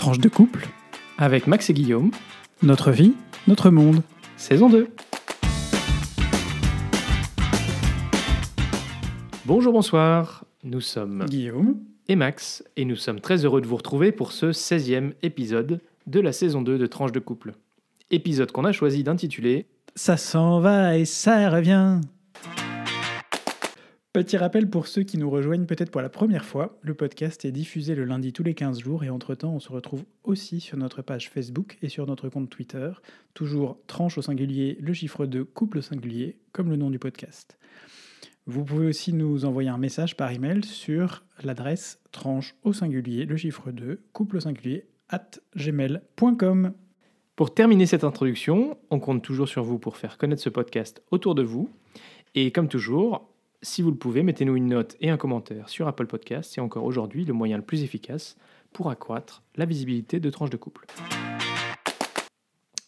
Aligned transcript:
Tranche 0.00 0.18
de 0.18 0.30
couple, 0.30 0.66
avec 1.18 1.46
Max 1.46 1.68
et 1.68 1.74
Guillaume, 1.74 2.10
notre 2.62 2.90
vie, 2.90 3.12
notre 3.46 3.68
monde. 3.68 4.02
saison 4.38 4.70
2. 4.70 4.88
Bonjour, 9.44 9.74
bonsoir, 9.74 10.46
nous 10.64 10.80
sommes 10.80 11.26
Guillaume, 11.26 11.76
et 12.08 12.16
Max, 12.16 12.64
et 12.78 12.86
nous 12.86 12.96
sommes 12.96 13.20
très 13.20 13.44
heureux 13.44 13.60
de 13.60 13.66
vous 13.66 13.76
retrouver 13.76 14.10
pour 14.10 14.32
ce 14.32 14.52
16e 14.52 15.12
épisode 15.22 15.82
de 16.06 16.20
la 16.20 16.32
saison 16.32 16.62
2 16.62 16.78
de 16.78 16.86
Tranche 16.86 17.12
de 17.12 17.20
couple. 17.20 17.52
Épisode 18.10 18.52
qu'on 18.52 18.64
a 18.64 18.72
choisi 18.72 19.04
d'intituler 19.04 19.66
ça 19.96 20.16
s'en 20.16 20.60
va 20.60 20.96
et 20.96 21.04
ça 21.04 21.50
revient. 21.50 22.00
Petit 24.12 24.36
rappel 24.36 24.68
pour 24.68 24.88
ceux 24.88 25.04
qui 25.04 25.18
nous 25.18 25.30
rejoignent 25.30 25.66
peut-être 25.66 25.92
pour 25.92 26.00
la 26.00 26.08
première 26.08 26.44
fois, 26.44 26.76
le 26.82 26.94
podcast 26.94 27.44
est 27.44 27.52
diffusé 27.52 27.94
le 27.94 28.02
lundi 28.02 28.32
tous 28.32 28.42
les 28.42 28.54
15 28.54 28.80
jours 28.80 29.04
et 29.04 29.08
entre-temps 29.08 29.54
on 29.54 29.60
se 29.60 29.70
retrouve 29.70 30.04
aussi 30.24 30.58
sur 30.58 30.76
notre 30.76 31.00
page 31.00 31.30
Facebook 31.30 31.78
et 31.80 31.88
sur 31.88 32.08
notre 32.08 32.28
compte 32.28 32.50
Twitter, 32.50 32.90
toujours 33.34 33.78
tranche 33.86 34.18
au 34.18 34.22
singulier 34.22 34.76
le 34.80 34.92
chiffre 34.94 35.26
2 35.26 35.44
couple 35.44 35.78
au 35.78 35.82
singulier 35.82 36.38
comme 36.50 36.70
le 36.70 36.76
nom 36.76 36.90
du 36.90 36.98
podcast. 36.98 37.56
Vous 38.46 38.64
pouvez 38.64 38.88
aussi 38.88 39.12
nous 39.12 39.44
envoyer 39.44 39.68
un 39.68 39.78
message 39.78 40.16
par 40.16 40.32
email 40.32 40.64
sur 40.64 41.22
l'adresse 41.44 42.00
tranche 42.10 42.56
au 42.64 42.72
singulier 42.72 43.26
le 43.26 43.36
chiffre 43.36 43.70
2 43.70 44.02
couple 44.12 44.38
au 44.38 44.40
singulier 44.40 44.88
at 45.08 45.30
gmail.com. 45.54 46.72
Pour 47.36 47.54
terminer 47.54 47.86
cette 47.86 48.02
introduction, 48.02 48.76
on 48.90 48.98
compte 48.98 49.22
toujours 49.22 49.46
sur 49.46 49.62
vous 49.62 49.78
pour 49.78 49.96
faire 49.96 50.18
connaître 50.18 50.42
ce 50.42 50.48
podcast 50.48 51.00
autour 51.12 51.36
de 51.36 51.44
vous. 51.44 51.70
Et 52.34 52.50
comme 52.50 52.66
toujours, 52.66 53.30
si 53.62 53.82
vous 53.82 53.90
le 53.90 53.96
pouvez, 53.96 54.22
mettez-nous 54.22 54.56
une 54.56 54.68
note 54.68 54.96
et 55.00 55.10
un 55.10 55.16
commentaire 55.16 55.68
sur 55.68 55.86
Apple 55.86 56.06
Podcast. 56.06 56.52
C'est 56.54 56.60
encore 56.60 56.84
aujourd'hui 56.84 57.24
le 57.24 57.32
moyen 57.32 57.56
le 57.56 57.62
plus 57.62 57.82
efficace 57.82 58.36
pour 58.72 58.90
accroître 58.90 59.42
la 59.56 59.64
visibilité 59.64 60.20
de 60.20 60.30
tranches 60.30 60.50
de 60.50 60.56
couple. 60.56 60.86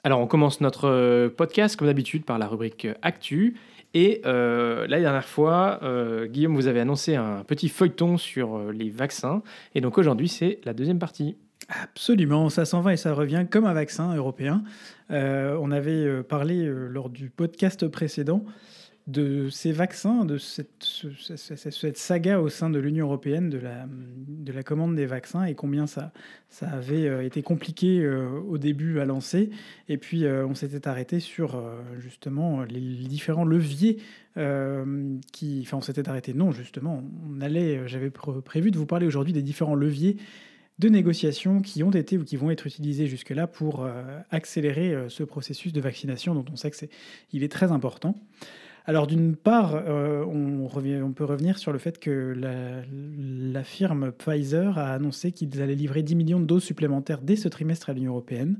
Alors, 0.05 0.21
on 0.21 0.27
commence 0.27 0.61
notre 0.61 0.89
euh, 0.89 1.29
podcast, 1.29 1.77
comme 1.77 1.87
d'habitude, 1.87 2.25
par 2.25 2.39
la 2.39 2.49
rubrique 2.49 2.89
Actu. 3.03 3.57
Et 3.95 4.23
euh, 4.25 4.87
la 4.89 4.99
dernière 4.99 5.29
fois, 5.29 5.79
euh, 5.83 6.27
Guillaume, 6.27 6.55
vous 6.57 6.67
avez 6.67 6.81
annoncé 6.81 7.15
un 7.15 7.45
petit 7.45 7.69
feuilleton 7.69 8.17
sur 8.17 8.73
les 8.73 8.89
vaccins. 8.89 9.43
Et 9.75 9.81
donc 9.81 9.99
aujourd'hui, 9.99 10.29
c'est 10.29 10.61
la 10.65 10.73
deuxième 10.73 10.99
partie. 10.99 11.37
Absolument, 11.69 12.49
ça 12.49 12.65
s'en 12.65 12.81
va 12.81 12.95
et 12.95 12.97
ça 12.97 13.15
revient 13.15 13.47
comme 13.49 13.67
un 13.67 13.73
vaccin 13.73 14.15
européen. 14.15 14.65
on 15.11 15.71
avait 15.71 16.23
parlé 16.25 16.65
lors 16.67 17.09
du 17.09 17.31
podcast 17.31 17.87
précédent 17.87 18.45
de 19.09 19.49
ces 19.51 19.73
vaccins, 19.73 20.25
de 20.25 20.39
cette, 20.39 21.97
saga 21.97 22.41
au 22.41 22.49
sein 22.49 22.71
de 22.71 22.79
l'Union 22.79 23.07
européenne 23.07 23.51
de 23.51 23.59
la, 23.59 23.87
de 23.89 24.53
la 24.53 24.63
commande 24.63 24.95
des 24.95 25.07
vaccins 25.07 25.45
et 25.45 25.55
combien 25.55 25.87
ça, 25.89 26.13
avait 26.61 27.09
euh, 27.09 27.25
été 27.25 27.43
compliqué 27.43 28.01
euh, 28.01 28.29
au 28.49 28.59
début 28.59 29.01
à 29.01 29.05
lancer. 29.05 29.51
Et 29.89 29.99
puis 29.99 30.25
euh, 30.25 30.47
on 30.47 30.55
s'était 30.55 30.87
arrêté 30.87 31.19
sur 31.19 31.61
justement 31.99 32.63
les 32.63 32.81
différents 32.81 33.45
leviers 33.45 33.99
qui... 35.33 35.61
Enfin 35.63 35.79
on 35.79 35.83
s'était 35.83 36.09
arrêté, 36.09 36.33
non 36.33 36.53
justement, 36.53 37.03
on 37.29 37.41
allait, 37.41 37.89
j'avais 37.89 38.11
prévu 38.11 38.71
de 38.71 38.79
vous 38.79 38.87
parler 38.87 39.07
aujourd'hui 39.07 39.33
des 39.33 39.43
différents 39.43 39.75
leviers 39.75 40.17
de 40.79 40.89
négociations 40.89 41.61
qui 41.61 41.83
ont 41.83 41.91
été 41.91 42.19
ou 42.19 42.25
qui 42.25 42.37
vont 42.37 42.51
être 42.51 42.67
utilisés 42.67 43.07
jusque-là 43.07 43.47
pour 43.47 43.87
accélérer 44.31 44.97
ce 45.09 45.23
processus 45.23 45.73
de 45.73 45.81
vaccination 45.81 46.35
dont 46.35 46.45
on 46.51 46.57
sait 46.57 46.71
que 46.71 46.77
c'est, 46.77 46.91
il 47.33 47.43
est 47.43 47.53
très 47.53 47.73
important. 47.73 48.17
Alors 48.85 49.07
d'une 49.07 49.37
part, 49.37 49.75
euh, 49.75 50.25
on, 50.25 51.13
peut 51.13 51.25
revenir 51.25 51.59
sur 51.59 51.73
le 51.73 51.79
fait 51.79 51.99
que 51.99 52.35
la, 52.37 53.63
firme 53.65 54.13
Pfizer 54.13 54.77
a 54.77 54.93
annoncé 54.93 55.31
qu'ils 55.33 55.63
allaient 55.63 55.75
livrer 55.75 56.03
10 56.03 56.17
millions 56.17 56.41
de 56.41 56.47
doses 56.47 56.65
supplémentaires 56.65 57.21
dès 57.21 57.37
ce 57.37 57.49
trimestre 57.49 57.91
à 57.91 57.93
l'Union 57.93 58.13
européenne, 58.13 58.59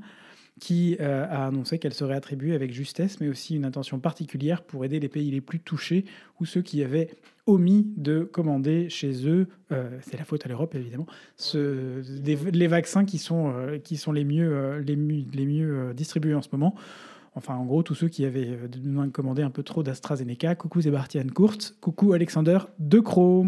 qui 0.61 0.95
euh, 1.01 1.25
a 1.25 1.47
annoncé 1.47 1.77
qu'elle 1.77 1.93
serait 1.93 2.15
attribuée 2.15 2.53
avec 2.53 2.71
justesse, 2.71 3.19
mais 3.19 3.27
aussi 3.27 3.55
une 3.55 3.65
intention 3.65 3.99
particulière 3.99 4.61
pour 4.63 4.85
aider 4.85 4.99
les 4.99 5.09
pays 5.09 5.29
les 5.29 5.41
plus 5.41 5.59
touchés 5.59 6.05
ou 6.39 6.45
ceux 6.45 6.61
qui 6.61 6.83
avaient 6.83 7.09
omis 7.45 7.91
de 7.97 8.23
commander 8.23 8.87
chez 8.87 9.27
eux, 9.27 9.47
euh, 9.73 9.89
c'est 10.01 10.17
la 10.17 10.23
faute 10.23 10.45
à 10.45 10.49
l'Europe 10.49 10.73
évidemment, 10.75 11.07
les 11.53 12.67
vaccins 12.67 13.03
qui 13.03 13.17
sont, 13.17 13.53
les 14.13 14.25
mieux 14.25 15.93
distribués 15.93 16.35
en 16.35 16.41
ce 16.41 16.49
moment. 16.53 16.75
Enfin, 17.35 17.55
en 17.55 17.65
gros, 17.65 17.81
tous 17.83 17.95
ceux 17.95 18.09
qui 18.09 18.25
avaient 18.25 18.49
euh, 18.49 19.09
commandé 19.09 19.41
un 19.41 19.49
peu 19.49 19.63
trop 19.63 19.83
d'AstraZeneca. 19.83 20.55
Coucou 20.55 20.81
Sebastian 20.81 21.27
Kurz, 21.33 21.75
coucou 21.81 22.13
Alexander 22.13 22.59
De 22.79 22.99
Croo. 22.99 23.47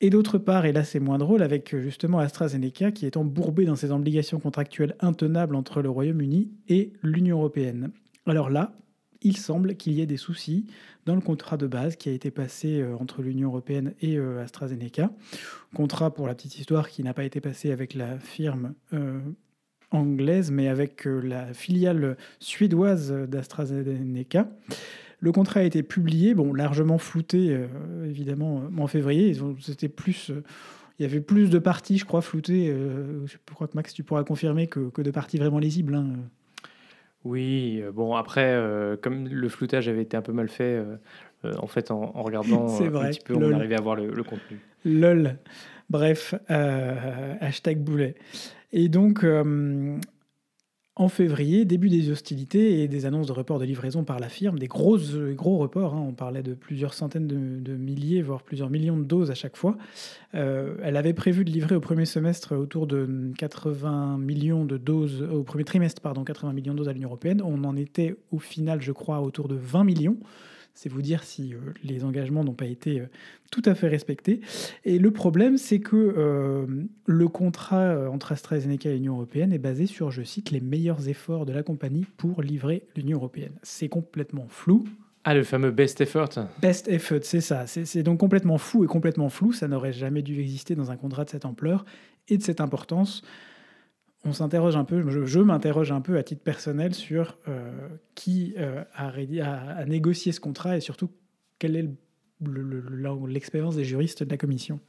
Et 0.00 0.10
d'autre 0.10 0.38
part, 0.38 0.64
et 0.64 0.72
là 0.72 0.84
c'est 0.84 1.00
moins 1.00 1.18
drôle, 1.18 1.42
avec 1.42 1.74
euh, 1.74 1.80
justement 1.80 2.20
AstraZeneca 2.20 2.92
qui 2.92 3.04
est 3.04 3.16
embourbé 3.16 3.64
dans 3.64 3.74
ses 3.74 3.90
obligations 3.90 4.38
contractuelles 4.38 4.94
intenables 5.00 5.56
entre 5.56 5.82
le 5.82 5.90
Royaume-Uni 5.90 6.52
et 6.68 6.92
l'Union 7.02 7.38
européenne. 7.38 7.90
Alors 8.26 8.48
là, 8.48 8.76
il 9.22 9.36
semble 9.36 9.74
qu'il 9.74 9.94
y 9.94 10.00
ait 10.00 10.06
des 10.06 10.16
soucis 10.16 10.66
dans 11.04 11.16
le 11.16 11.20
contrat 11.20 11.56
de 11.56 11.66
base 11.66 11.96
qui 11.96 12.08
a 12.08 12.12
été 12.12 12.30
passé 12.30 12.80
euh, 12.80 12.94
entre 12.96 13.22
l'Union 13.22 13.48
européenne 13.48 13.94
et 14.00 14.16
AstraZeneca. 14.18 15.10
Contrat, 15.74 16.14
pour 16.14 16.28
la 16.28 16.36
petite 16.36 16.56
histoire, 16.60 16.88
qui 16.88 17.02
n'a 17.02 17.12
pas 17.12 17.24
été 17.24 17.40
passé 17.40 17.72
avec 17.72 17.94
la 17.94 18.20
firme 18.20 18.74
anglaise, 19.90 20.50
mais 20.50 20.68
avec 20.68 21.06
euh, 21.06 21.20
la 21.20 21.52
filiale 21.52 22.16
suédoise 22.38 23.12
d'AstraZeneca. 23.12 24.48
Le 25.20 25.32
contrat 25.32 25.60
a 25.60 25.62
été 25.64 25.82
publié, 25.82 26.34
bon, 26.34 26.54
largement 26.54 26.98
flouté, 26.98 27.48
euh, 27.50 27.66
évidemment, 28.06 28.62
en 28.76 28.86
février. 28.86 29.36
C'était 29.60 29.88
plus, 29.88 30.30
euh, 30.30 30.44
il 30.98 31.02
y 31.02 31.06
avait 31.06 31.20
plus 31.20 31.50
de 31.50 31.58
parties, 31.58 31.98
je 31.98 32.04
crois, 32.04 32.22
floutées. 32.22 32.74
je 33.26 33.36
crois 33.52 33.66
que 33.66 33.74
Max, 33.74 33.92
tu 33.92 34.02
pourras 34.02 34.24
confirmer 34.24 34.66
que, 34.66 34.90
que 34.90 35.02
de 35.02 35.10
parties 35.10 35.38
vraiment 35.38 35.58
lisibles. 35.58 35.94
Hein. 35.94 36.06
Oui, 37.24 37.82
bon, 37.92 38.14
après, 38.14 38.60
comme 39.00 39.28
le 39.28 39.48
floutage 39.48 39.88
avait 39.88 40.02
été 40.02 40.16
un 40.16 40.22
peu 40.22 40.32
mal 40.32 40.48
fait, 40.48 40.80
en 41.44 41.66
fait, 41.66 41.90
en, 41.90 42.10
regardant 42.22 42.66
un 42.80 43.10
petit 43.10 43.20
peu, 43.24 43.34
on 43.34 43.52
arrivait 43.52 43.76
à 43.76 43.80
voir 43.80 43.96
le, 43.96 44.12
le 44.12 44.22
contenu. 44.24 44.58
LOL. 44.84 45.36
Bref, 45.90 46.34
hashtag 46.48 47.78
boulet. 47.78 48.14
Et 48.72 48.88
donc, 48.88 49.24
euh, 49.24 49.98
en 50.96 51.08
février, 51.08 51.64
début 51.64 51.88
des 51.88 52.10
hostilités 52.10 52.82
et 52.82 52.88
des 52.88 53.06
annonces 53.06 53.28
de 53.28 53.32
report 53.32 53.58
de 53.58 53.64
livraison 53.64 54.04
par 54.04 54.18
la 54.18 54.28
firme, 54.28 54.58
des 54.58 54.66
gros, 54.66 54.98
gros 55.34 55.56
reports, 55.58 55.94
hein, 55.94 56.04
on 56.06 56.12
parlait 56.12 56.42
de 56.42 56.54
plusieurs 56.54 56.92
centaines 56.92 57.28
de, 57.28 57.76
milliers, 57.76 58.20
voire 58.20 58.42
plusieurs 58.42 58.68
millions 58.68 58.96
de 58.96 59.04
doses 59.04 59.30
à 59.30 59.34
chaque 59.34 59.56
fois. 59.56 59.78
Euh, 60.34 60.74
elle 60.82 60.96
avait 60.96 61.14
prévu 61.14 61.44
de 61.44 61.50
livrer 61.50 61.76
au 61.76 61.80
premier 61.80 62.04
semestre 62.04 62.56
autour 62.56 62.88
de 62.88 63.30
80 63.38 64.18
millions 64.18 64.64
de 64.64 64.76
doses, 64.76 65.22
au 65.22 65.44
premier 65.44 65.64
trimestre, 65.64 66.02
pardon, 66.02 66.24
80 66.24 66.52
millions 66.52 66.72
de 66.72 66.78
doses 66.78 66.88
à 66.88 66.92
l'Union 66.92 67.08
européenne. 67.08 67.42
On 67.42 67.62
en 67.64 67.76
était 67.76 68.16
au 68.32 68.40
final, 68.40 68.82
je 68.82 68.92
crois, 68.92 69.20
autour 69.20 69.48
de 69.48 69.54
20 69.54 69.84
millions. 69.84 70.16
C'est 70.80 70.88
vous 70.88 71.02
dire 71.02 71.24
si 71.24 71.54
euh, 71.54 71.58
les 71.82 72.04
engagements 72.04 72.44
n'ont 72.44 72.54
pas 72.54 72.66
été 72.66 73.00
euh, 73.00 73.06
tout 73.50 73.62
à 73.64 73.74
fait 73.74 73.88
respectés. 73.88 74.40
Et 74.84 75.00
le 75.00 75.10
problème, 75.10 75.58
c'est 75.58 75.80
que 75.80 75.96
euh, 75.96 76.66
le 77.04 77.26
contrat 77.26 78.08
entre 78.08 78.30
AstraZeneca 78.30 78.88
et 78.88 78.94
l'Union 78.94 79.14
européenne 79.14 79.52
est 79.52 79.58
basé 79.58 79.86
sur, 79.86 80.12
je 80.12 80.22
cite, 80.22 80.52
les 80.52 80.60
meilleurs 80.60 81.08
efforts 81.08 81.46
de 81.46 81.52
la 81.52 81.64
compagnie 81.64 82.06
pour 82.16 82.42
livrer 82.42 82.84
l'Union 82.94 83.18
européenne. 83.18 83.54
C'est 83.64 83.88
complètement 83.88 84.46
flou. 84.48 84.84
Ah, 85.24 85.34
le 85.34 85.42
fameux 85.42 85.72
best 85.72 86.00
effort. 86.00 86.28
Best 86.62 86.86
effort, 86.86 87.18
c'est 87.22 87.40
ça. 87.40 87.66
C'est 87.66 88.04
donc 88.04 88.20
complètement 88.20 88.56
fou 88.56 88.84
et 88.84 88.86
complètement 88.86 89.30
flou. 89.30 89.52
Ça 89.52 89.66
n'aurait 89.66 89.92
jamais 89.92 90.22
dû 90.22 90.38
exister 90.40 90.76
dans 90.76 90.92
un 90.92 90.96
contrat 90.96 91.24
de 91.24 91.30
cette 91.30 91.44
ampleur 91.44 91.84
et 92.28 92.38
de 92.38 92.42
cette 92.44 92.60
importance 92.60 93.24
on 94.24 94.32
s'interroge 94.32 94.76
un 94.76 94.84
peu, 94.84 95.24
je, 95.24 95.38
m'interroge 95.40 95.92
un 95.92 96.00
peu 96.00 96.16
à 96.16 96.22
titre 96.22 96.42
personnel 96.42 96.94
sur 96.94 97.38
euh, 97.48 97.70
qui 98.14 98.54
euh, 98.58 98.82
a, 98.94 99.84
négocié 99.86 100.32
ce 100.32 100.40
contrat 100.40 100.76
et 100.76 100.80
surtout 100.80 101.10
quelle 101.58 101.76
est 101.76 101.88
l'expérience 103.26 103.76
des 103.76 103.84
juristes 103.84 104.22
de 104.22 104.30
la 104.30 104.36
commission. 104.36 104.80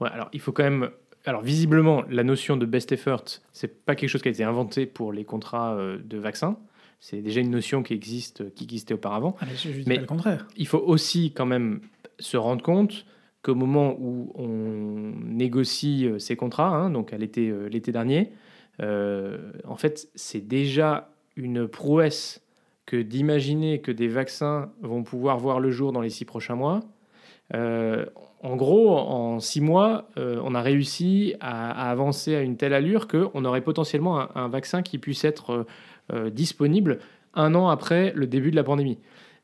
Ouais, 0.00 0.08
alors 0.10 0.28
il 0.32 0.40
faut 0.40 0.52
quand 0.52 0.64
même. 0.64 0.90
Alors 1.26 1.42
visiblement, 1.42 2.04
la 2.10 2.22
notion 2.22 2.56
de 2.56 2.66
best 2.66 2.92
effort, 2.92 3.24
c'est 3.52 3.84
pas 3.84 3.94
quelque 3.94 4.10
chose 4.10 4.20
qui 4.20 4.28
a 4.28 4.30
été 4.30 4.44
inventé 4.44 4.84
pour 4.84 5.12
les 5.12 5.24
contrats 5.24 5.74
euh, 5.74 5.98
de 5.98 6.18
vaccins. 6.18 6.58
C'est 7.00 7.22
déjà 7.22 7.40
une 7.40 7.50
notion 7.50 7.82
qui 7.82 7.94
existe, 7.94 8.54
qui 8.54 8.64
existait 8.64 8.94
auparavant. 8.94 9.36
Ah, 9.40 9.46
mais 9.86 9.98
le 9.98 10.06
contraire. 10.06 10.46
Il 10.56 10.66
faut 10.66 10.78
aussi 10.78 11.32
quand 11.32 11.46
même 11.46 11.80
se 12.18 12.36
rendre 12.36 12.62
compte 12.62 13.06
qu'au 13.42 13.54
moment 13.54 13.96
où 13.98 14.32
on 14.36 15.12
négocie 15.24 16.08
ces 16.18 16.36
contrats, 16.36 16.74
hein, 16.74 16.90
donc 16.90 17.12
à 17.12 17.18
l'été 17.18 17.52
l'été 17.68 17.92
dernier, 17.92 18.32
en 18.80 19.76
fait, 19.76 20.08
c'est 20.14 20.46
déjà 20.46 21.10
une 21.36 21.68
prouesse 21.68 22.42
que 22.86 22.96
d'imaginer 22.96 23.80
que 23.80 23.90
des 23.90 24.08
vaccins 24.08 24.70
vont 24.82 25.02
pouvoir 25.02 25.38
voir 25.38 25.60
le 25.60 25.70
jour 25.70 25.92
dans 25.92 26.00
les 26.00 26.10
six 26.10 26.24
prochains 26.24 26.54
mois. 26.54 26.80
Euh, 27.54 28.04
en 28.42 28.56
gros, 28.56 28.96
en 28.98 29.40
six 29.40 29.60
mois, 29.60 30.08
euh, 30.18 30.40
on 30.44 30.54
a 30.54 30.60
réussi 30.60 31.34
à, 31.40 31.90
avancer 31.90 32.34
à 32.34 32.42
une 32.42 32.56
telle 32.56 32.74
allure 32.74 33.08
qu'on 33.08 33.44
aurait 33.44 33.62
potentiellement 33.62 34.36
un, 34.36 34.48
vaccin 34.48 34.82
qui 34.82 34.98
puisse 34.98 35.24
être 35.24 35.66
disponible 36.30 36.98
un 37.32 37.54
an 37.54 37.68
après 37.68 38.12
le 38.14 38.26
début 38.26 38.50
de 38.50 38.56
la 38.56 38.64
pandémie. 38.64 38.98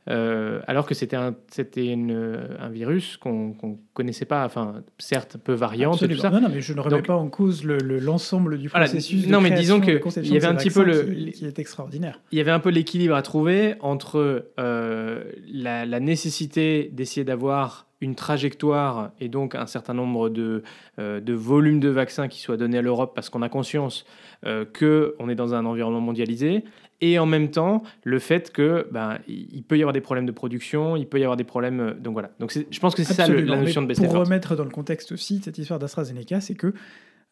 Euh, 0.08 0.60
alors 0.66 0.86
que 0.86 0.94
c'était 0.94 1.16
un, 1.16 1.36
c'était 1.50 1.92
un 1.92 2.68
virus 2.70 3.16
qu'on 3.16 3.48
ne 3.62 3.74
connaissait 3.92 4.24
pas, 4.24 4.44
enfin, 4.44 4.82
certes, 4.98 5.36
peu 5.36 5.52
variante 5.52 6.02
et 6.02 6.08
tout 6.08 6.16
ça. 6.16 6.30
Non, 6.30 6.40
non, 6.40 6.48
mais 6.48 6.60
je 6.60 6.72
ne 6.72 6.80
remets 6.80 7.02
pas 7.02 7.16
en 7.16 7.28
cause 7.28 7.64
l'ensemble 7.64 8.58
du 8.58 8.68
processus. 8.68 9.26
non, 9.26 9.40
mais 9.40 9.50
disons 9.50 9.80
que 9.80 10.00
il 10.20 10.32
y 10.32 10.36
avait 10.36 10.46
un 10.46 10.54
petit 10.54 10.70
peu 10.70 10.84
le. 10.84 11.30
Qui, 11.30 11.44
est 11.44 11.58
extraordinaire. 11.58 12.20
Il 12.32 12.38
y 12.38 12.40
avait 12.40 12.50
un 12.50 12.60
peu 12.60 12.70
l'équilibre 12.70 13.14
à 13.14 13.22
trouver 13.22 13.74
entre 13.80 14.50
euh, 14.58 15.24
la, 15.52 15.84
la, 15.84 16.00
nécessité 16.00 16.90
d'essayer 16.92 17.24
d'avoir 17.24 17.89
une 18.00 18.14
trajectoire 18.14 19.12
et 19.20 19.28
donc 19.28 19.54
un 19.54 19.66
certain 19.66 19.94
nombre 19.94 20.30
de, 20.30 20.62
euh, 20.98 21.20
de 21.20 21.32
volumes 21.34 21.80
de 21.80 21.88
vaccins 21.88 22.28
qui 22.28 22.40
soient 22.40 22.56
donnés 22.56 22.78
à 22.78 22.82
l'Europe 22.82 23.12
parce 23.14 23.28
qu'on 23.28 23.42
a 23.42 23.48
conscience 23.48 24.06
euh, 24.46 24.64
qu'on 24.64 25.28
est 25.28 25.34
dans 25.34 25.54
un 25.54 25.66
environnement 25.66 26.00
mondialisé 26.00 26.64
et 27.02 27.18
en 27.18 27.26
même 27.26 27.50
temps 27.50 27.82
le 28.04 28.18
fait 28.18 28.50
que 28.52 28.88
ben, 28.90 29.18
il 29.28 29.62
peut 29.62 29.76
y 29.76 29.82
avoir 29.82 29.92
des 29.92 30.00
problèmes 30.00 30.24
de 30.24 30.32
production, 30.32 30.96
il 30.96 31.06
peut 31.06 31.20
y 31.20 31.24
avoir 31.24 31.36
des 31.36 31.44
problèmes. 31.44 31.80
Euh, 31.80 31.94
donc 31.94 32.14
voilà. 32.14 32.30
Donc 32.40 32.52
je 32.70 32.80
pense 32.80 32.94
que 32.94 33.02
c'est 33.02 33.12
ça 33.12 33.28
la 33.28 33.56
notion 33.56 33.82
de 33.82 33.86
best 33.86 34.02
Pour 34.02 34.14
remettre 34.14 34.56
dans 34.56 34.64
le 34.64 34.70
contexte 34.70 35.12
aussi 35.12 35.40
cette 35.42 35.58
histoire 35.58 35.78
d'AstraZeneca, 35.78 36.40
c'est 36.40 36.54
que 36.54 36.72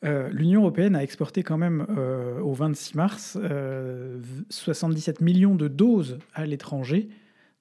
euh, 0.04 0.28
l'Union 0.32 0.60
européenne 0.60 0.94
a 0.94 1.02
exporté 1.02 1.42
quand 1.42 1.56
même 1.56 1.86
au 2.42 2.52
26 2.52 2.94
mars 2.94 3.38
77 4.50 5.22
millions 5.22 5.54
de 5.54 5.66
doses 5.66 6.18
à 6.34 6.44
l'étranger 6.44 7.08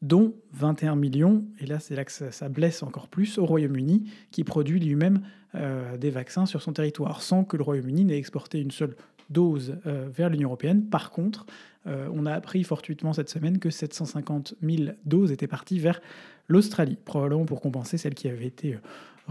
dont 0.01 0.35
21 0.53 0.95
millions, 0.95 1.45
et 1.59 1.65
là 1.65 1.79
c'est 1.79 1.95
là 1.95 2.05
que 2.05 2.11
ça, 2.11 2.49
blesse 2.49 2.83
encore 2.83 3.07
plus, 3.07 3.38
au 3.38 3.45
Royaume-Uni, 3.45 4.09
qui 4.31 4.44
produit 4.44 4.79
lui-même 4.79 5.21
euh, 5.55 5.97
des 5.97 6.11
vaccins 6.11 6.45
sur 6.45 6.61
son 6.61 6.73
territoire, 6.73 7.21
sans 7.21 7.44
que 7.44 7.57
le 7.57 7.63
Royaume-Uni 7.63 8.05
n'ait 8.05 8.17
exporté 8.17 8.59
une 8.59 8.71
seule 8.71 8.95
dose 9.29 9.77
euh, 9.85 10.07
vers 10.13 10.29
l'Union 10.29 10.49
européenne. 10.49 10.88
Par 10.88 11.09
contre, 11.09 11.45
euh, 11.88 12.07
on 12.13 12.25
a 12.25 12.33
appris 12.33 12.63
fortuitement 12.63 13.13
cette 13.13 13.29
semaine 13.29 13.59
que 13.59 13.69
750 13.69 14.55
000 14.61 14.91
doses 15.05 15.31
étaient 15.31 15.47
parties 15.47 15.79
vers 15.79 15.99
l'Australie, 16.47 16.97
probablement 17.03 17.45
pour 17.45 17.59
compenser 17.59 17.97
celles 17.97 18.15
qui 18.15 18.29
avaient 18.29 18.45
été, 18.45 18.77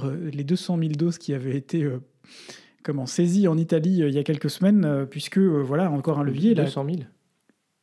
les 0.03 0.45
200 0.45 0.79
000 0.79 0.91
doses 0.91 1.17
qui 1.17 1.33
avaient 1.33 1.57
été 1.57 1.89
comment, 2.83 3.07
saisies 3.07 3.49
en 3.49 3.57
Italie 3.57 4.01
il 4.01 4.15
y 4.15 4.19
a 4.19 4.23
quelques 4.23 4.51
semaines, 4.51 5.07
puisque 5.09 5.39
voilà 5.39 5.91
encore 5.91 6.19
un 6.19 6.25
levier. 6.25 6.55
200 6.55 6.85
000 6.85 6.97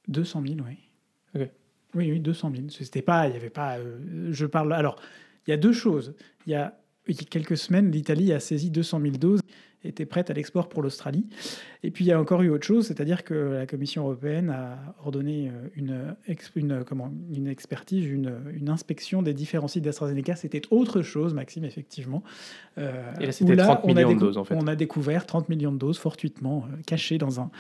200 0.07 0.43
000, 0.45 0.59
oui. 0.67 0.77
Oui, 1.95 2.11
oui, 2.11 2.19
200 2.19 2.51
000. 2.55 2.67
C'était 2.69 3.01
pas, 3.01 3.27
il 3.27 3.33
y 3.33 3.37
avait 3.37 3.49
pas. 3.49 3.77
Euh, 3.77 4.29
je 4.31 4.45
parle. 4.45 4.73
Alors, 4.73 4.99
il 5.47 5.51
y 5.51 5.53
a 5.53 5.57
deux 5.57 5.73
choses. 5.73 6.15
Il 6.45 6.51
y 6.51 6.55
a, 6.55 6.79
il 7.07 7.15
y 7.15 7.21
a 7.21 7.25
quelques 7.25 7.57
semaines, 7.57 7.91
l'Italie 7.91 8.33
a 8.33 8.39
saisi 8.39 8.71
200 8.71 9.01
000 9.01 9.11
doses 9.17 9.41
était 9.83 10.05
prête 10.05 10.29
à 10.29 10.33
l'export 10.33 10.69
pour 10.69 10.81
l'Australie. 10.81 11.25
Et 11.85 11.91
puis 11.91 12.05
il 12.05 12.07
y 12.07 12.13
a 12.13 12.19
encore 12.19 12.41
eu 12.41 12.49
autre 12.49 12.65
chose, 12.65 12.87
c'est-à-dire 12.87 13.25
que 13.25 13.33
la 13.33 13.65
Commission 13.65 14.03
européenne 14.03 14.49
a 14.49 14.95
ordonné 15.03 15.49
euh, 15.49 15.67
une, 15.75 16.15
une, 16.55 16.83
comment, 16.85 17.11
une 17.35 17.47
expertise, 17.47 18.05
une, 18.05 18.33
une, 18.55 18.69
inspection 18.69 19.21
des 19.21 19.33
différents 19.33 19.67
sites 19.67 19.83
d'AstraZeneca. 19.83 20.37
C'était 20.37 20.61
autre 20.71 21.01
chose, 21.01 21.33
Maxime, 21.33 21.65
effectivement. 21.65 22.23
Euh, 22.77 22.91
Et 23.19 23.25
là, 23.25 23.31
c'était 23.33 23.57
30 23.57 23.83
millions 23.85 24.13
de 24.13 24.19
doses, 24.19 24.37
en 24.37 24.45
fait. 24.45 24.55
On 24.55 24.67
a 24.67 24.75
découvert 24.75 25.25
30 25.25 25.49
millions 25.49 25.73
de 25.73 25.77
doses 25.77 25.97
fortuitement 25.97 26.65
euh, 26.71 26.77
cachées 26.87 27.17
dans 27.17 27.41
un 27.41 27.51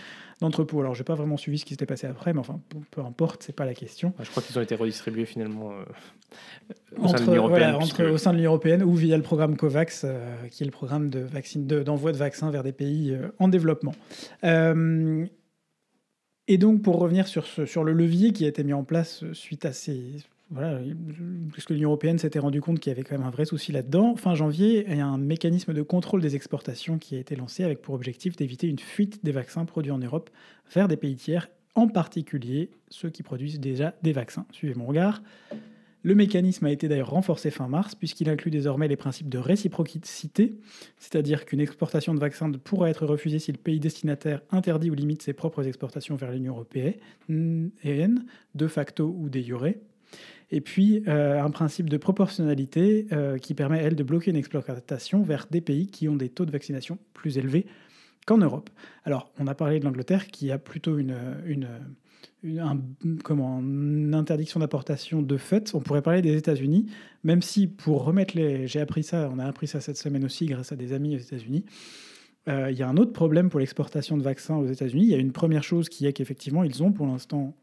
entrepôt. 0.41 0.79
Alors, 0.79 0.95
je 0.95 1.01
n'ai 1.01 1.05
pas 1.05 1.15
vraiment 1.15 1.37
suivi 1.37 1.57
ce 1.57 1.65
qui 1.65 1.73
s'était 1.73 1.85
passé 1.85 2.07
après, 2.07 2.33
mais 2.33 2.39
enfin, 2.39 2.59
peu 2.91 3.01
importe, 3.01 3.43
c'est 3.43 3.55
pas 3.55 3.65
la 3.65 3.73
question. 3.73 4.13
je 4.21 4.29
crois 4.29 4.41
qu'ils 4.41 4.57
ont 4.57 4.61
été 4.61 4.75
redistribués 4.75 5.25
finalement 5.25 5.71
au, 6.97 7.07
sein 7.07 7.15
au 8.09 8.17
sein 8.17 8.31
de 8.31 8.37
l'Union 8.37 8.51
européenne 8.51 8.83
ou 8.83 8.93
via 8.93 9.15
le 9.15 9.23
programme 9.23 9.55
COVAX, 9.55 10.05
qui 10.51 10.63
est 10.63 10.65
le 10.65 10.71
programme 10.71 11.09
de 11.09 11.19
vaccine 11.19 11.65
d'envoi 11.65 12.11
de 12.11 12.17
vaccins 12.17 12.51
vers 12.51 12.63
des 12.63 12.71
pays 12.71 13.11
euh, 13.11 13.29
en 13.39 13.47
développement. 13.47 13.93
Euh, 14.43 15.25
et 16.47 16.57
donc, 16.57 16.81
pour 16.81 16.99
revenir 16.99 17.27
sur, 17.27 17.45
ce, 17.45 17.65
sur 17.65 17.83
le 17.83 17.93
levier 17.93 18.33
qui 18.33 18.45
a 18.45 18.47
été 18.47 18.63
mis 18.63 18.73
en 18.73 18.83
place 18.83 19.23
suite 19.33 19.65
à 19.65 19.73
ces. 19.73 20.17
Voilà, 20.49 20.79
puisque 21.51 21.71
l'Union 21.71 21.89
européenne 21.89 22.19
s'était 22.19 22.37
rendu 22.37 22.61
compte 22.61 22.79
qu'il 22.79 22.91
y 22.91 22.93
avait 22.93 23.03
quand 23.03 23.17
même 23.17 23.25
un 23.25 23.31
vrai 23.31 23.45
souci 23.45 23.71
là-dedans. 23.71 24.15
Fin 24.15 24.35
janvier, 24.35 24.85
il 24.87 24.97
y 24.97 25.01
a 25.01 25.07
un 25.07 25.17
mécanisme 25.17 25.73
de 25.73 25.81
contrôle 25.81 26.21
des 26.21 26.35
exportations 26.35 26.99
qui 26.99 27.15
a 27.15 27.19
été 27.19 27.35
lancé 27.35 27.63
avec 27.63 27.81
pour 27.81 27.95
objectif 27.95 28.35
d'éviter 28.35 28.67
une 28.67 28.77
fuite 28.77 29.23
des 29.23 29.31
vaccins 29.31 29.65
produits 29.65 29.91
en 29.91 29.97
Europe 29.97 30.29
vers 30.71 30.87
des 30.87 30.97
pays 30.97 31.15
tiers, 31.15 31.49
en 31.73 31.87
particulier 31.87 32.69
ceux 32.89 33.09
qui 33.09 33.23
produisent 33.23 33.59
déjà 33.59 33.95
des 34.03 34.11
vaccins. 34.11 34.45
Suivez 34.51 34.75
mon 34.75 34.85
regard. 34.85 35.23
Le 36.05 36.15
mécanisme 36.15 36.65
a 36.65 36.71
été 36.71 36.89
d'ailleurs 36.89 37.11
renforcé 37.11 37.49
fin 37.49 37.69
mars, 37.69 37.95
puisqu'il 37.95 38.29
inclut 38.29 38.51
désormais 38.51 38.89
les 38.89 38.97
principes 38.97 39.29
de 39.29 39.37
réciprocité, 39.37 40.53
c'est-à-dire 40.97 41.45
qu'une 41.45 41.61
exportation 41.61 42.13
de 42.13 42.19
vaccins 42.19 42.51
pourra 42.51 42.89
être 42.89 43.05
refusée 43.05 43.39
si 43.39 43.53
le 43.53 43.57
pays 43.57 43.79
destinataire 43.79 44.41
interdit 44.51 44.91
ou 44.91 44.95
limite 44.95 45.21
ses 45.21 45.31
propres 45.31 45.65
exportations 45.65 46.17
vers 46.17 46.31
l'Union 46.31 46.55
européenne, 46.55 48.25
de 48.53 48.67
facto 48.67 49.15
ou 49.17 49.29
de 49.29 49.39
jure. 49.39 49.67
Et 50.51 50.61
puis 50.61 51.03
euh, 51.07 51.41
un 51.41 51.49
principe 51.49 51.89
de 51.89 51.97
proportionnalité 51.97 53.07
euh, 53.13 53.37
qui 53.37 53.53
permet, 53.53 53.79
elle, 53.79 53.95
de 53.95 54.03
bloquer 54.03 54.31
une 54.31 54.37
exportation 54.37 55.23
vers 55.23 55.47
des 55.49 55.61
pays 55.61 55.87
qui 55.87 56.09
ont 56.09 56.17
des 56.17 56.29
taux 56.29 56.45
de 56.45 56.51
vaccination 56.51 56.97
plus 57.13 57.37
élevés 57.37 57.65
qu'en 58.25 58.37
Europe. 58.37 58.69
Alors, 59.03 59.31
on 59.39 59.47
a 59.47 59.55
parlé 59.55 59.79
de 59.79 59.85
l'Angleterre 59.85 60.27
qui 60.27 60.51
a 60.51 60.57
plutôt 60.57 60.97
une, 60.97 61.17
une 61.45 61.67
un, 62.45 62.79
comment, 63.23 63.59
interdiction 64.13 64.59
d'importation 64.59 65.21
de 65.21 65.37
fait. 65.37 65.73
On 65.73 65.79
pourrait 65.79 66.01
parler 66.01 66.21
des 66.21 66.35
États-Unis, 66.35 66.87
même 67.23 67.41
si 67.41 67.67
pour 67.67 68.03
remettre 68.03 68.35
les. 68.35 68.67
J'ai 68.67 68.81
appris 68.81 69.03
ça, 69.03 69.29
on 69.33 69.39
a 69.39 69.45
appris 69.45 69.67
ça 69.67 69.81
cette 69.81 69.97
semaine 69.97 70.25
aussi 70.25 70.45
grâce 70.45 70.71
à 70.71 70.75
des 70.75 70.93
amis 70.93 71.15
aux 71.15 71.19
États-Unis. 71.19 71.65
Euh, 72.49 72.69
il 72.71 72.77
y 72.77 72.83
a 72.83 72.89
un 72.89 72.97
autre 72.97 73.13
problème 73.13 73.49
pour 73.49 73.59
l'exportation 73.59 74.17
de 74.17 74.23
vaccins 74.23 74.57
aux 74.57 74.67
États-Unis. 74.67 75.03
Il 75.03 75.09
y 75.09 75.15
a 75.15 75.19
une 75.19 75.31
première 75.31 75.63
chose 75.63 75.87
qui 75.87 76.05
est 76.05 76.13
qu'effectivement, 76.13 76.63
ils 76.63 76.83
ont 76.83 76.91
pour 76.91 77.07
l'instant 77.07 77.55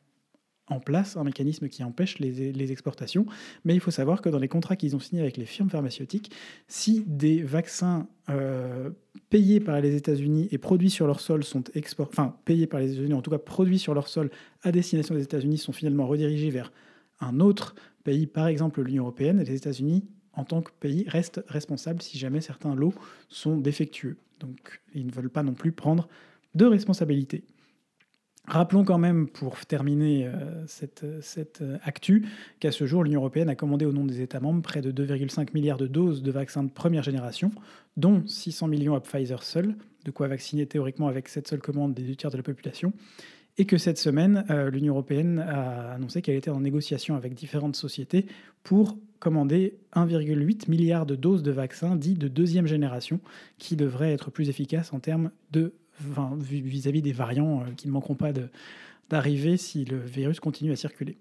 en 0.71 0.81
place 0.81 1.17
un 1.17 1.25
mécanisme 1.25 1.69
qui 1.69 1.85
empêche 1.85 2.19
les, 2.19 2.73
exportations. 2.73 3.27
Mais 3.65 3.75
il 3.75 3.81
faut 3.81 3.91
savoir 3.91 4.23
que 4.23 4.29
dans 4.29 4.39
les 4.39 4.49
contrats 4.49 4.77
qu'ils 4.77 4.97
ont 4.97 5.01
signés 5.01 5.21
avec 5.21 5.37
les 5.37 5.45
firmes 5.45 5.69
pharmaceutiques, 5.69 6.31
si 6.69 7.05
des 7.07 7.43
vaccins 7.43 8.07
euh, 8.29 8.91
payés 9.29 9.61
par 9.61 9.81
les 9.81 9.97
États-Unis 9.97 10.49
et 10.53 10.59
produits 10.59 10.91
sur 10.91 11.07
leur 11.07 11.21
sol 11.21 11.45
sont 11.45 11.65
exportés, 11.75 12.15
enfin 12.15 12.37
payés 12.45 12.67
par 12.67 12.81
les 12.81 12.93
États-Unis, 12.93 13.15
en 13.15 13.23
tout 13.23 13.31
cas 13.31 13.39
produits 13.39 13.79
sur 13.79 13.93
leur 13.93 14.09
sol 14.09 14.31
à 14.63 14.73
destination 14.73 15.15
des 15.15 15.23
États-Unis, 15.23 15.59
sont 15.59 15.73
finalement 15.73 16.07
redirigés 16.07 16.51
vers 16.51 16.73
un 17.21 17.41
autre 17.41 17.75
pays, 18.05 18.27
par 18.27 18.47
exemple 18.47 18.83
l'Union 18.83 19.03
européenne, 19.05 19.43
les 19.43 19.55
États-Unis 19.55 20.05
en 20.33 20.45
tant 20.45 20.63
que 20.63 20.71
pays 20.79 21.05
restent 21.09 21.43
responsables 21.49 22.01
si 22.01 22.19
jamais 22.19 22.41
certains 22.41 22.75
lots 22.75 22.95
sont 23.29 23.57
défectueux. 23.59 24.17
Donc 24.39 24.81
ils 24.95 25.07
ne 25.07 25.13
veulent 25.13 25.31
pas 25.31 25.43
non 25.43 25.55
plus 25.55 25.73
prendre 25.73 26.09
de 26.55 26.65
responsabilité. 26.65 27.45
Rappelons 28.51 28.83
quand 28.83 28.99
même, 28.99 29.29
pour 29.29 29.65
terminer 29.65 30.27
euh, 30.27 30.67
cette, 30.67 31.07
cette 31.23 31.63
euh, 31.63 31.79
actu, 31.85 32.27
qu'à 32.59 32.73
ce 32.73 32.85
jour, 32.85 33.05
l'Union 33.05 33.21
européenne 33.21 33.49
a 33.49 33.55
commandé 33.55 33.85
au 33.85 33.93
nom 33.93 34.05
des 34.05 34.23
États 34.23 34.41
membres 34.41 34.61
près 34.61 34.81
de 34.81 34.91
2,5 34.91 35.51
milliards 35.55 35.79
de 35.79 35.87
doses 35.87 36.21
de 36.21 36.33
vaccins 36.33 36.65
de 36.65 36.71
première 36.71 37.05
génération, 37.05 37.53
dont 37.97 38.27
600 38.27 38.67
millions 38.67 38.97
à 38.97 39.01
Pfizer 39.01 39.45
seul, 39.45 39.77
de 40.05 40.11
quoi 40.11 40.27
vacciner 40.27 40.67
théoriquement 40.67 41.07
avec 41.07 41.29
cette 41.29 41.47
seule 41.47 41.61
commande 41.61 41.95
des 41.95 42.03
deux 42.03 42.17
tiers 42.17 42.33
de 42.33 42.37
la 42.37 42.43
population, 42.43 42.93
et 43.57 43.67
que 43.67 43.79
cette 43.79 43.99
semaine, 43.99 44.45
euh, 44.51 44.69
l'Union 44.69 44.95
européenne 44.95 45.39
a 45.39 45.93
annoncé 45.93 46.21
qu'elle 46.21 46.35
était 46.35 46.51
en 46.51 46.61
négociation 46.61 47.15
avec 47.15 47.35
différentes 47.35 47.77
sociétés 47.77 48.27
pour 48.65 48.99
commander 49.21 49.79
1,8 49.95 50.69
milliard 50.69 51.07
de 51.07 51.15
doses 51.15 51.45
de 51.45 51.53
vaccins 51.53 51.95
dits 51.95 52.15
de 52.15 52.27
deuxième 52.27 52.67
génération, 52.67 53.21
qui 53.59 53.77
devraient 53.77 54.13
être 54.13 54.33
plus 54.33 54.49
efficaces 54.49 54.93
en 54.93 54.99
termes 54.99 55.31
de 55.53 55.73
vis-à-vis 56.39 57.03
des 57.03 57.13
variants 57.13 57.61
euh, 57.61 57.71
qui 57.77 57.87
ne 57.87 57.93
manqueront 57.93 58.15
pas 58.15 58.33
d'arriver 59.09 59.57
si 59.57 59.85
le 59.85 59.99
virus 59.99 60.41
continue 60.41 60.73
à 60.73 60.77
circuler. 60.77 61.19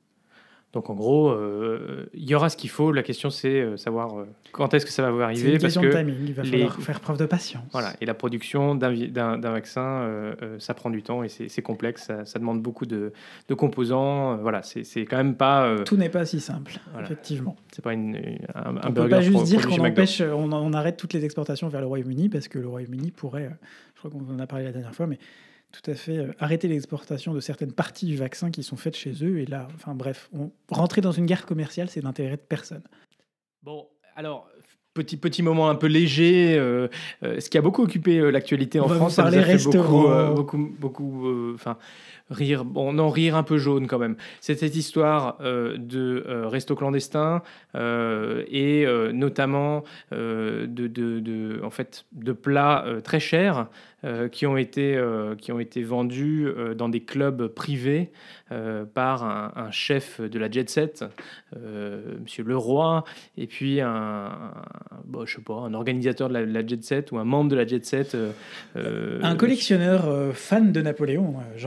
Donc 0.71 0.89
en 0.89 0.93
gros, 0.93 1.29
euh, 1.29 2.05
il 2.13 2.29
y 2.29 2.35
aura 2.35 2.49
ce 2.49 2.57
qu'il 2.57 2.69
faut. 2.69 2.91
La 2.91 3.01
question 3.01 3.29
c'est 3.29 3.59
euh, 3.59 3.77
savoir 3.77 4.25
quand 4.51 4.73
est-ce 4.73 4.85
que 4.85 4.91
ça 4.91 5.09
va 5.11 5.23
arriver. 5.25 5.53
Une 5.53 5.57
question 5.57 5.81
de 5.81 5.89
timing. 5.89 6.15
Il 6.27 6.33
va 6.33 6.43
falloir 6.43 6.75
faire 6.79 6.99
preuve 6.99 7.17
de 7.17 7.25
patience. 7.25 7.63
Voilà. 7.71 7.93
Et 8.01 8.05
la 8.05 8.13
production 8.13 8.75
d'un 8.75 9.37
vaccin, 9.39 10.35
ça 10.59 10.73
prend 10.73 10.89
du 10.89 11.01
temps 11.01 11.23
et 11.23 11.29
c'est 11.29 11.61
complexe. 11.61 12.11
Ça, 12.25 12.39
demande 12.39 12.61
beaucoup 12.61 12.85
de, 12.85 13.11
composants. 13.57 14.37
voilà. 14.37 14.61
C'est 14.61 15.05
quand 15.05 15.17
même 15.17 15.35
pas. 15.35 15.75
Tout 15.85 15.97
n'est 15.97 16.09
pas 16.09 16.25
si 16.25 16.39
simple. 16.39 16.79
Effectivement. 17.01 17.55
C'est 17.71 17.83
pas 17.83 17.93
une, 17.93 18.17
un, 18.55 18.75
on 18.83 18.91
peut 18.91 19.09
pas 19.09 19.21
juste 19.21 19.43
dire 19.43 19.67
qu'on 19.67 19.85
empêche, 19.85 20.21
on, 20.21 20.51
on, 20.51 20.73
arrête 20.73 20.97
toutes 20.97 21.13
les 21.13 21.23
exportations 21.23 21.67
vers 21.67 21.81
le 21.81 21.87
Royaume-Uni 21.87 22.29
parce 22.29 22.47
que 22.47 22.59
le 22.59 22.67
Royaume-Uni 22.67 23.11
pourrait 23.11 23.49
je 24.01 24.07
crois 24.07 24.19
qu'on 24.19 24.33
en 24.33 24.39
a 24.39 24.47
parlé 24.47 24.65
la 24.65 24.71
dernière 24.71 24.95
fois, 24.95 25.07
mais 25.07 25.19
tout 25.71 25.91
à 25.91 25.95
fait 25.95 26.17
euh, 26.17 26.33
arrêter 26.39 26.67
l'exportation 26.67 27.33
de 27.33 27.39
certaines 27.39 27.71
parties 27.73 28.05
du 28.05 28.17
vaccin 28.17 28.51
qui 28.51 28.63
sont 28.63 28.75
faites 28.75 28.95
chez 28.95 29.13
eux. 29.23 29.39
Et 29.39 29.45
là, 29.45 29.67
enfin 29.75 29.93
bref, 29.93 30.29
on, 30.33 30.51
rentrer 30.69 31.01
dans 31.01 31.11
une 31.11 31.25
guerre 31.25 31.45
commerciale, 31.45 31.89
c'est 31.89 32.01
d'intérêt 32.01 32.37
de 32.37 32.41
personne. 32.41 32.83
Bon, 33.63 33.87
alors 34.15 34.49
petit, 34.93 35.17
petit 35.17 35.43
moment 35.43 35.69
un 35.69 35.75
peu 35.75 35.87
léger, 35.87 36.55
ce 37.21 37.49
qui 37.49 37.57
a 37.57 37.61
beaucoup 37.61 37.83
occupé 37.83 38.19
l'actualité 38.31 38.79
en 38.79 38.85
On 38.85 38.87
va 38.87 38.95
France. 38.95 39.11
vous 39.11 39.15
ça 39.15 39.29
nous 39.29 39.37
a 39.37 39.43
fait 39.43 39.63
beaucoup, 39.63 40.07
beaucoup, 40.35 40.75
beaucoup, 40.79 41.53
enfin, 41.53 41.77
rire, 42.29 42.65
bon, 42.65 42.93
non, 42.93 43.09
rire 43.09 43.35
un 43.35 43.43
peu 43.43 43.57
jaune 43.57 43.87
quand 43.87 43.99
même. 43.99 44.15
C'est 44.41 44.55
cette 44.55 44.75
histoire 44.75 45.37
euh, 45.41 45.77
de 45.77 46.23
euh, 46.27 46.47
resto 46.47 46.75
clandestin 46.75 47.41
euh, 47.75 48.43
et 48.47 48.85
euh, 48.85 49.11
notamment 49.11 49.83
de, 50.11 50.87
de, 50.87 52.31
plats 52.33 52.85
très 53.03 53.19
chers 53.19 53.67
qui, 54.31 54.45
ont 54.45 54.57
été, 54.57 54.97
vendus 55.83 56.47
dans 56.77 56.89
des 56.89 57.01
clubs 57.01 57.47
privés 57.47 58.11
par 58.93 59.23
un, 59.23 59.71
chef 59.71 60.21
de 60.21 60.39
la 60.39 60.49
jet 60.49 60.69
set, 60.69 61.03
Monsieur 62.21 62.43
Leroy, 62.43 63.03
et 63.37 63.47
puis 63.47 63.81
un, 63.81 64.53
je 65.25 65.35
sais 65.35 65.41
pas, 65.41 65.55
un 65.55 65.73
organisateur 65.73 66.29
de 66.29 66.33
la, 66.35 66.65
jet 66.65 66.83
set 66.83 67.11
ou 67.11 67.17
un 67.17 67.25
membre 67.25 67.49
de 67.51 67.55
la 67.55 67.67
jet 67.67 67.85
set. 67.85 68.15
Un 68.75 69.35
collectionneur 69.35 70.33
fan 70.33 70.71
de 70.71 70.81
Napoléon, 70.81 71.35
euh, 71.39 71.57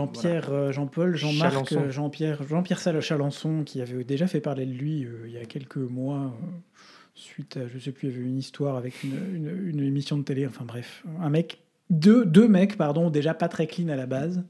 Jean-Pierre, 0.53 0.69
euh, 0.69 0.73
Jean-Paul, 0.73 1.17
Jean-Marc, 1.17 1.73
euh, 1.73 1.91
Jean-Pierre, 1.91 2.43
Jean-Pierre 2.47 2.79
Sal- 2.79 3.01
Chalençon, 3.01 3.63
qui 3.65 3.81
avait 3.81 4.05
déjà 4.05 4.27
fait 4.27 4.41
parler 4.41 4.67
de 4.67 4.73
lui 4.73 5.05
euh, 5.05 5.25
il 5.27 5.33
y 5.33 5.39
a 5.39 5.45
quelques 5.45 5.77
mois, 5.77 6.35
euh, 6.43 6.79
suite 7.15 7.57
à, 7.57 7.69
je 7.69 7.79
sais 7.79 7.93
plus, 7.93 8.09
il 8.09 8.15
y 8.15 8.17
avait 8.19 8.25
une 8.27 8.39
histoire 8.39 8.77
avec 8.77 9.03
une, 9.03 9.15
une- 9.35 9.69
une 9.69 9.81
émission 9.81 10.17
de 10.19 10.23
télé, 10.23 10.47
enfin 10.47 10.65
bref, 10.65 11.05
un 11.21 11.31
mec, 11.31 11.59
deux, 11.91 12.25
deux 12.25 12.49
mecs, 12.49 12.77
pardon, 12.77 13.11
déjà 13.11 13.35
pas 13.35 13.49
très 13.49 13.67
clean 13.67 13.89
à 13.89 13.97
la 13.97 14.07
base. 14.07 14.45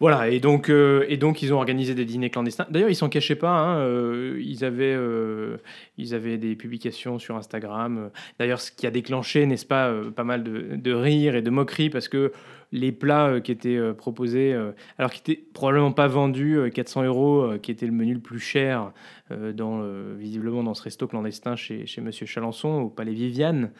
Voilà, 0.00 0.28
et 0.28 0.40
donc, 0.40 0.70
euh, 0.70 1.06
et 1.08 1.16
donc 1.16 1.40
ils 1.40 1.54
ont 1.54 1.56
organisé 1.56 1.94
des 1.94 2.04
dîners 2.04 2.28
clandestins. 2.28 2.66
D'ailleurs, 2.68 2.90
ils 2.90 2.96
s'en 2.96 3.08
cachaient 3.08 3.36
pas. 3.36 3.50
hein, 3.56 3.78
euh, 3.78 4.38
ils, 4.44 4.64
avaient, 4.64 4.92
euh, 4.94 5.56
ils 5.96 6.14
avaient 6.14 6.36
des 6.36 6.56
publications 6.56 7.18
sur 7.20 7.36
Instagram. 7.36 8.10
D'ailleurs, 8.38 8.60
ce 8.60 8.72
qui 8.72 8.86
a 8.88 8.90
déclenché, 8.90 9.46
n'est-ce 9.46 9.64
pas, 9.64 9.94
pas 10.14 10.24
mal 10.24 10.42
de, 10.42 10.74
de 10.76 10.92
rires 10.92 11.36
et 11.36 11.42
de 11.42 11.48
moqueries 11.50 11.90
parce 11.90 12.08
que 12.08 12.32
les 12.74 12.90
plats 12.90 13.28
euh, 13.28 13.40
qui 13.40 13.52
étaient 13.52 13.76
euh, 13.76 13.94
proposés, 13.94 14.52
euh, 14.52 14.72
alors 14.98 15.12
qui 15.12 15.20
étaient 15.20 15.40
probablement 15.54 15.92
pas 15.92 16.08
vendus, 16.08 16.58
euh, 16.58 16.70
400 16.70 17.04
euros, 17.04 17.52
qui 17.62 17.70
était 17.70 17.86
le 17.86 17.92
menu 17.92 18.14
le 18.14 18.20
plus 18.20 18.40
cher, 18.40 18.92
dans, 19.54 19.82
visiblement 20.18 20.62
dans 20.62 20.74
ce 20.74 20.82
resto 20.82 21.06
clandestin 21.06 21.56
chez, 21.56 21.86
chez 21.86 22.00
Monsieur 22.02 22.26
Chalençon, 22.26 22.68
au 22.82 22.88
Palais 22.90 23.14
Viviane. 23.14 23.70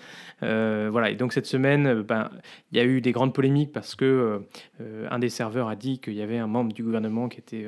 Voilà, 0.40 1.10
et 1.10 1.16
donc 1.16 1.32
cette 1.32 1.46
semaine, 1.46 2.02
ben, 2.02 2.30
il 2.72 2.78
y 2.78 2.80
a 2.80 2.84
eu 2.84 3.00
des 3.00 3.12
grandes 3.12 3.34
polémiques 3.34 3.72
parce 3.72 3.94
que 3.94 4.40
un 5.10 5.18
des 5.18 5.28
serveurs 5.28 5.68
a 5.68 5.76
dit 5.76 5.98
qu'il 5.98 6.14
y 6.14 6.22
avait 6.22 6.38
un 6.38 6.46
membre 6.46 6.72
du 6.72 6.82
gouvernement 6.82 7.28
qui 7.28 7.40
était, 7.40 7.66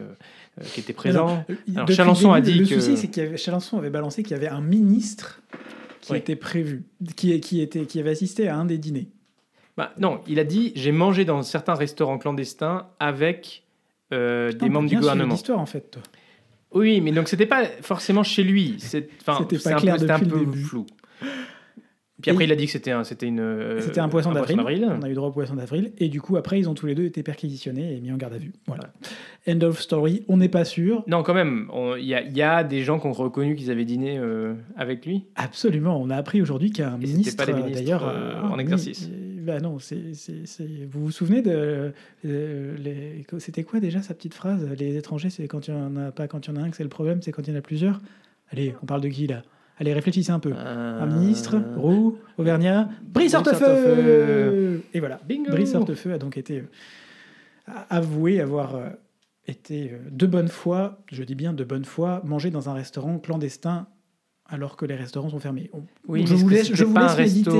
qui 0.72 0.80
était 0.80 0.92
présent. 0.94 1.44
Alors, 1.74 1.86
le 1.88 1.94
Chalençon 1.94 2.32
a 2.32 2.40
dit 2.40 2.54
le 2.54 2.64
que- 2.66 2.74
souci, 2.80 2.96
c'est 2.96 3.08
qu'il 3.08 3.22
y 3.24 3.26
avait, 3.26 3.36
Chalençon 3.36 3.76
avait 3.78 3.90
balancé 3.90 4.22
qu'il 4.22 4.32
y 4.32 4.34
avait 4.40 4.48
un 4.48 4.62
ministre 4.62 5.42
qui 6.00 6.12
Oui. 6.12 6.18
était 6.18 6.36
prévu, 6.36 6.84
qui, 7.16 7.38
qui, 7.40 7.60
était, 7.60 7.84
qui 7.84 8.00
avait 8.00 8.10
assisté 8.10 8.48
à 8.48 8.56
un 8.56 8.64
des 8.64 8.78
dîners. 8.78 9.08
Bah, 9.76 9.92
non, 9.98 10.20
il 10.26 10.38
a 10.38 10.44
dit 10.44 10.72
j'ai 10.74 10.92
mangé 10.92 11.24
dans 11.24 11.42
certains 11.42 11.74
restaurants 11.74 12.18
clandestins 12.18 12.86
avec 12.98 13.64
euh, 14.12 14.52
des 14.52 14.68
membres 14.70 14.88
du 14.88 14.94
bien 14.94 15.00
gouvernement. 15.00 15.34
l'histoire, 15.34 15.58
en 15.58 15.66
fait. 15.66 15.90
toi. 15.90 16.02
Oui, 16.72 17.00
mais 17.00 17.12
donc 17.12 17.28
c'était 17.28 17.46
pas 17.46 17.64
forcément 17.82 18.22
chez 18.22 18.42
lui. 18.42 18.76
C'est, 18.78 19.08
enfin, 19.20 19.38
C'était 19.42 19.56
pas 19.56 19.62
c'est 19.62 19.88
un 19.88 19.92
peu, 19.92 19.98
c'était 19.98 20.10
un 20.12 20.18
peu 20.20 20.46
flou. 20.52 20.86
Puis 22.22 22.30
après, 22.30 22.44
Et- 22.44 22.46
il 22.46 22.52
a 22.52 22.56
dit 22.56 22.64
que 22.64 22.72
c'était 22.72 22.92
un, 22.92 23.04
c'était 23.04 23.26
une. 23.26 23.40
euh, 23.40 23.80
C'était 23.80 24.00
un 24.00 24.08
poisson 24.08 24.32
d'avril. 24.32 24.58
On 24.88 25.02
a 25.02 25.10
eu 25.10 25.12
droit 25.14 25.28
au 25.28 25.32
poisson 25.32 25.54
d'avril. 25.54 25.92
Et 25.98 26.08
du 26.08 26.22
coup, 26.22 26.36
après, 26.38 26.58
ils 26.58 26.66
ont 26.68 26.72
tous 26.74 26.86
les 26.86 26.94
deux 26.94 27.04
été 27.04 27.22
perquisitionnés 27.22 27.94
et 27.94 28.00
mis 28.00 28.10
en 28.10 28.16
garde 28.16 28.32
à 28.32 28.38
vue. 28.38 28.52
Voilà. 28.66 28.84
End 29.46 29.60
of 29.60 29.78
story. 29.80 30.24
On 30.26 30.38
n'est 30.38 30.48
pas 30.48 30.64
sûr. 30.64 31.04
Non, 31.06 31.22
quand 31.22 31.34
même. 31.34 31.68
Il 31.98 32.04
y, 32.06 32.14
a- 32.14 32.22
il 32.22 32.34
y 32.34 32.40
a 32.42 32.64
des 32.64 32.82
gens 32.82 32.98
qui 32.98 33.06
ont 33.06 33.12
reconnu 33.12 33.54
qu'ils 33.54 33.70
avaient 33.70 33.84
dîné 33.84 34.16
euh, 34.18 34.54
avec 34.78 35.04
lui. 35.04 35.26
Absolument. 35.36 36.00
On 36.00 36.08
a 36.08 36.16
appris 36.16 36.40
aujourd'hui 36.40 36.70
qu'il 36.70 36.84
y 36.84 36.86
a 36.86 36.90
un 36.90 37.00
Et 37.00 37.06
c'était 37.06 37.12
ministre, 37.18 37.44
pas 37.46 37.52
ministres, 37.52 37.72
d'ailleurs, 37.74 38.08
euh, 38.08 38.40
en 38.42 38.58
exercice. 38.58 39.10
Bah 39.46 39.60
non, 39.60 39.78
c'est, 39.78 40.12
vous 40.90 41.04
vous 41.04 41.10
souvenez 41.12 41.40
de. 41.40 41.92
euh, 42.24 42.76
les... 42.78 43.24
C'était 43.38 43.62
quoi 43.62 43.78
déjà 43.78 44.02
sa 44.02 44.12
petite 44.12 44.34
phrase 44.34 44.68
Les 44.78 44.96
étrangers, 44.96 45.30
c'est 45.30 45.46
quand 45.46 45.68
il 45.68 45.74
n'y 45.74 45.80
en 45.80 45.96
a 45.96 46.10
pas 46.10 46.26
quand 46.26 46.46
il 46.46 46.50
y 46.50 46.52
en 46.52 46.60
a 46.60 46.64
un 46.64 46.70
que 46.70 46.76
c'est 46.76 46.82
le 46.82 46.88
problème, 46.88 47.22
c'est 47.22 47.30
quand 47.30 47.46
il 47.46 47.52
y 47.52 47.56
en 47.56 47.58
a 47.58 47.62
plusieurs? 47.62 48.00
Allez, 48.50 48.74
on 48.82 48.86
parle 48.86 49.02
de 49.02 49.08
qui 49.08 49.28
là? 49.28 49.42
Allez, 49.78 49.92
réfléchissez 49.92 50.32
un 50.32 50.40
peu. 50.40 50.52
Euh, 50.52 51.02
Un 51.02 51.06
ministre, 51.06 51.62
Roux, 51.76 52.18
Auvergnat, 52.38 52.88
Brice 53.02 53.34
Hortefeux. 53.34 54.82
Et 54.92 55.00
voilà. 55.00 55.20
Bingo 55.28 55.50
Brice 55.50 55.74
Hortefeux 55.74 56.12
a 56.12 56.18
donc 56.18 56.36
été 56.36 56.58
euh, 56.58 57.72
avoué 57.90 58.40
avoir 58.40 58.74
euh, 58.74 58.88
été 59.46 59.92
euh, 59.92 59.98
de 60.10 60.26
bonne 60.26 60.48
foi, 60.48 60.98
je 61.12 61.22
dis 61.22 61.34
bien 61.34 61.52
de 61.52 61.62
bonne 61.62 61.84
foi, 61.84 62.22
mangé 62.24 62.50
dans 62.50 62.68
un 62.68 62.74
restaurant 62.74 63.18
clandestin 63.18 63.86
alors 64.48 64.76
que 64.76 64.86
les 64.86 64.94
restaurants 64.94 65.30
sont 65.30 65.40
fermés. 65.40 65.70
On- 65.72 65.82
Oui, 66.06 66.24
je 66.26 66.34
vous 66.34 66.48
laisse, 66.48 66.72
je 66.72 66.84
vous 66.84 66.94
méditer. 67.16 67.50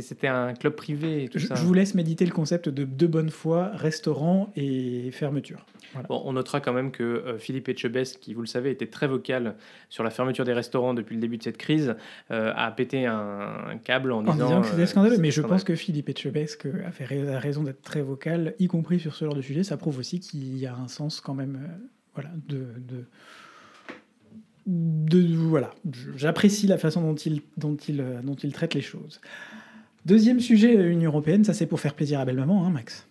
C'était, 0.00 0.28
un 0.28 0.54
club 0.54 0.74
privé 0.74 1.24
et 1.24 1.28
tout 1.28 1.38
Je, 1.38 1.46
ça. 1.46 1.54
je 1.54 1.64
vous 1.64 1.72
laisse 1.74 1.94
méditer 1.94 2.24
le 2.24 2.32
concept 2.32 2.68
de 2.68 2.84
de 2.84 3.06
bonne 3.06 3.30
foi, 3.30 3.70
restaurant 3.74 4.52
et 4.56 5.10
fermeture. 5.12 5.64
Bon, 6.08 6.22
on 6.24 6.32
notera 6.32 6.60
quand 6.60 6.72
même 6.72 6.90
que 6.92 7.02
euh, 7.02 7.38
Philippe 7.38 7.68
Etchebest, 7.68 8.18
qui, 8.20 8.34
vous 8.34 8.42
le 8.42 8.46
savez, 8.46 8.70
était 8.70 8.86
très 8.86 9.08
vocal 9.08 9.54
sur 9.88 10.04
la 10.04 10.10
fermeture 10.10 10.44
des 10.44 10.52
restaurants 10.52 10.94
depuis 10.94 11.14
le 11.16 11.20
début 11.20 11.36
de 11.36 11.42
cette 11.42 11.56
crise, 11.56 11.94
euh, 12.30 12.52
a 12.54 12.70
pété 12.70 13.06
un, 13.06 13.16
un 13.70 13.76
câble 13.78 14.12
en 14.12 14.18
En 14.18 14.32
disant, 14.32 14.46
disant 14.46 14.60
que 14.62 14.66
c'était 14.68 14.82
euh, 14.82 14.86
scandaleux, 14.86 15.18
mais 15.18 15.30
je 15.30 15.42
pense 15.42 15.64
que 15.64 15.74
Philippe 15.74 16.08
Etchebest 16.08 16.66
a, 16.86 16.90
fait 16.92 17.28
a 17.28 17.38
raison 17.38 17.62
d'être 17.64 17.82
très 17.82 18.02
vocal, 18.02 18.54
y 18.58 18.68
compris 18.68 19.00
sur 19.00 19.14
ce 19.14 19.24
genre 19.24 19.34
de 19.34 19.42
sujet. 19.42 19.64
Ça 19.64 19.76
prouve 19.76 19.98
aussi 19.98 20.20
qu'il 20.20 20.56
y 20.58 20.66
a 20.66 20.74
un 20.74 20.88
sens 20.88 21.20
quand 21.20 21.34
même, 21.34 21.56
euh, 21.62 21.88
voilà, 22.14 22.30
de, 22.48 22.58
de, 22.78 23.04
de- 24.66 25.34
voilà. 25.36 25.70
J'apprécie 26.16 26.66
la 26.66 26.78
façon 26.78 27.00
dont 27.02 27.14
il, 27.14 27.42
dont 27.56 27.76
il, 27.88 28.00
euh, 28.00 28.20
dont 28.22 28.34
il 28.36 28.52
traite 28.52 28.74
les 28.74 28.80
choses. 28.80 29.20
Deuxième 30.06 30.40
sujet, 30.40 30.76
euh, 30.76 30.90
Union 30.90 31.10
européenne, 31.10 31.44
ça 31.44 31.52
c'est 31.54 31.66
pour 31.66 31.80
faire 31.80 31.94
plaisir 31.94 32.20
à 32.20 32.24
belle 32.24 32.36
maman, 32.36 32.64
hein, 32.66 32.70
Max. 32.70 33.06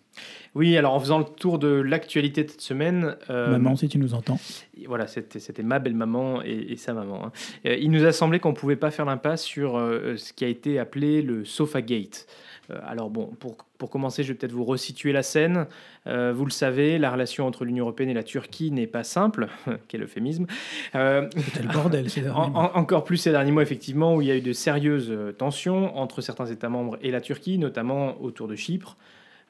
Oui, 0.56 0.76
alors 0.76 0.94
en 0.94 1.00
faisant 1.00 1.18
le 1.20 1.24
tour 1.24 1.60
de 1.60 1.68
l'actualité 1.68 2.42
de 2.42 2.50
cette 2.50 2.60
semaine, 2.60 3.16
euh, 3.30 3.52
maman, 3.52 3.76
si 3.76 3.88
tu 3.88 3.98
nous 3.98 4.12
entends. 4.14 4.38
voilà, 4.86 5.06
c'était, 5.06 5.62
ma 5.62 5.78
belle-maman 5.78 6.42
et, 6.42 6.72
et 6.72 6.76
sa 6.76 6.92
maman. 6.92 7.26
hein. 7.26 7.32
Il 7.64 7.90
nous 7.92 8.04
a 8.04 8.10
semblé 8.12 8.40
qu'on 8.40 8.50
ne 8.50 8.56
pouvait 8.56 8.74
pas 8.76 8.90
faire 8.90 9.04
l'impasse 9.04 9.42
sur 9.44 9.76
euh, 9.78 10.16
ce 10.16 10.32
qui 10.32 10.44
a 10.44 10.48
été 10.48 10.80
appelé 10.80 11.22
le 11.22 11.44
Sofagate. 11.44 12.26
Euh, 12.70 12.78
alors 12.86 13.10
bon, 13.10 13.26
pour, 13.38 13.56
pour 13.78 13.90
commencer, 13.90 14.22
je 14.22 14.28
vais 14.32 14.38
peut-être 14.38 14.52
vous 14.52 14.64
resituer 14.64 15.12
la 15.12 15.22
scène. 15.22 15.66
Euh, 16.06 16.32
vous 16.34 16.44
le 16.44 16.50
savez, 16.50 16.98
la 16.98 17.10
relation 17.10 17.46
entre 17.46 17.64
l'Union 17.64 17.84
européenne 17.84 18.08
et 18.10 18.14
la 18.14 18.22
Turquie 18.22 18.70
n'est 18.70 18.86
pas 18.86 19.04
simple, 19.04 19.48
quel 19.88 20.02
euphémisme. 20.02 20.46
Euh, 20.94 21.28
C'était 21.36 21.62
le 21.62 21.72
bordel 21.72 22.10
ces 22.10 22.20
derniers 22.20 22.38
En- 22.38 22.50
mois. 22.50 22.72
en- 22.74 22.78
encore 22.78 23.04
plus 23.04 23.16
ces 23.16 23.30
derniers 23.30 23.52
mois, 23.52 23.62
effectivement, 23.62 24.14
où 24.16 24.22
il 24.22 24.28
y 24.28 24.30
a 24.30 24.36
eu 24.36 24.40
de 24.42 24.52
sérieuses 24.52 25.10
euh, 25.10 25.32
tensions 25.32 25.96
entre 25.98 26.20
certains 26.20 26.46
États 26.46 26.68
membres 26.68 26.98
et 27.02 27.10
la 27.10 27.20
Turquie, 27.20 27.58
notamment 27.58 28.20
autour 28.22 28.48
de 28.48 28.56
Chypre. 28.56 28.96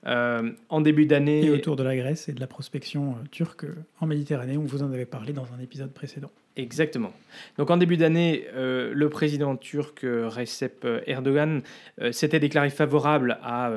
Euh, 0.07 0.53
en 0.71 0.81
début 0.81 1.05
d'année, 1.05 1.45
Et 1.45 1.51
autour 1.51 1.77
de 1.77 1.83
la 1.83 1.95
Grèce 1.95 2.31
et 2.31 2.33
de 2.33 2.41
la 2.41 2.47
prospection 2.47 3.17
turque 3.31 3.67
en 4.01 4.07
Méditerranée, 4.07 4.57
on 4.57 4.63
vous 4.65 4.83
en 4.83 4.91
avait 4.93 5.05
parlé 5.05 5.35
dans 5.35 5.45
un 5.55 5.61
épisode 5.63 5.93
précédent. 5.93 6.31
Exactement. 6.61 7.13
Donc 7.59 7.71
en 7.71 7.77
début 7.77 7.97
d'année, 7.97 8.47
euh, 8.55 8.93
le 8.95 9.09
président 9.09 9.57
turc 9.57 10.05
euh, 10.05 10.29
Recep 10.29 10.87
Erdogan 11.07 11.63
euh, 12.01 12.13
s'était 12.13 12.41
déclaré 12.41 12.71
favorable 12.71 13.39
à 13.43 13.71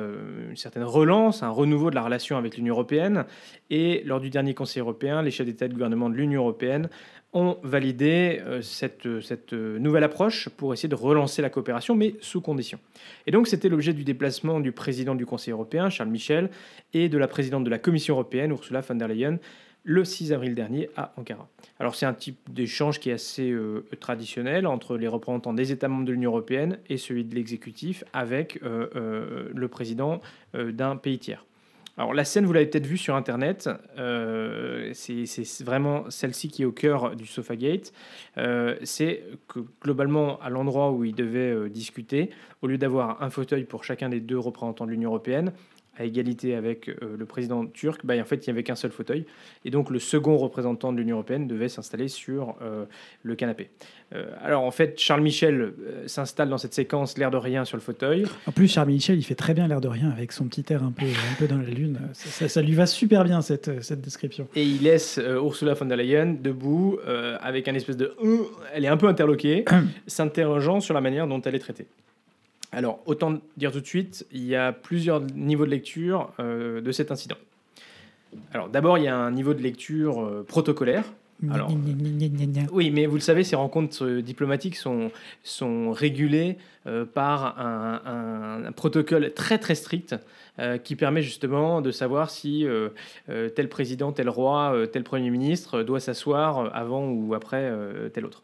une 0.50 0.56
certaine 0.56 0.84
relance, 0.84 1.42
un 1.42 1.50
renouveau 1.50 1.90
de 1.90 1.94
la 1.94 2.02
relation 2.02 2.36
avec 2.36 2.56
l'Union 2.56 2.74
européenne. 2.74 3.24
Et 3.70 4.02
lors 4.04 4.20
du 4.20 4.30
dernier 4.30 4.54
Conseil 4.54 4.80
européen, 4.80 5.22
les 5.22 5.30
chefs 5.30 5.46
d'État 5.46 5.66
et 5.66 5.68
de 5.68 5.74
gouvernement 5.74 6.10
de 6.10 6.14
l'Union 6.14 6.42
européenne 6.42 6.88
ont 7.32 7.58
validé 7.64 8.40
cette, 8.60 9.20
cette 9.20 9.52
nouvelle 9.52 10.04
approche 10.04 10.48
pour 10.50 10.72
essayer 10.72 10.88
de 10.88 10.94
relancer 10.94 11.42
la 11.42 11.50
coopération, 11.50 11.96
mais 11.96 12.14
sous 12.20 12.40
conditions. 12.40 12.78
Et 13.26 13.32
donc, 13.32 13.48
c'était 13.48 13.68
l'objet 13.68 13.92
du 13.92 14.04
déplacement 14.04 14.60
du 14.60 14.70
président 14.70 15.16
du 15.16 15.26
Conseil 15.26 15.50
européen, 15.50 15.90
Charles 15.90 16.10
Michel, 16.10 16.48
et 16.92 17.08
de 17.08 17.18
la 17.18 17.26
présidente 17.26 17.64
de 17.64 17.70
la 17.70 17.78
Commission 17.78 18.14
européenne, 18.14 18.52
Ursula 18.52 18.82
von 18.82 18.94
der 18.94 19.08
Leyen, 19.08 19.38
le 19.84 20.04
6 20.04 20.32
avril 20.32 20.54
dernier 20.54 20.88
à 20.96 21.12
Ankara. 21.16 21.46
Alors, 21.78 21.94
c'est 21.94 22.06
un 22.06 22.14
type 22.14 22.38
d'échange 22.50 22.98
qui 22.98 23.10
est 23.10 23.14
assez 23.14 23.50
euh, 23.50 23.86
traditionnel 24.00 24.66
entre 24.66 24.96
les 24.96 25.08
représentants 25.08 25.52
des 25.52 25.72
États 25.72 25.88
membres 25.88 26.06
de 26.06 26.12
l'Union 26.12 26.30
européenne 26.30 26.78
et 26.88 26.96
celui 26.96 27.24
de 27.24 27.34
l'exécutif 27.34 28.02
avec 28.12 28.60
euh, 28.62 28.88
euh, 28.96 29.50
le 29.54 29.68
président 29.68 30.20
d'un 30.54 30.96
pays 30.96 31.18
tiers. 31.18 31.44
Alors 31.96 32.12
la 32.12 32.24
scène, 32.24 32.44
vous 32.44 32.52
l'avez 32.52 32.66
peut-être 32.66 32.86
vue 32.86 32.96
sur 32.96 33.14
Internet, 33.14 33.68
c'est 34.94 35.64
vraiment 35.64 36.10
celle-ci 36.10 36.48
qui 36.48 36.62
est 36.62 36.64
au 36.64 36.72
cœur 36.72 37.14
du 37.14 37.26
Sofagate. 37.26 37.92
Euh, 38.36 38.76
c'est 38.82 39.22
que 39.46 39.60
globalement, 39.80 40.40
à 40.40 40.50
l'endroit 40.50 40.90
où 40.90 41.04
ils 41.04 41.14
devaient 41.14 41.68
discuter, 41.70 42.30
au 42.62 42.66
lieu 42.66 42.78
d'avoir 42.78 43.22
un 43.22 43.30
fauteuil 43.30 43.64
pour 43.64 43.84
chacun 43.84 44.08
des 44.08 44.20
deux 44.20 44.38
représentants 44.38 44.86
de 44.86 44.90
l'Union 44.90 45.10
européenne, 45.10 45.52
à 45.96 46.04
égalité 46.04 46.54
avec 46.54 46.88
euh, 46.88 47.16
le 47.18 47.24
président 47.26 47.66
turc, 47.66 48.00
bah, 48.04 48.14
en 48.20 48.24
fait, 48.24 48.46
il 48.46 48.50
n'y 48.50 48.52
avait 48.52 48.62
qu'un 48.62 48.74
seul 48.74 48.90
fauteuil. 48.90 49.26
Et 49.64 49.70
donc, 49.70 49.90
le 49.90 49.98
second 49.98 50.36
représentant 50.36 50.92
de 50.92 50.98
l'Union 50.98 51.16
européenne 51.16 51.46
devait 51.46 51.68
s'installer 51.68 52.08
sur 52.08 52.56
euh, 52.62 52.84
le 53.22 53.34
canapé. 53.34 53.70
Euh, 54.14 54.26
alors, 54.42 54.64
en 54.64 54.70
fait, 54.70 54.98
Charles 54.98 55.22
Michel 55.22 55.72
s'installe 56.06 56.48
dans 56.48 56.58
cette 56.58 56.74
séquence, 56.74 57.16
l'air 57.18 57.30
de 57.30 57.36
rien, 57.36 57.64
sur 57.64 57.76
le 57.76 57.82
fauteuil. 57.82 58.24
En 58.46 58.52
plus, 58.52 58.68
Charles 58.68 58.88
Michel, 58.88 59.18
il 59.18 59.22
fait 59.22 59.34
très 59.34 59.54
bien 59.54 59.68
l'air 59.68 59.80
de 59.80 59.88
rien 59.88 60.10
avec 60.10 60.32
son 60.32 60.46
petit 60.46 60.64
air 60.72 60.82
un 60.82 60.92
peu, 60.92 61.06
un 61.06 61.34
peu 61.38 61.46
dans 61.46 61.58
la 61.58 61.68
lune. 61.68 61.98
Ça, 62.12 62.62
lui 62.62 62.74
va 62.74 62.86
super 62.86 63.24
bien, 63.24 63.40
cette, 63.42 63.82
cette 63.82 64.00
description. 64.00 64.48
Et 64.54 64.64
il 64.64 64.82
laisse 64.82 65.18
Ursula 65.18 65.74
von 65.74 65.86
der 65.86 65.96
Leyen 65.96 66.36
debout, 66.40 66.98
avec 67.40 67.68
un 67.68 67.74
espèce 67.74 67.96
de. 67.96 68.14
elle 68.72 68.84
est 68.84 68.88
un 68.88 68.96
peu 68.96 69.08
interloquée, 69.08 69.64
s'interrogeant 70.06 70.80
sur 70.80 70.94
la 70.94 71.00
manière 71.00 71.26
dont 71.26 71.40
elle 71.40 71.54
est 71.54 71.60
traitée. 71.60 71.86
Alors, 72.74 73.00
autant 73.06 73.38
dire 73.56 73.70
tout 73.72 73.80
de 73.80 73.86
suite, 73.86 74.26
il 74.32 74.44
y 74.44 74.56
a 74.56 74.72
plusieurs 74.72 75.20
niveaux 75.20 75.64
de 75.64 75.70
lecture 75.70 76.32
euh, 76.40 76.80
de 76.80 76.92
cet 76.92 77.12
incident. 77.12 77.36
Alors, 78.52 78.68
d'abord, 78.68 78.98
il 78.98 79.04
y 79.04 79.08
a 79.08 79.16
un 79.16 79.30
niveau 79.30 79.54
de 79.54 79.62
lecture 79.62 80.20
euh, 80.20 80.44
protocolaire. 80.46 81.04
Alors, 81.50 81.70
oui, 82.72 82.90
mais 82.90 83.06
vous 83.06 83.16
le 83.16 83.20
savez, 83.20 83.44
ces 83.44 83.56
rencontres 83.56 84.04
euh, 84.04 84.22
diplomatiques 84.22 84.76
sont, 84.76 85.10
sont 85.42 85.92
régulées 85.92 86.56
par 87.14 87.58
un, 87.58 88.70
protocole 88.72 89.32
très 89.32 89.56
très 89.56 89.74
strict 89.74 90.14
qui 90.84 90.96
permet 90.96 91.22
justement 91.22 91.80
de 91.80 91.90
savoir 91.90 92.28
si 92.28 92.66
tel 93.26 93.68
président, 93.70 94.12
tel 94.12 94.28
roi, 94.28 94.74
tel 94.92 95.02
premier 95.02 95.30
ministre 95.30 95.82
doit 95.82 95.98
s'asseoir 95.98 96.70
avant 96.76 97.08
ou 97.08 97.32
après 97.32 97.72
tel 98.12 98.26
autre. 98.26 98.42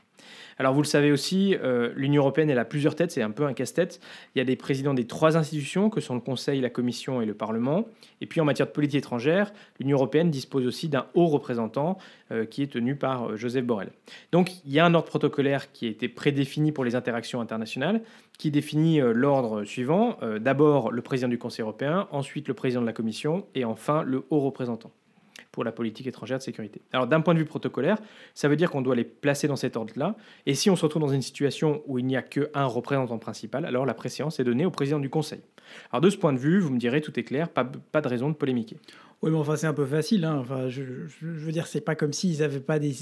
Alors 0.61 0.75
vous 0.75 0.83
le 0.83 0.87
savez 0.87 1.11
aussi, 1.11 1.57
euh, 1.63 1.91
l'Union 1.97 2.21
européenne 2.21 2.51
elle 2.51 2.59
a 2.59 2.67
plusieurs 2.67 2.95
têtes, 2.95 3.13
c'est 3.13 3.23
un 3.23 3.31
peu 3.31 3.47
un 3.47 3.55
casse-tête. 3.55 3.99
Il 4.35 4.41
y 4.41 4.43
a 4.43 4.45
des 4.45 4.57
présidents 4.57 4.93
des 4.93 5.07
trois 5.07 5.39
institutions 5.39 5.89
que 5.89 6.03
sont 6.03 6.15
le 6.15 6.21
Conseil, 6.21 6.61
la 6.61 6.69
Commission 6.69 7.23
et 7.23 7.25
le 7.25 7.33
Parlement. 7.33 7.87
Et 8.21 8.27
puis 8.27 8.43
en 8.43 8.45
matière 8.45 8.67
de 8.67 8.73
politique 8.73 8.99
étrangère, 8.99 9.55
l'Union 9.79 9.97
européenne 9.97 10.31
dispose 10.31 10.67
aussi 10.67 10.91
d'un 10.91 11.07
haut 11.15 11.29
représentant 11.29 11.97
euh, 12.31 12.45
qui 12.45 12.63
est 12.63 12.67
tenu 12.67 12.95
par 12.95 13.31
euh, 13.31 13.37
Joseph 13.39 13.65
Borrell. 13.65 13.91
Donc 14.33 14.51
il 14.67 14.73
y 14.73 14.79
a 14.79 14.85
un 14.85 14.93
ordre 14.93 15.09
protocolaire 15.09 15.73
qui 15.73 15.87
a 15.87 15.89
été 15.89 16.11
prédéfini 16.11 16.73
pour 16.73 16.85
les 16.85 16.95
interactions 16.95 17.41
internationales, 17.41 18.03
qui 18.37 18.51
définit 18.51 19.01
l'ordre 19.01 19.65
suivant. 19.65 20.19
D'abord 20.41 20.93
le 20.93 21.01
président 21.01 21.29
du 21.29 21.39
Conseil 21.39 21.63
européen, 21.63 22.07
ensuite 22.11 22.49
le 22.49 22.55
président 22.55 22.83
de 22.83 22.87
la 22.87 22.93
Commission 22.93 23.47
et 23.55 23.65
enfin 23.65 24.03
le 24.03 24.25
haut 24.29 24.41
représentant 24.41 24.91
pour 25.61 25.65
la 25.67 25.73
politique 25.73 26.07
étrangère 26.07 26.39
de 26.39 26.43
sécurité. 26.43 26.81
Alors 26.91 27.07
d'un 27.07 27.21
point 27.21 27.35
de 27.35 27.39
vue 27.39 27.45
protocolaire, 27.45 27.99
ça 28.33 28.49
veut 28.49 28.57
dire 28.57 28.71
qu'on 28.71 28.81
doit 28.81 28.95
les 28.95 29.05
placer 29.05 29.47
dans 29.47 29.57
cet 29.57 29.77
ordre-là. 29.77 30.17
Et 30.47 30.55
si 30.55 30.71
on 30.71 30.77
se 30.77 30.87
retrouve 30.87 31.03
dans 31.03 31.13
une 31.13 31.21
situation 31.21 31.83
où 31.87 31.99
il 31.99 32.07
n'y 32.07 32.17
a 32.17 32.23
qu'un 32.23 32.65
représentant 32.65 33.19
principal, 33.19 33.67
alors 33.67 33.85
la 33.85 33.93
préséance 33.93 34.41
est 34.41 34.45
donnée 34.45 34.65
au 34.65 34.71
président 34.71 34.99
du 34.99 35.11
Conseil. 35.11 35.43
Alors 35.93 36.01
de 36.01 36.09
ce 36.09 36.17
point 36.17 36.33
de 36.33 36.39
vue, 36.39 36.61
vous 36.61 36.71
me 36.71 36.79
direz, 36.79 37.03
tout 37.03 37.21
est 37.21 37.25
clair, 37.25 37.51
pas, 37.51 37.65
de 37.65 38.09
raison 38.09 38.31
de 38.31 38.35
polémiquer. 38.35 38.79
Oui, 39.21 39.31
mais 39.31 39.37
enfin, 39.37 39.57
c'est 39.57 39.67
un 39.67 39.75
peu 39.75 39.85
facile. 39.85 40.25
Hein. 40.25 40.39
Enfin, 40.39 40.71
je, 40.71 40.83
veux 41.21 41.53
dire, 41.53 41.67
c'est 41.67 41.83
pas 41.83 41.95
comme 41.95 42.15
s'ils 42.15 42.39
n'avaient 42.39 42.59
pas 42.59 42.79
des, 42.79 42.95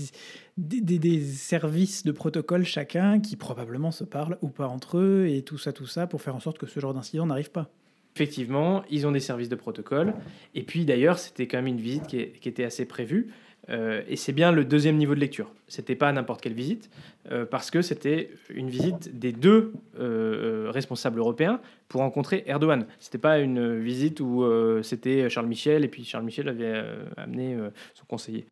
services 1.20 2.02
de 2.02 2.10
protocole 2.10 2.64
chacun 2.64 3.20
qui 3.20 3.36
probablement 3.36 3.92
se 3.92 4.02
parlent 4.02 4.36
ou 4.42 4.48
pas 4.48 4.66
entre 4.66 4.98
eux 4.98 5.28
et 5.28 5.42
tout 5.42 5.58
ça, 5.58 5.72
tout 5.72 5.86
ça, 5.86 6.08
pour 6.08 6.22
faire 6.22 6.34
en 6.34 6.40
sorte 6.40 6.58
que 6.58 6.66
ce 6.66 6.80
genre 6.80 6.92
d'incident 6.92 7.24
n'arrive 7.24 7.52
pas 7.52 7.70
effectivement, 8.18 8.82
ils 8.90 9.06
ont 9.06 9.12
des 9.12 9.20
services 9.20 9.48
de 9.48 9.54
protocole. 9.54 10.12
Et 10.56 10.64
puis 10.64 10.84
d'ailleurs, 10.84 11.18
c'était 11.18 11.46
quand 11.46 11.58
même 11.58 11.68
une 11.68 11.80
visite 11.80 12.08
qui, 12.08 12.18
était 12.18 12.64
assez 12.64 12.84
prévue. 12.84 13.28
Euh, 13.70 14.02
et 14.08 14.16
c'est 14.16 14.32
bien 14.32 14.50
le 14.50 14.64
deuxième 14.64 14.96
niveau 14.96 15.14
de 15.14 15.20
lecture. 15.20 15.52
C'était 15.68 15.94
pas 15.94 16.10
n'importe 16.10 16.40
quelle 16.40 16.54
visite, 16.54 16.90
euh, 17.30 17.44
parce 17.44 17.70
que 17.70 17.80
c'était 17.82 18.30
une 18.48 18.70
visite 18.70 19.18
des 19.18 19.30
deux 19.30 19.72
euh, 20.00 20.70
responsables 20.72 21.18
européens 21.20 21.60
pour 21.86 22.00
rencontrer 22.00 22.42
Erdogan. 22.46 22.86
C'était 22.98 23.18
pas 23.18 23.38
une 23.38 23.78
visite 23.78 24.20
où 24.20 24.44
c'était 24.82 25.28
Charles 25.28 25.46
Michel 25.46 25.84
et 25.84 25.88
puis 25.88 26.04
Charles 26.04 26.24
Michel 26.24 26.48
avait 26.48 26.82
amené 27.16 27.56
son 27.94 28.04
conseiller. 28.06 28.46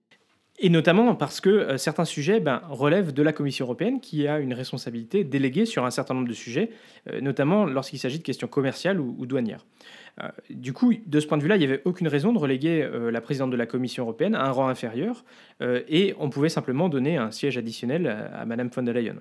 Et 0.59 0.71
notamment 0.71 1.15
parce 1.15 1.41
que 1.43 1.51
euh, 1.51 1.77
certains 1.77 2.07
sujets 2.07 2.41
ben, 2.41 2.63
relèvent 2.71 3.13
de 3.13 3.23
la 3.23 3.33
Commission 3.33 3.67
européenne 3.67 4.01
qui 4.01 4.27
a 4.27 4.39
une 4.39 4.55
responsabilité 4.55 5.23
déléguée 5.23 5.67
sur 5.67 5.85
un 5.85 5.91
certain 5.91 6.15
nombre 6.15 6.29
de 6.29 6.33
sujets, 6.33 6.71
euh, 7.11 7.21
notamment 7.21 7.67
lorsqu'il 7.67 7.99
s'agit 7.99 8.19
de 8.19 8.23
questions 8.23 8.49
commerciales 8.49 8.99
ou, 8.99 9.27
douanières. 9.27 9.67
Euh, 10.23 10.29
du 10.49 10.73
coup, 10.73 10.95
de 11.05 11.21
ce 11.21 11.27
point 11.27 11.37
de 11.37 11.43
vue-là, 11.43 11.57
il 11.57 11.59
n'y 11.59 11.67
avait 11.67 11.83
aucune 11.85 12.09
raison 12.09 12.33
de 12.33 12.39
reléguer 12.39 12.89
la 13.11 13.21
présidente 13.21 13.51
de 13.51 13.57
la 13.57 13.67
Commission 13.67 14.05
européenne 14.05 14.35
à 14.35 14.47
un 14.47 14.51
rang 14.51 14.69
inférieur, 14.69 15.25
et 15.61 16.15
on 16.19 16.31
pouvait 16.31 16.49
simplement 16.49 16.89
donner 16.89 17.19
un 17.19 17.31
siège 17.31 17.59
additionnel 17.59 18.07
à, 18.07 18.47
Madame 18.47 18.69
von 18.69 18.83
der 18.83 18.95
Leyen. 18.95 19.17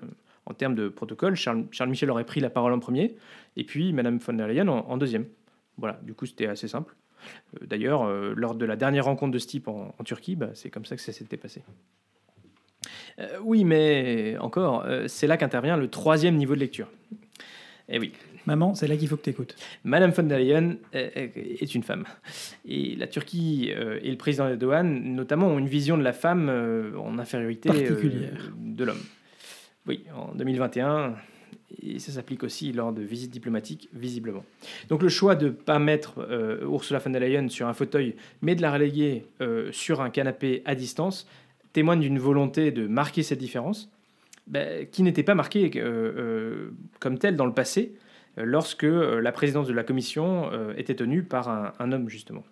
En 0.46 0.54
termes 0.54 0.74
de 0.74 0.88
protocole, 0.88 1.36
Charles, 1.36 1.66
Michel 1.88 2.10
aurait 2.10 2.24
pris 2.24 2.40
la 2.40 2.48
parole 2.48 2.72
en 2.72 2.78
premier, 2.78 3.16
et 3.56 3.64
puis 3.64 3.92
Madame 3.92 4.18
von 4.18 4.32
der 4.32 4.48
Leyen 4.48 4.68
en 4.68 4.96
deuxième. 4.96 5.26
Voilà, 5.76 6.00
du 6.02 6.14
coup, 6.14 6.24
c'était 6.24 6.46
assez 6.46 6.68
simple. 6.68 6.94
Euh, 7.54 7.66
d'ailleurs, 7.66 8.04
euh, 8.04 8.34
lors 8.36 8.54
de 8.54 8.64
la 8.64 8.76
dernière 8.76 9.04
rencontre 9.04 9.32
de 9.32 9.38
ce 9.38 9.46
type 9.46 9.68
en, 9.68 9.92
Turquie, 10.04 10.36
bah, 10.36 10.50
c'est 10.54 10.70
comme 10.70 10.84
ça 10.84 10.96
que 10.96 11.02
ça 11.02 11.12
s'était 11.12 11.36
passé. 11.36 11.62
Euh, 13.18 13.38
oui, 13.42 13.64
mais 13.64 14.36
encore, 14.38 14.86
c'est 15.06 15.26
là 15.26 15.36
qu'intervient 15.36 15.76
le 15.76 15.88
troisième 15.88 16.36
niveau 16.36 16.54
de 16.54 16.60
lecture. 16.60 16.88
Eh 17.88 17.98
oui. 17.98 18.12
Maman, 18.46 18.76
c'est 18.76 18.86
là 18.86 18.96
qu'il 18.96 19.08
faut 19.08 19.16
que 19.16 19.22
tu 19.22 19.30
écoutes. 19.30 19.56
Madame 19.82 20.12
von 20.12 20.22
der 20.22 20.38
Leyen 20.38 20.76
est 20.92 21.74
une 21.74 21.82
femme. 21.82 22.04
Et 22.64 22.94
la 22.94 23.08
Turquie 23.08 23.70
et 23.70 24.08
le 24.08 24.16
président 24.16 24.46
Erdogan, 24.46 24.86
notamment, 24.86 25.48
ont 25.48 25.58
une 25.58 25.66
vision 25.66 25.98
de 25.98 26.04
la 26.04 26.12
femme 26.12 26.48
en 26.96 27.18
infériorité 27.18 27.70
de 27.70 28.84
l'homme. 28.84 29.02
Oui, 29.88 30.04
en 30.14 30.32
2021, 30.36 31.16
et 31.82 31.98
ça 31.98 32.12
s'applique 32.12 32.42
aussi 32.42 32.72
lors 32.72 32.92
de 32.92 33.02
visites 33.02 33.30
diplomatiques, 33.30 33.88
visiblement. 33.92 34.44
Donc 34.88 35.02
le 35.02 35.08
choix 35.08 35.34
de 35.34 35.46
ne 35.46 35.50
pas 35.50 35.78
mettre 35.78 36.18
euh, 36.18 36.64
Ursula 36.64 36.98
von 36.98 37.10
der 37.10 37.20
Leyen 37.20 37.48
sur 37.48 37.66
un 37.66 37.74
fauteuil, 37.74 38.14
mais 38.42 38.54
de 38.54 38.62
la 38.62 38.72
reléguer 38.72 39.26
euh, 39.40 39.70
sur 39.72 40.00
un 40.00 40.10
canapé 40.10 40.62
à 40.64 40.74
distance, 40.74 41.28
témoigne 41.72 42.00
d'une 42.00 42.18
volonté 42.18 42.70
de 42.70 42.86
marquer 42.86 43.22
cette 43.22 43.38
différence, 43.38 43.90
ben, 44.46 44.86
qui 44.86 45.02
n'était 45.02 45.22
pas 45.22 45.34
marquée 45.34 45.70
euh, 45.76 46.70
comme 47.00 47.18
telle 47.18 47.36
dans 47.36 47.46
le 47.46 47.52
passé, 47.52 47.94
lorsque 48.38 48.82
la 48.82 49.32
présidence 49.32 49.66
de 49.66 49.72
la 49.72 49.82
Commission 49.82 50.50
était 50.76 50.94
tenue 50.94 51.22
par 51.22 51.48
un, 51.48 51.92
homme, 51.92 52.10
justement. 52.10 52.44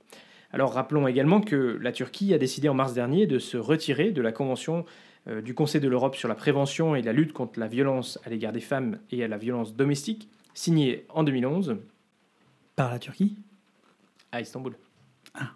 Alors 0.50 0.72
rappelons 0.72 1.06
également 1.06 1.42
que 1.42 1.78
la 1.78 1.92
Turquie 1.92 2.32
a 2.32 2.38
décidé 2.38 2.70
en 2.70 2.74
mars 2.74 2.94
dernier 2.94 3.26
de 3.26 3.38
se 3.38 3.58
retirer 3.58 4.10
de 4.10 4.22
la 4.22 4.32
Convention 4.32 4.86
du 5.26 5.54
Conseil 5.54 5.80
de 5.80 5.88
l'Europe 5.88 6.16
sur 6.16 6.28
la 6.28 6.34
prévention 6.34 6.94
et 6.94 7.02
la 7.02 7.12
lutte 7.12 7.32
contre 7.32 7.58
la 7.58 7.66
violence 7.66 8.18
à 8.24 8.30
l'égard 8.30 8.52
des 8.52 8.60
femmes 8.60 8.98
et 9.10 9.24
à 9.24 9.28
la 9.28 9.38
violence 9.38 9.74
domestique, 9.74 10.28
signé 10.52 11.06
en 11.08 11.24
2011. 11.24 11.76
Par 12.76 12.90
la 12.90 12.98
Turquie 12.98 13.36
À 14.32 14.40
Istanbul. 14.40 14.76
Ah, 15.34 15.50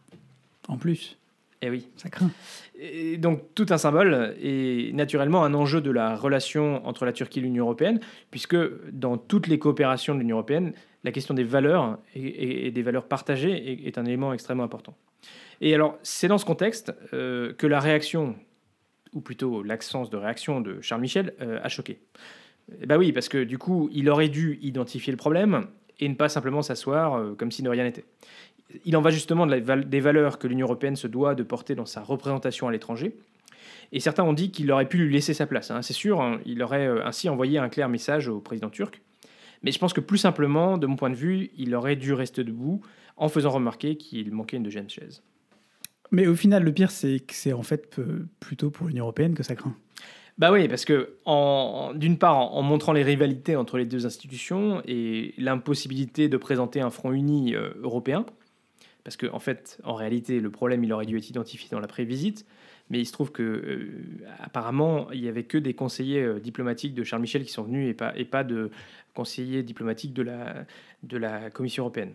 en 0.68 0.76
plus. 0.78 1.18
Eh 1.60 1.70
oui. 1.70 1.88
Ça 1.96 2.08
craint. 2.08 2.30
Et 2.78 3.16
donc 3.16 3.54
tout 3.54 3.66
un 3.70 3.78
symbole 3.78 4.36
et 4.40 4.92
naturellement 4.92 5.44
un 5.44 5.54
enjeu 5.54 5.80
de 5.80 5.90
la 5.90 6.14
relation 6.14 6.86
entre 6.86 7.04
la 7.04 7.12
Turquie 7.12 7.40
et 7.40 7.42
l'Union 7.42 7.64
européenne, 7.64 8.00
puisque 8.30 8.56
dans 8.92 9.16
toutes 9.16 9.48
les 9.48 9.58
coopérations 9.58 10.14
de 10.14 10.20
l'Union 10.20 10.36
européenne, 10.36 10.72
la 11.02 11.10
question 11.10 11.34
des 11.34 11.44
valeurs 11.44 11.98
et, 12.14 12.70
des 12.70 12.82
valeurs 12.82 13.06
partagées 13.06 13.86
est, 13.86 13.98
un 13.98 14.04
élément 14.04 14.32
extrêmement 14.32 14.62
important. 14.62 14.94
Et 15.60 15.74
alors 15.74 15.98
c'est 16.02 16.28
dans 16.28 16.38
ce 16.38 16.44
contexte 16.44 16.92
euh, 17.12 17.52
que 17.54 17.66
la 17.66 17.80
réaction 17.80 18.36
ou 19.12 19.20
plutôt 19.20 19.62
l'absence 19.62 20.10
de 20.10 20.16
réaction 20.16 20.60
de 20.60 20.80
Charles 20.80 21.00
Michel, 21.00 21.34
euh, 21.40 21.60
a 21.62 21.68
choqué. 21.68 22.00
Bah 22.86 22.98
oui, 22.98 23.12
parce 23.12 23.28
que 23.28 23.44
du 23.44 23.58
coup, 23.58 23.88
il 23.92 24.08
aurait 24.10 24.28
dû 24.28 24.58
identifier 24.62 25.10
le 25.10 25.16
problème 25.16 25.66
et 26.00 26.08
ne 26.08 26.14
pas 26.14 26.28
simplement 26.28 26.62
s'asseoir 26.62 27.14
euh, 27.14 27.34
comme 27.34 27.50
si 27.50 27.62
de 27.62 27.68
rien 27.68 27.84
n'était. 27.84 28.04
Il 28.84 28.96
en 28.96 29.00
va 29.00 29.10
justement 29.10 29.46
des 29.46 30.00
valeurs 30.00 30.38
que 30.38 30.46
l'Union 30.46 30.66
européenne 30.66 30.96
se 30.96 31.06
doit 31.06 31.34
de 31.34 31.42
porter 31.42 31.74
dans 31.74 31.86
sa 31.86 32.02
représentation 32.02 32.68
à 32.68 32.72
l'étranger. 32.72 33.16
Et 33.92 34.00
certains 34.00 34.24
ont 34.24 34.34
dit 34.34 34.50
qu'il 34.50 34.70
aurait 34.70 34.88
pu 34.88 34.98
lui 34.98 35.12
laisser 35.12 35.32
sa 35.32 35.46
place. 35.46 35.70
Hein. 35.70 35.80
C'est 35.80 35.94
sûr, 35.94 36.20
hein, 36.20 36.40
il 36.44 36.62
aurait 36.62 36.86
euh, 36.86 37.06
ainsi 37.06 37.30
envoyé 37.30 37.58
un 37.58 37.70
clair 37.70 37.88
message 37.88 38.28
au 38.28 38.40
président 38.40 38.68
turc. 38.68 39.00
Mais 39.62 39.72
je 39.72 39.78
pense 39.78 39.94
que 39.94 40.00
plus 40.00 40.18
simplement, 40.18 40.76
de 40.76 40.86
mon 40.86 40.96
point 40.96 41.10
de 41.10 41.16
vue, 41.16 41.50
il 41.56 41.74
aurait 41.74 41.96
dû 41.96 42.12
rester 42.12 42.44
debout 42.44 42.82
en 43.16 43.28
faisant 43.28 43.50
remarquer 43.50 43.96
qu'il 43.96 44.32
manquait 44.32 44.58
une 44.58 44.62
deuxième 44.62 44.88
chaise. 44.88 45.22
Mais 46.10 46.26
au 46.26 46.34
final, 46.34 46.64
le 46.64 46.72
pire, 46.72 46.90
c'est 46.90 47.20
que 47.20 47.34
c'est 47.34 47.52
en 47.52 47.62
fait 47.62 48.00
plutôt 48.40 48.70
pour 48.70 48.86
l'Union 48.88 49.04
européenne 49.04 49.34
que 49.34 49.42
ça 49.42 49.54
craint. 49.54 49.76
Bah 50.38 50.52
oui, 50.52 50.68
parce 50.68 50.84
que 50.84 51.16
d'une 51.98 52.16
part, 52.16 52.36
en, 52.36 52.62
montrant 52.62 52.92
les 52.92 53.02
rivalités 53.02 53.56
entre 53.56 53.76
les 53.76 53.86
deux 53.86 54.06
institutions 54.06 54.80
et 54.86 55.34
l'impossibilité 55.36 56.28
de 56.28 56.36
présenter 56.36 56.80
un 56.80 56.90
front 56.90 57.12
uni 57.12 57.56
euh, 57.56 57.70
européen, 57.82 58.24
parce 59.02 59.16
qu'en 59.16 59.34
en 59.34 59.40
fait, 59.40 59.80
en 59.82 59.94
réalité, 59.94 60.38
le 60.38 60.50
problème, 60.50 60.84
il 60.84 60.92
aurait 60.92 61.06
dû 61.06 61.18
être 61.18 61.28
identifié 61.28 61.68
dans 61.72 61.80
la 61.80 61.88
prévisite, 61.88 62.46
mais 62.88 63.00
il 63.00 63.06
se 63.06 63.12
trouve 63.12 63.32
que 63.32 63.42
euh, 63.42 64.04
apparemment, 64.38 65.10
il 65.10 65.24
y 65.24 65.28
avait 65.28 65.42
que 65.42 65.58
des 65.58 65.74
conseillers 65.74 66.22
euh, 66.22 66.38
diplomatiques 66.38 66.94
de 66.94 67.02
Charles 67.02 67.22
Michel 67.22 67.44
qui 67.44 67.50
sont 67.50 67.64
venus 67.64 67.90
et 67.90 67.94
pas, 67.94 68.16
et 68.16 68.24
pas 68.24 68.44
de 68.44 68.70
conseillers 69.14 69.64
diplomatiques 69.64 70.14
de 70.14 70.22
la, 70.22 70.66
de 71.02 71.16
la 71.16 71.50
Commission 71.50 71.82
européenne. 71.82 72.12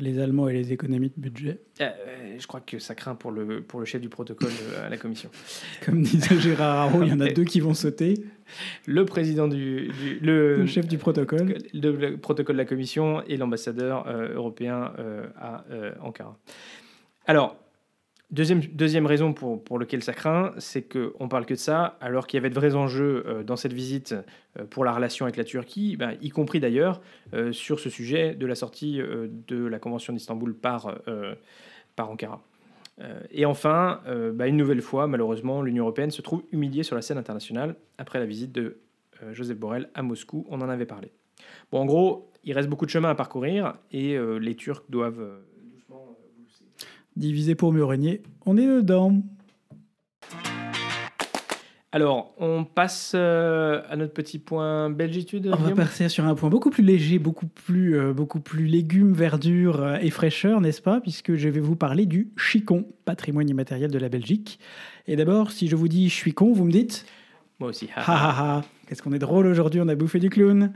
Les 0.00 0.18
Allemands 0.18 0.48
et 0.48 0.52
les 0.54 0.72
économies 0.72 1.12
de 1.16 1.20
budget. 1.20 1.58
Euh, 1.80 1.90
je 2.38 2.46
crois 2.46 2.60
que 2.60 2.78
ça 2.78 2.94
craint 2.94 3.14
pour 3.14 3.30
le, 3.30 3.60
pour 3.62 3.80
le 3.80 3.86
chef 3.86 4.00
du 4.00 4.08
protocole 4.08 4.50
euh, 4.74 4.86
à 4.86 4.88
la 4.88 4.96
Commission. 4.96 5.30
Comme 5.84 6.02
disait 6.02 6.38
Gérard 6.40 6.88
Haro, 6.88 7.02
il 7.02 7.08
y 7.08 7.12
en 7.12 7.20
a 7.20 7.28
deux 7.28 7.44
qui 7.44 7.60
vont 7.60 7.74
sauter. 7.74 8.14
Le 8.86 9.04
président 9.04 9.46
du... 9.48 9.88
du- 9.88 10.18
le, 10.20 10.56
Le 10.56 10.66
chef 10.66 10.88
du 10.88 10.98
protocole. 10.98 11.58
le, 11.72 11.92
le 11.92 12.16
protocole 12.16 12.56
de 12.56 12.60
la 12.60 12.66
Commission 12.66 13.22
et 13.26 13.36
l'ambassadeur 13.36 14.06
euh, 14.08 14.34
européen 14.34 14.92
euh, 14.98 15.26
à 15.36 15.64
euh, 15.70 15.92
Ankara. 16.02 16.36
Alors, 17.26 17.56
deuxième, 18.30 18.60
deuxième 18.60 19.06
raison 19.06 19.32
pour, 19.32 19.62
pour 19.62 19.78
laquelle 19.78 20.02
ça 20.02 20.12
craint, 20.12 20.52
c'est 20.58 20.82
qu'on 20.82 21.28
parle 21.28 21.46
que 21.46 21.54
de 21.54 21.58
ça, 21.58 21.98
alors 22.00 22.26
qu'il 22.26 22.38
y 22.38 22.40
avait 22.40 22.50
de 22.50 22.54
vrais 22.54 22.74
enjeux 22.74 23.24
euh, 23.26 23.42
dans 23.42 23.56
cette 23.56 23.72
visite 23.72 24.14
euh, 24.58 24.64
pour 24.68 24.84
la 24.84 24.92
relation 24.92 25.26
avec 25.26 25.36
la 25.36 25.44
Turquie, 25.44 25.96
ben, 25.96 26.16
y 26.20 26.30
compris 26.30 26.60
d'ailleurs 26.60 27.00
euh, 27.34 27.52
sur 27.52 27.80
ce 27.80 27.90
sujet 27.90 28.34
de 28.34 28.46
la 28.46 28.54
sortie 28.54 29.00
de 29.00 29.66
la 29.66 29.78
Convention 29.78 30.12
d'Istanbul 30.12 30.54
par, 30.54 30.94
par 31.96 32.10
Ankara. 32.10 32.42
Et 33.30 33.46
enfin, 33.46 34.00
bah, 34.34 34.46
une 34.46 34.58
nouvelle 34.58 34.82
fois, 34.82 35.06
malheureusement, 35.06 35.62
l'Union 35.62 35.84
européenne 35.84 36.10
se 36.10 36.20
trouve 36.20 36.42
humiliée 36.52 36.82
sur 36.82 36.96
la 36.96 37.02
scène 37.02 37.16
internationale 37.16 37.76
après 37.96 38.18
la 38.18 38.26
visite 38.26 38.52
de 38.52 38.76
Joseph 39.32 39.56
Borrell 39.56 39.88
à 39.94 40.02
Moscou. 40.02 40.46
On 40.50 40.60
en 40.60 40.68
avait 40.68 40.84
parlé. 40.84 41.10
Bon, 41.72 41.78
en 41.80 41.86
gros, 41.86 42.30
il 42.44 42.52
reste 42.52 42.68
beaucoup 42.68 42.84
de 42.84 42.90
chemin 42.90 43.10
à 43.10 43.14
parcourir 43.14 43.74
et 43.90 44.18
les 44.40 44.54
Turcs 44.54 44.84
doivent 44.88 45.20
euh, 45.20 45.40
doucement 45.72 46.06
euh, 46.10 46.42
pousser. 46.42 46.64
Divisé 47.20 47.54
pour 47.54 47.70
mieux 47.70 47.84
régner. 47.84 48.22
On 48.46 48.56
est 48.56 48.64
dedans. 48.66 49.22
Alors, 51.92 52.32
on 52.38 52.64
passe 52.64 53.12
euh, 53.14 53.82
à 53.90 53.96
notre 53.96 54.14
petit 54.14 54.38
point 54.38 54.88
belgitude. 54.88 55.50
On 55.52 55.56
va 55.62 55.74
passer 55.74 56.08
sur 56.08 56.24
un 56.24 56.34
point 56.34 56.48
beaucoup 56.48 56.70
plus 56.70 56.82
léger, 56.82 57.18
beaucoup 57.18 57.46
plus, 57.46 57.98
euh, 57.98 58.14
beaucoup 58.14 58.40
plus 58.40 58.64
légumes, 58.64 59.12
verdure 59.12 59.82
euh, 59.82 59.96
et 60.00 60.08
fraîcheur, 60.08 60.62
n'est-ce 60.62 60.80
pas? 60.80 61.02
Puisque 61.02 61.34
je 61.34 61.50
vais 61.50 61.60
vous 61.60 61.76
parler 61.76 62.06
du 62.06 62.32
chicon, 62.38 62.86
patrimoine 63.04 63.50
immatériel 63.50 63.90
de 63.90 63.98
la 63.98 64.08
Belgique. 64.08 64.58
Et 65.06 65.14
d'abord, 65.14 65.52
si 65.52 65.68
je 65.68 65.76
vous 65.76 65.88
dis 65.88 66.08
je 66.08 66.14
suis 66.14 66.32
con, 66.32 66.54
vous 66.54 66.64
me 66.64 66.72
dites 66.72 67.04
Moi 67.58 67.68
aussi. 67.68 67.90
Ha 67.96 68.00
ha 68.00 68.30
ha 68.38 68.62
Qu'est-ce 68.86 69.02
qu'on 69.02 69.12
est 69.12 69.18
drôle 69.18 69.46
aujourd'hui, 69.46 69.82
on 69.82 69.88
a 69.88 69.94
bouffé 69.94 70.20
du 70.20 70.30
clown. 70.30 70.72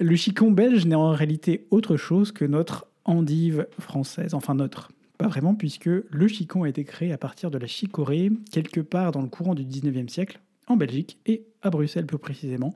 Le 0.00 0.16
chicon 0.16 0.50
belge 0.50 0.84
n'est 0.86 0.96
en 0.96 1.12
réalité 1.12 1.68
autre 1.70 1.96
chose 1.96 2.32
que 2.32 2.44
notre 2.44 2.88
endive 3.04 3.68
française. 3.78 4.34
Enfin, 4.34 4.56
notre. 4.56 4.90
Pas 5.20 5.28
vraiment, 5.28 5.54
puisque 5.54 5.86
le 5.86 6.28
chicon 6.28 6.62
a 6.64 6.68
été 6.68 6.84
créé 6.84 7.12
à 7.12 7.18
partir 7.18 7.50
de 7.50 7.58
la 7.58 7.66
chicorée, 7.66 8.30
quelque 8.50 8.80
part 8.80 9.12
dans 9.12 9.22
le 9.22 9.28
courant 9.28 9.54
du 9.54 9.64
19e 9.64 10.08
siècle, 10.08 10.40
en 10.66 10.76
Belgique 10.76 11.18
et 11.26 11.44
à 11.62 11.70
Bruxelles 11.70 12.06
plus 12.06 12.18
précisément. 12.18 12.74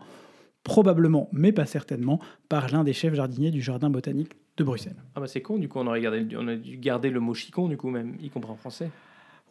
Probablement, 0.62 1.28
mais 1.32 1.52
pas 1.52 1.66
certainement, 1.66 2.20
par 2.48 2.68
l'un 2.70 2.84
des 2.84 2.94
chefs 2.94 3.14
jardiniers 3.14 3.50
du 3.50 3.60
jardin 3.60 3.90
botanique 3.90 4.32
de 4.56 4.64
Bruxelles. 4.64 4.96
Ah 5.14 5.20
bah 5.20 5.26
c'est 5.26 5.42
con, 5.42 5.58
du 5.58 5.68
coup, 5.68 5.78
on 5.78 5.86
aurait 5.86 6.00
gardé, 6.00 6.26
on 6.38 6.48
a 6.48 6.56
dû 6.56 6.78
garder 6.78 7.10
le 7.10 7.20
mot 7.20 7.34
chicon, 7.34 7.68
du 7.68 7.76
coup, 7.76 7.90
même, 7.90 8.14
y 8.22 8.30
compris 8.30 8.50
en 8.50 8.56
français. 8.56 8.88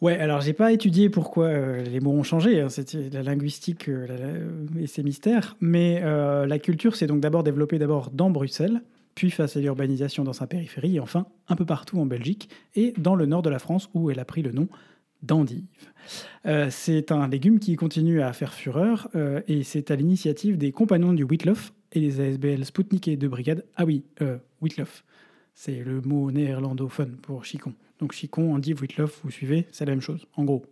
Ouais, 0.00 0.18
alors 0.18 0.40
j'ai 0.40 0.54
pas 0.54 0.72
étudié 0.72 1.08
pourquoi 1.10 1.46
euh, 1.46 1.82
les 1.84 2.00
mots 2.00 2.10
ont 2.12 2.24
changé, 2.24 2.60
hein, 2.60 2.68
c'était 2.68 3.10
la 3.10 3.22
linguistique 3.22 3.88
euh, 3.88 4.06
la- 4.08 4.16
la- 4.16 4.80
et 4.82 4.86
ses 4.88 5.04
mystères, 5.04 5.56
mais 5.60 6.00
euh, 6.02 6.46
la 6.46 6.58
culture 6.58 6.96
s'est 6.96 7.06
donc 7.06 7.20
d'abord 7.20 7.44
développée 7.44 7.78
d'abord 7.78 8.10
dans 8.10 8.28
Bruxelles, 8.28 8.82
puis 9.14 9.30
face 9.30 9.56
à 9.56 9.60
l'urbanisation 9.60 10.24
dans 10.24 10.32
sa 10.32 10.46
périphérie, 10.46 10.96
et 10.96 11.00
enfin 11.00 11.26
un 11.48 11.56
peu 11.56 11.64
partout 11.64 11.98
en 11.98 12.06
Belgique 12.06 12.48
et 12.74 12.92
dans 12.98 13.14
le 13.14 13.26
nord 13.26 13.42
de 13.42 13.50
la 13.50 13.58
France 13.58 13.88
où 13.94 14.10
elle 14.10 14.18
a 14.18 14.24
pris 14.24 14.42
le 14.42 14.52
nom 14.52 14.68
d'endive. 15.22 15.64
Euh, 16.46 16.68
c'est 16.70 17.10
un 17.12 17.28
légume 17.28 17.58
qui 17.58 17.76
continue 17.76 18.20
à 18.20 18.32
faire 18.32 18.52
fureur 18.52 19.08
euh, 19.14 19.40
et 19.48 19.62
c'est 19.62 19.90
à 19.90 19.96
l'initiative 19.96 20.58
des 20.58 20.70
compagnons 20.72 21.12
du 21.12 21.24
Whitloff 21.24 21.72
et 21.92 22.00
des 22.00 22.20
ASBL 22.20 22.64
Spoutnik 22.64 23.08
et 23.08 23.16
de 23.16 23.28
Brigade. 23.28 23.64
Ah 23.76 23.84
oui, 23.84 24.04
euh, 24.20 24.36
Whitloff, 24.60 25.04
c'est 25.54 25.82
le 25.82 26.00
mot 26.02 26.30
néerlandophone 26.30 27.16
pour 27.16 27.44
chicon. 27.44 27.72
Donc 28.00 28.12
chicon, 28.12 28.54
endive, 28.54 28.80
Whitloff, 28.82 29.20
vous 29.24 29.30
suivez, 29.30 29.66
c'est 29.70 29.86
la 29.86 29.92
même 29.92 30.02
chose, 30.02 30.26
en 30.36 30.44
gros. 30.44 30.64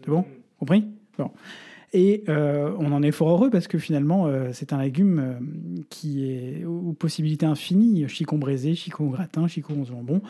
C'est 0.00 0.10
bon? 0.10 0.24
Compris? 0.58 0.84
Bon. 1.16 1.30
Et 1.92 2.24
euh, 2.28 2.74
on 2.78 2.92
en 2.92 3.02
est 3.02 3.12
fort 3.12 3.30
heureux 3.30 3.50
parce 3.50 3.66
que 3.66 3.78
finalement, 3.78 4.26
euh, 4.26 4.50
c'est 4.52 4.72
un 4.72 4.82
légume 4.82 5.18
euh, 5.18 5.82
qui 5.88 6.30
est 6.30 6.64
aux 6.64 6.92
possibilités 6.92 7.46
infinies. 7.46 8.06
Chicon 8.08 8.38
braisé, 8.38 8.74
chicon 8.74 9.06
gratin, 9.06 9.46
chicon 9.48 9.80
au 9.80 9.84
jambon. 9.84 10.20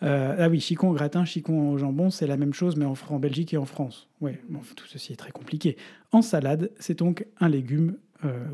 Ah 0.00 0.48
oui, 0.48 0.60
chicon 0.60 0.92
gratin, 0.92 1.24
chicon 1.24 1.72
au 1.72 1.78
jambon, 1.78 2.10
c'est 2.10 2.28
la 2.28 2.36
même 2.36 2.54
chose, 2.54 2.76
mais 2.76 2.84
en, 2.84 2.94
en 3.10 3.18
Belgique 3.18 3.52
et 3.52 3.56
en 3.56 3.64
France. 3.64 4.08
Bon, 4.20 4.32
tout 4.76 4.86
ceci 4.86 5.12
est 5.12 5.16
très 5.16 5.32
compliqué. 5.32 5.76
En 6.12 6.22
salade, 6.22 6.70
c'est 6.78 6.98
donc 6.98 7.26
un 7.40 7.48
légume 7.48 7.96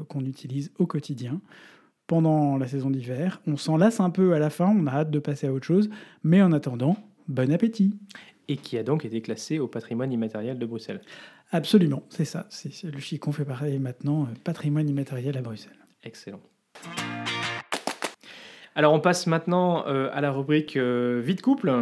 qu'on 0.08 0.24
utilise 0.24 0.72
au 0.78 0.86
quotidien 0.86 1.42
pendant 2.06 2.56
la 2.56 2.66
saison 2.66 2.88
d'hiver. 2.88 3.42
On 3.46 3.58
s'en 3.58 3.76
lasse 3.76 4.00
un 4.00 4.08
peu 4.08 4.32
à 4.32 4.38
la 4.38 4.48
fin, 4.48 4.74
on 4.74 4.86
a 4.86 4.92
hâte 4.92 5.10
de 5.10 5.18
passer 5.18 5.46
à 5.46 5.52
autre 5.52 5.66
chose, 5.66 5.90
mais 6.22 6.40
en 6.40 6.50
attendant, 6.50 6.96
bon 7.28 7.52
appétit. 7.52 7.94
Et 8.48 8.56
qui 8.56 8.76
a 8.76 8.82
donc 8.82 9.04
été 9.04 9.20
classé 9.22 9.58
au 9.58 9.68
patrimoine 9.68 10.12
immatériel 10.12 10.58
de 10.58 10.66
Bruxelles. 10.66 11.00
Absolument, 11.50 12.02
c'est 12.10 12.24
ça. 12.24 12.46
C'est, 12.50 12.72
le 12.84 12.98
chicon 12.98 13.32
fait 13.32 13.44
pareil 13.44 13.78
maintenant, 13.78 14.24
euh, 14.24 14.34
patrimoine 14.44 14.88
immatériel 14.88 15.36
à 15.38 15.40
Bruxelles. 15.40 15.72
Excellent. 16.02 16.40
Alors, 18.74 18.92
on 18.92 19.00
passe 19.00 19.26
maintenant 19.26 19.86
euh, 19.86 20.08
à 20.12 20.20
la 20.20 20.32
rubrique 20.32 20.76
euh, 20.76 21.22
vie 21.24 21.36
de 21.36 21.40
couple. 21.40 21.72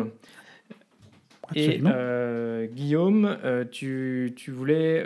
Et 1.54 1.66
Absolument. 1.66 1.90
euh, 1.94 2.66
Guillaume, 2.66 3.36
tu, 3.70 4.32
tu 4.36 4.50
voulais 4.52 5.04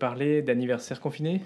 parler 0.00 0.42
d'anniversaire 0.42 1.00
confiné? 1.00 1.42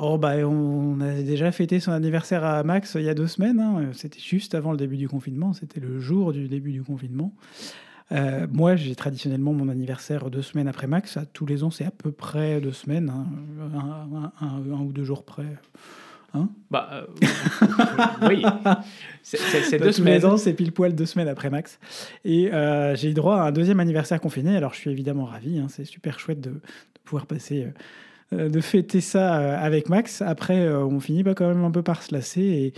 Oh 0.00 0.16
bah 0.16 0.36
on 0.46 1.00
a 1.00 1.22
déjà 1.22 1.50
fêté 1.50 1.80
son 1.80 1.90
anniversaire 1.90 2.44
à 2.44 2.62
Max 2.62 2.94
il 2.94 3.04
y 3.04 3.08
a 3.08 3.14
deux 3.14 3.26
semaines. 3.26 3.58
hein. 3.58 3.90
C'était 3.94 4.20
juste 4.20 4.54
avant 4.54 4.70
le 4.70 4.76
début 4.76 4.96
du 4.96 5.08
confinement. 5.08 5.54
C'était 5.54 5.80
le 5.80 5.98
jour 5.98 6.32
du 6.32 6.46
début 6.46 6.70
du 6.70 6.82
confinement. 6.82 7.32
Euh, 8.12 8.46
moi, 8.50 8.74
j'ai 8.76 8.94
traditionnellement 8.94 9.52
mon 9.52 9.68
anniversaire 9.68 10.30
deux 10.30 10.42
semaines 10.42 10.68
après 10.68 10.86
Max. 10.86 11.16
À 11.16 11.26
tous 11.26 11.44
les 11.46 11.62
ans, 11.64 11.70
c'est 11.70 11.84
à 11.84 11.90
peu 11.90 12.10
près 12.10 12.60
deux 12.60 12.72
semaines, 12.72 13.10
hein. 13.10 13.26
un, 13.74 14.16
un- 14.16 14.32
un- 14.46 14.72
un 14.76 14.80
ou 14.80 14.92
deux 14.92 15.04
jours 15.04 15.24
près. 15.24 15.44
Bah 16.70 16.88
euh, 16.92 17.06
oui, 18.28 18.44
c'est- 19.22 19.38
Bah, 19.72 19.78
deux 19.78 19.86
tous 19.86 19.92
semaines. 19.94 20.14
les 20.14 20.24
ans, 20.26 20.36
c'est 20.36 20.52
pile 20.52 20.72
poil 20.72 20.94
deux 20.94 21.06
semaines 21.06 21.26
après 21.28 21.50
Max. 21.50 21.78
Et 22.24 22.52
euh, 22.52 22.94
j'ai 22.94 23.10
eu 23.10 23.14
droit 23.14 23.38
à 23.38 23.48
un 23.48 23.52
deuxième 23.52 23.80
anniversaire 23.80 24.20
confiné. 24.20 24.56
Alors, 24.56 24.72
je 24.74 24.78
suis 24.78 24.90
évidemment 24.90 25.24
ravi. 25.24 25.58
hein. 25.58 25.66
C'est 25.68 25.84
super 25.84 26.20
chouette 26.20 26.40
de, 26.40 26.50
de 26.50 26.60
pouvoir 27.04 27.26
passer, 27.26 27.66
de 28.30 28.60
fêter 28.60 29.00
ça 29.00 29.58
avec 29.58 29.88
Max. 29.88 30.22
Après, 30.22 30.68
on 30.68 31.00
finit 31.00 31.24
pas 31.24 31.34
quand 31.34 31.48
même 31.48 31.64
un 31.64 31.70
peu 31.70 31.82
par 31.82 32.02
se 32.02 32.14
lasser. 32.14 32.42
Et, 32.42 32.74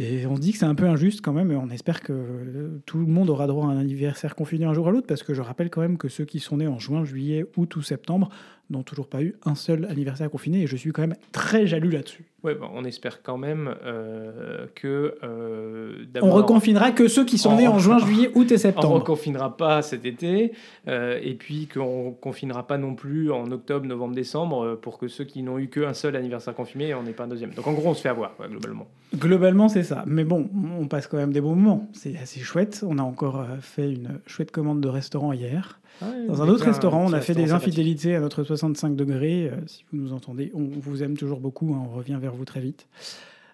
et 0.00 0.26
on 0.26 0.34
se 0.34 0.40
dit 0.40 0.52
que 0.52 0.58
c'est 0.58 0.64
un 0.64 0.74
peu 0.74 0.86
injuste 0.86 1.20
quand 1.22 1.34
même. 1.34 1.52
Et 1.52 1.56
on 1.56 1.68
espère 1.68 2.00
que 2.00 2.80
tout 2.86 2.96
le 2.96 3.04
monde 3.04 3.28
aura 3.28 3.46
droit 3.46 3.66
à 3.66 3.68
un 3.68 3.76
anniversaire 3.76 4.34
confiné 4.34 4.64
un 4.64 4.72
jour 4.72 4.88
à 4.88 4.90
l'autre. 4.90 5.06
Parce 5.06 5.22
que 5.22 5.34
je 5.34 5.42
rappelle 5.42 5.68
quand 5.68 5.82
même 5.82 5.98
que 5.98 6.08
ceux 6.08 6.24
qui 6.24 6.40
sont 6.40 6.56
nés 6.56 6.66
en 6.66 6.78
juin, 6.78 7.04
juillet, 7.04 7.44
août 7.58 7.76
ou 7.76 7.82
septembre 7.82 8.30
n'ont 8.70 8.82
toujours 8.82 9.08
pas 9.08 9.22
eu 9.22 9.34
un 9.44 9.54
seul 9.54 9.84
anniversaire 9.86 10.30
confiné. 10.30 10.62
Et 10.62 10.66
je 10.66 10.76
suis 10.76 10.92
quand 10.92 11.02
même 11.02 11.16
très 11.32 11.66
jaloux 11.66 11.90
là-dessus. 11.90 12.24
Ouais, 12.42 12.54
bon, 12.54 12.68
on 12.72 12.84
espère 12.84 13.22
quand 13.22 13.36
même 13.36 13.74
euh, 13.84 14.66
que 14.74 15.14
euh, 15.22 16.06
On 16.22 16.30
reconfinera 16.30 16.90
que 16.90 17.06
ceux 17.06 17.26
qui 17.26 17.36
sont 17.36 17.56
nés 17.56 17.68
en 17.68 17.78
juin, 17.78 17.98
juillet, 18.06 18.30
août 18.34 18.50
et 18.50 18.54
on 18.54 18.58
septembre. 18.58 18.94
reconfinera 18.94 19.56
pas 19.58 19.82
cet 19.82 20.06
été, 20.06 20.52
euh, 20.88 21.20
et 21.22 21.34
puis 21.34 21.66
qu'on 21.66 22.12
confinera 22.18 22.66
pas 22.66 22.78
non 22.78 22.94
plus 22.94 23.30
en 23.30 23.50
octobre, 23.50 23.84
novembre, 23.84 24.14
décembre, 24.14 24.78
pour 24.80 24.98
que 24.98 25.06
ceux 25.06 25.24
qui 25.24 25.42
n'ont 25.42 25.58
eu 25.58 25.68
qu'un 25.68 25.92
seul 25.92 26.16
anniversaire 26.16 26.54
confiné 26.54 26.94
en 26.94 27.04
aient 27.04 27.12
pas 27.12 27.24
un 27.24 27.28
deuxième. 27.28 27.50
Donc 27.50 27.66
en 27.66 27.72
gros, 27.74 27.90
on 27.90 27.94
se 27.94 28.00
fait 28.00 28.08
avoir, 28.08 28.32
globalement. 28.48 28.88
Globalement, 29.14 29.68
c'est 29.68 29.82
ça. 29.82 30.04
Mais 30.06 30.24
bon, 30.24 30.48
on 30.78 30.86
passe 30.86 31.08
quand 31.08 31.18
même 31.18 31.32
des 31.32 31.42
bons 31.42 31.54
moments. 31.54 31.88
C'est 31.92 32.16
assez 32.16 32.40
chouette. 32.40 32.82
On 32.88 32.96
a 32.98 33.02
encore 33.02 33.44
fait 33.60 33.92
une 33.92 34.20
chouette 34.26 34.50
commande 34.50 34.80
de 34.80 34.88
restaurant 34.88 35.32
hier. 35.32 35.79
Dans 36.00 36.42
un 36.42 36.48
autre 36.48 36.64
restaurant, 36.64 37.04
on 37.06 37.12
a 37.12 37.20
fait 37.20 37.34
des 37.34 37.52
infidélités 37.52 38.14
à 38.16 38.20
notre 38.20 38.42
65 38.42 38.96
degrés. 38.96 39.48
Euh, 39.48 39.56
si 39.66 39.84
vous 39.92 39.98
nous 39.98 40.12
entendez, 40.12 40.50
on 40.54 40.68
vous 40.80 41.02
aime 41.02 41.16
toujours 41.16 41.40
beaucoup. 41.40 41.74
hein. 41.74 41.82
on 41.86 41.94
revient 41.94 42.18
vers 42.20 42.34
vous 42.34 42.44
très 42.44 42.60
vite. 42.60 42.86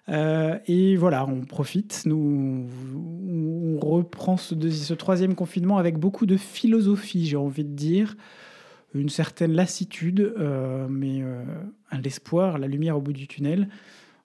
Euh, 0.09 0.57
et 0.67 0.95
voilà, 0.95 1.25
on 1.25 1.41
profite. 1.41 2.03
Nous, 2.05 2.65
on 3.75 3.79
reprend 3.79 4.37
ce, 4.37 4.93
troisième 4.93 5.35
confinement 5.35 5.77
avec 5.77 5.97
beaucoup 5.97 6.25
de 6.25 6.37
philosophie, 6.37 7.25
j'ai 7.25 7.37
envie 7.37 7.63
de 7.63 7.73
dire. 7.73 8.15
Une 8.93 9.09
certaine 9.09 9.53
lassitude, 9.53 10.33
euh, 10.39 10.87
mais 10.89 11.21
euh, 11.21 11.43
un 11.91 11.99
l'espoir, 11.99 12.57
la 12.57 12.67
lumière 12.67 12.97
au 12.97 13.01
bout 13.01 13.13
du 13.13 13.27
tunnel. 13.27 13.67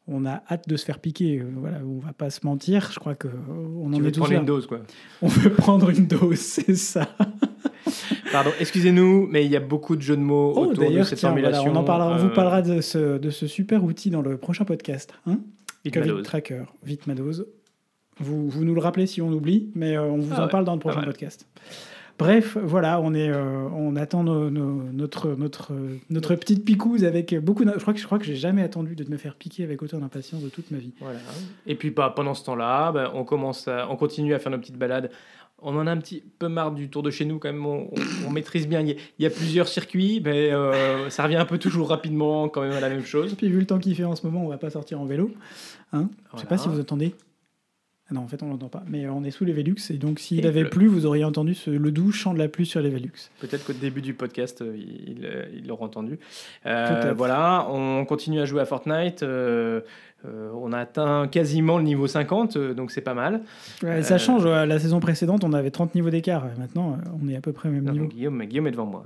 On 0.08 0.26
a 0.26 0.42
hâte 0.50 0.68
de 0.68 0.76
se 0.76 0.84
faire 0.84 0.98
piquer. 0.98 1.42
Voilà, 1.56 1.78
on 1.86 1.98
va 2.00 2.12
pas 2.12 2.28
se 2.30 2.40
mentir. 2.44 2.90
Je 2.92 2.98
crois 2.98 3.14
que 3.14 3.28
on 3.28 3.88
Tu 3.90 3.96
en 3.96 4.00
veux 4.00 4.08
est 4.08 4.12
tous 4.12 4.20
prendre 4.20 4.32
là. 4.34 4.40
une 4.40 4.46
dose, 4.46 4.66
quoi. 4.66 4.80
On 5.22 5.28
veut 5.28 5.50
prendre 5.50 5.90
une 5.90 6.06
dose, 6.06 6.38
c'est 6.40 6.74
ça. 6.74 7.08
Pardon, 8.32 8.50
excusez-nous, 8.58 9.28
mais 9.30 9.44
il 9.44 9.50
y 9.50 9.56
a 9.56 9.60
beaucoup 9.60 9.94
de 9.94 10.02
jeux 10.02 10.16
de 10.16 10.22
mots 10.22 10.52
Oh, 10.56 10.64
autour 10.66 10.90
de 10.90 11.02
cette 11.04 11.18
tiens, 11.18 11.30
voilà, 11.32 11.50
formulation. 11.52 11.72
on 11.72 11.76
en 11.76 11.84
parlera, 11.84 12.10
on 12.14 12.16
vous 12.16 12.26
euh, 12.28 12.34
parlera 12.34 12.62
de 12.62 12.80
ce, 12.80 13.18
de 13.18 13.30
ce 13.30 13.46
super 13.46 13.84
outil 13.84 14.10
dans 14.10 14.22
le 14.22 14.36
prochain 14.38 14.64
podcast. 14.64 15.12
Hein 15.26 15.38
vite 15.84 15.94
Covid 15.94 16.08
ma 16.08 16.14
dose. 16.14 16.24
Tracker, 16.24 16.62
vite 16.82 17.06
ma 17.06 17.14
dose. 17.14 17.46
Vous, 18.18 18.48
vous 18.48 18.64
nous 18.64 18.74
le 18.74 18.80
rappelez 18.80 19.06
si 19.06 19.20
on 19.22 19.30
oublie, 19.32 19.70
mais 19.74 19.96
euh, 19.96 20.02
on 20.04 20.18
vous 20.18 20.32
Ah 20.34 20.40
en 20.40 20.44
ouais, 20.44 20.50
parle 20.50 20.64
dans 20.64 20.74
le 20.74 20.80
prochain 20.80 21.02
podcast. 21.02 21.46
Bref, 22.22 22.56
voilà, 22.62 23.00
on, 23.00 23.14
est, 23.14 23.28
euh, 23.30 23.68
on 23.74 23.96
attend 23.96 24.22
nos- 24.24 24.50
nos- 24.50 24.82
notre, 24.92 25.28
notre, 25.35 25.72
notre 26.11 26.35
petite 26.35 26.64
picouse 26.64 27.04
avec 27.04 27.35
beaucoup. 27.42 27.64
de- 27.64 27.72
Je 27.74 27.78
crois 27.80 27.92
que 27.94 28.00
je 28.00 28.06
crois 28.06 28.18
que 28.18 28.24
j'ai 28.24 28.37
jamais 28.37 28.62
attendu 28.62 28.94
de 28.94 29.08
me 29.11 29.16
faire 29.16 29.35
piquer 29.35 29.64
avec 29.64 29.82
autant 29.82 29.98
d'impatience 29.98 30.42
de 30.42 30.48
toute 30.48 30.70
ma 30.70 30.78
vie. 30.78 30.92
Voilà. 31.00 31.18
Et 31.66 31.74
puis 31.74 31.90
bah, 31.90 32.12
pendant 32.14 32.35
ce 32.35 32.44
temps-là, 32.44 32.92
bah, 32.92 33.11
on 33.14 33.24
commence, 33.24 33.68
à- 33.68 33.88
on 33.90 33.96
continue 33.96 34.35
à 34.35 34.38
faire 34.38 34.52
nos 34.52 34.58
petites 34.58 34.78
balades. 34.78 35.11
On 35.64 35.76
en 35.76 35.87
a 35.87 35.92
un 35.92 35.96
petit 35.98 36.24
peu 36.40 36.48
marre 36.48 36.72
du 36.72 36.88
tour 36.90 37.04
de 37.04 37.11
chez 37.11 37.24
nous 37.24 37.38
quand 37.38 37.52
même. 37.52 37.64
On, 37.64 37.82
on- 37.92 38.26
on 38.26 38.30
maîtrise 38.30 38.66
bien. 38.66 38.80
Il 38.80 38.88
y, 38.88 38.92
a, 38.92 38.94
il 39.18 39.22
y 39.22 39.26
a 39.26 39.30
plusieurs 39.30 39.68
circuits, 39.68 40.20
mais 40.24 40.52
euh, 40.52 41.08
ça 41.08 41.22
revient 41.22 41.37
un 41.37 41.44
peu 41.44 41.58
toujours 41.58 41.88
rapidement 41.88 42.48
quand 42.48 42.62
même 42.62 42.72
à 42.72 42.80
la 42.80 42.88
même 42.88 43.04
chose. 43.04 43.35
Puis 43.37 43.48
vu 43.48 43.61
le 43.61 43.66
temps 43.66 43.78
qu'il 43.78 43.94
fait 43.94 44.04
en 44.04 44.16
ce 44.16 44.26
moment, 44.26 44.44
on 44.44 44.48
va 44.48 44.58
pas 44.58 44.70
sortir 44.70 45.00
en 45.00 45.04
vélo. 45.04 45.30
Hein 45.92 46.08
Je 46.35 46.40
sais 46.40 46.46
pas 46.46 46.56
si 46.58 46.64
Voilà. 46.64 46.76
vous 46.78 46.82
entendez. 46.82 47.14
Non, 48.12 48.20
en 48.20 48.29
fait, 48.29 48.42
on 48.42 48.48
l'entend 48.48 48.68
pas. 48.68 48.83
Mais 48.88 49.09
on 49.09 49.25
est 49.25 49.31
sous 49.31 49.44
les 49.44 49.53
Velux 49.53 49.75
et 49.90 49.94
donc 49.94 50.18
s'il 50.20 50.46
avait 50.46 50.64
plu, 50.64 50.87
vous 50.87 51.07
auriez 51.07 51.25
entendu 51.25 51.55
ce- 51.55 51.70
le 51.70 51.90
doux 51.90 52.12
chant 52.12 52.35
de 52.35 52.38
la 52.38 52.48
pluie 52.48 52.66
sur 52.66 52.81
les 52.81 52.90
Velux. 52.90 53.11
Peut-être 53.40 53.64
qu'au 53.64 53.72
début 53.72 54.03
du 54.03 54.14
podcast, 54.14 54.62
euh, 54.62 54.77
ils 54.77 55.29
ils 55.57 55.66
l'auront 55.66 55.87
entendu. 55.87 56.18
Euh, 56.66 57.14
voilà, 57.16 57.66
on 57.70 58.05
continue 58.05 58.40
à 58.40 58.44
jouer 58.44 58.61
à 58.61 58.66
Fortnite. 58.66 59.22
euh, 59.22 59.81
euh, 60.24 60.50
on 60.54 60.72
a 60.72 60.78
atteint 60.78 61.26
quasiment 61.26 61.78
le 61.78 61.85
niveau 61.85 62.06
50, 62.06 62.56
euh, 62.56 62.74
donc 62.74 62.90
c'est 62.90 63.00
pas 63.00 63.14
mal. 63.14 63.42
Ouais, 63.82 64.02
Ça 64.02 64.14
Euh, 64.14 64.18
change. 64.18 64.46
La 64.46 64.78
saison 64.78 65.00
précédente, 65.00 65.42
on 65.44 65.52
avait 65.52 65.70
30 65.70 65.94
niveaux 65.94 66.11
d'écart. 66.11 66.46
Maintenant, 66.58 66.98
on 67.20 67.28
est 67.28 67.37
à 67.37 67.40
peu 67.40 67.52
près 67.52 67.68
au 67.68 67.72
même 67.72 67.85
Non, 67.85 67.92
niveau. 67.92 68.06
Guillaume, 68.06 68.44
Guillaume 68.44 68.66
est 68.68 68.72
devant 68.72 68.87
moi. 68.87 69.04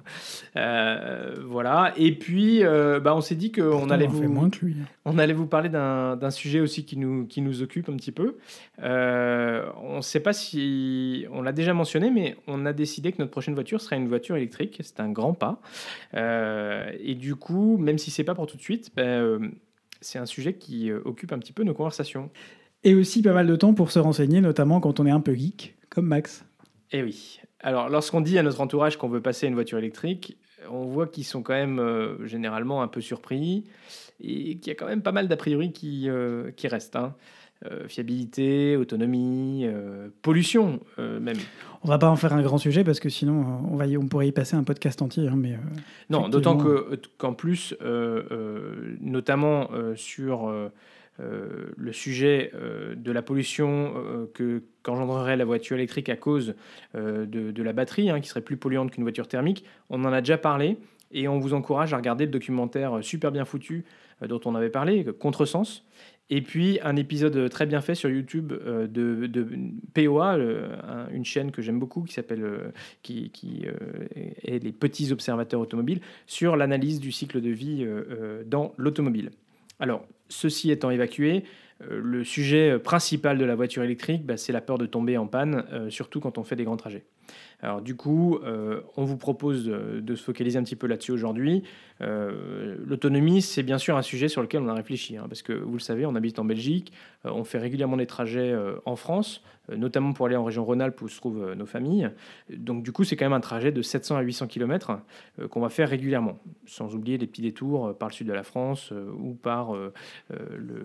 Voilà, 1.47 1.93
et 1.97 2.13
puis 2.13 2.63
bah, 2.63 3.15
on 3.15 3.21
s'est 3.21 3.35
dit 3.35 3.53
qu'on 3.53 3.89
allait 3.91 4.07
vous... 4.07 4.21
fait 4.21 4.29
moins 4.29 4.51
que 4.51 4.65
lui. 4.65 4.77
On 5.05 5.19
allait 5.19 5.33
vous 5.33 5.47
parler 5.47 5.69
d'un 5.69 6.31
sujet 6.31 6.61
aussi 6.61 6.85
qui 6.85 6.97
nous, 6.97 7.27
qui 7.27 7.41
nous 7.41 7.63
occupe 7.63 7.89
un 7.89 7.97
petit 7.97 8.13
peu. 8.13 8.37
On 8.83 9.97
ne 9.97 10.01
sait 10.03 10.21
pas 10.21 10.33
si 10.33 11.27
on 11.33 11.43
l'a 11.43 11.53
déjà 11.53 11.73
mentionné, 11.73 12.11
mais 12.11 12.37
on 12.47 12.67
a 12.67 12.73
décidé 12.73 13.13
que 13.13 13.19
notre 13.19 13.31
prochaine 13.31 13.55
voiture 13.55 13.81
sera 13.81 13.97
une 13.97 14.09
voiture 14.09 14.37
électrique. 14.37 14.79
C'est 14.83 15.01
un 15.01 15.11
grand 15.11 15.33
pas. 15.35 15.61
Et 16.15 17.15
du 17.15 17.37
coup, 17.37 17.79
même 17.79 17.99
si 17.99 18.11
c'est 18.11 18.25
pas 18.25 18.35
pour 18.35 18.47
tout 18.47 18.57
de 18.57 18.63
suite, 18.63 18.91
ben, 18.95 19.51
c'est 20.01 20.19
un 20.19 20.27
sujet 20.27 20.55
qui 20.55 20.91
euh, 20.91 21.01
occupe 21.05 21.33
un 21.33 21.39
petit 21.39 21.53
peu 21.53 21.65
nos 21.65 21.75
conversations. 21.75 22.31
Et 22.85 22.95
aussi 22.95 23.23
pas 23.23 23.33
mal 23.33 23.47
de 23.47 23.57
temps 23.57 23.75
pour 23.75 23.91
se 23.91 23.99
renseigner, 23.99 24.41
notamment 24.41 24.81
quand 24.81 25.01
on 25.01 25.07
est 25.07 25.11
un 25.11 25.21
peu 25.21 25.35
geek, 25.35 25.77
comme 25.91 26.07
Max. 26.07 26.45
Eh 26.93 27.03
oui. 27.03 27.41
Alors, 27.61 27.89
lorsqu'on 27.89 28.21
dit 28.21 28.39
à 28.39 28.43
notre 28.43 28.61
entourage 28.61 28.97
qu'on 28.97 29.09
veut 29.09 29.23
passer 29.23 29.47
à 29.47 29.49
une 29.49 29.55
voiture 29.55 29.79
électrique, 29.79 30.39
on 30.71 30.85
voit 30.85 31.07
qu'ils 31.07 31.25
sont 31.25 31.43
quand 31.43 31.55
même 31.55 31.79
euh, 31.79 32.25
généralement 32.27 32.83
un 32.83 32.89
peu 32.89 33.01
surpris 33.01 33.65
et 34.21 34.59
qu'il 34.59 34.69
y 34.69 34.71
a 34.71 34.75
quand 34.75 34.87
même 34.87 35.03
pas 35.03 35.13
mal 35.13 35.29
d'a 35.29 35.37
priori 35.37 35.73
qui, 35.73 36.09
euh, 36.09 36.51
qui 36.53 36.69
restent. 36.69 36.97
hein. 36.97 37.15
Euh, 37.65 37.89
fiabilité, 37.89 38.77
autonomie, 38.77 39.63
euh, 39.65 40.09
pollution 40.21 40.79
euh, 40.99 41.19
même. 41.19 41.39
On 41.83 41.89
va 41.89 41.97
pas 41.97 42.11
en 42.11 42.17
faire 42.17 42.35
un 42.35 42.43
grand 42.43 42.59
sujet 42.59 42.85
parce 42.85 43.01
que 43.01 43.09
sinon, 43.09 43.63
on, 43.73 43.77
va 43.77 43.87
y- 43.87 43.97
on 43.97 44.07
pourrait 44.09 44.29
y 44.29 44.33
passer 44.33 44.57
un 44.57 44.63
podcast 44.63 45.01
entier. 45.01 45.27
hein, 45.27 45.37
mais 45.37 45.57
Non, 46.11 46.29
d'autant 46.29 46.59
qu'en 47.17 47.33
plus, 47.33 47.75
notamment 49.01 49.69
sur 49.95 50.53
le 51.19 51.93
sujet 51.93 52.53
de 52.97 53.11
la 53.13 53.23
pollution 53.23 54.29
que 54.35 54.63
qu'engendrerait 54.83 55.37
la 55.37 55.45
voiture 55.45 55.77
électrique 55.77 56.09
à 56.09 56.17
cause 56.17 56.55
de, 56.95 57.25
de 57.25 57.63
la 57.63 57.73
batterie, 57.73 58.11
hein, 58.11 58.21
qui 58.21 58.29
serait 58.29 58.43
plus 58.43 58.57
polluante 58.57 58.91
qu'une 58.91 59.03
voiture 59.05 59.29
thermique, 59.29 59.65
on 59.91 60.05
en 60.05 60.13
a 60.13 60.21
déjà 60.21 60.39
parlé 60.39 60.77
et 61.13 61.27
on 61.29 61.39
vous 61.39 61.55
encourage 61.55 61.95
à 61.95 61.97
regarder 61.97 62.27
le 62.27 62.31
documentaire 62.33 62.99
super 63.03 63.33
bien 63.33 63.45
foutu 63.45 63.85
dont 64.27 64.41
on 64.45 64.55
avait 64.55 64.71
parlé, 64.71 65.07
Contresens. 65.19 65.85
Et 66.29 66.43
puis 66.43 66.81
un 66.83 66.97
épisode 66.97 67.49
très 67.51 67.67
bien 67.67 67.81
fait 67.81 67.95
sur 67.95 68.11
YouTube 68.11 68.53
euh, 68.53 68.87
de, 68.87 69.27
de 69.27 69.47
POA, 69.95 70.37
une 71.13 71.25
chaîne 71.25 71.53
que 71.53 71.63
j'aime 71.63 71.79
beaucoup 71.79 72.03
qui 72.03 72.15
s'appelle 72.15 72.43
euh, 72.43 72.73
qui, 73.03 73.31
euh, 73.65 74.07
est 74.43 74.63
les 74.63 74.73
petits 74.73 75.13
observateurs 75.13 75.61
automobiles 75.61 76.01
sur 76.27 76.57
l'analyse 76.57 76.99
du 76.99 77.13
cycle 77.13 77.41
de 77.41 77.51
vie 77.51 77.87
dans 78.47 78.75
l'automobile. 78.77 79.31
Alors, 79.79 80.07
ceci 80.29 80.71
étant 80.71 80.91
évacué, 80.91 81.45
le 81.89 82.25
sujet 82.25 82.79
principal 82.79 83.39
de 83.39 83.45
la 83.45 83.55
voiture 83.55 83.83
électrique, 83.83 84.25
bah, 84.25 84.37
c'est 84.37 84.53
la 84.53 84.61
peur 84.61 84.79
de 84.79 84.87
tomber 84.87 85.19
en 85.19 85.27
panne, 85.27 85.65
surtout 85.91 86.21
quand 86.21 86.39
on 86.39 86.45
fait 86.45 86.57
des 86.57 86.65
grands 86.65 86.77
trajets. 86.77 87.05
Alors 87.63 87.81
du 87.81 87.97
coup, 87.97 88.39
euh, 88.45 88.83
on 88.97 89.05
vous 89.05 89.17
propose 89.17 89.65
de, 89.65 90.01
de 90.01 90.15
se 90.15 90.23
focaliser 90.23 90.59
un 90.59 90.63
petit 90.63 90.77
peu 90.77 90.87
là-dessus 90.87 91.13
aujourd'hui. 91.13 91.63
Euh, 92.03 92.77
L'autonomie, 92.85 93.41
c'est 93.43 93.63
bien 93.63 93.79
sûr 93.79 93.97
un 93.97 94.03
sujet 94.03 94.29
sur 94.29 94.43
lequel 94.43 94.63
on 94.63 94.69
a 94.69 94.75
réfléchi, 94.75 95.17
hein, 95.17 95.25
parce 95.29 95.43
que 95.43 95.53
vous 95.53 95.73
le 95.73 95.81
savez, 95.81 96.05
on 96.07 96.15
habite 96.15 96.39
en 96.39 96.45
Belgique, 96.45 96.93
euh, 97.25 97.31
on 97.31 97.45
fait 97.45 97.59
régulièrement 97.59 97.97
des 97.97 98.07
trajets 98.07 98.55
en 98.85 98.97
France, 98.97 99.43
notamment 99.75 100.13
pour 100.13 100.27
aller 100.27 100.37
en 100.37 100.45
région 100.45 100.65
Rhône-Alpes 100.65 101.01
où 101.03 101.09
se 101.09 101.17
trouvent 101.17 101.55
nos 101.55 101.67
familles. 101.67 102.11
Donc 102.51 102.83
du 102.83 102.93
coup, 102.93 103.05
c'est 103.05 103.17
quand 103.17 103.25
même 103.25 103.33
un 103.33 103.41
trajet 103.41 103.73
de 103.73 103.83
700 103.83 104.17
à 104.17 104.21
800 104.21 104.47
km 104.47 105.01
qu'on 105.51 105.61
va 105.61 105.69
faire 105.69 105.89
régulièrement, 105.89 106.39
sans 106.67 106.95
oublier 106.95 107.19
les 107.19 107.27
petits 107.27 107.43
détours 107.43 107.97
par 107.99 108.09
le 108.09 108.15
sud 108.15 108.29
de 108.29 108.33
la 108.33 108.43
France 108.43 108.93
ou 108.93 109.35
par 109.35 109.73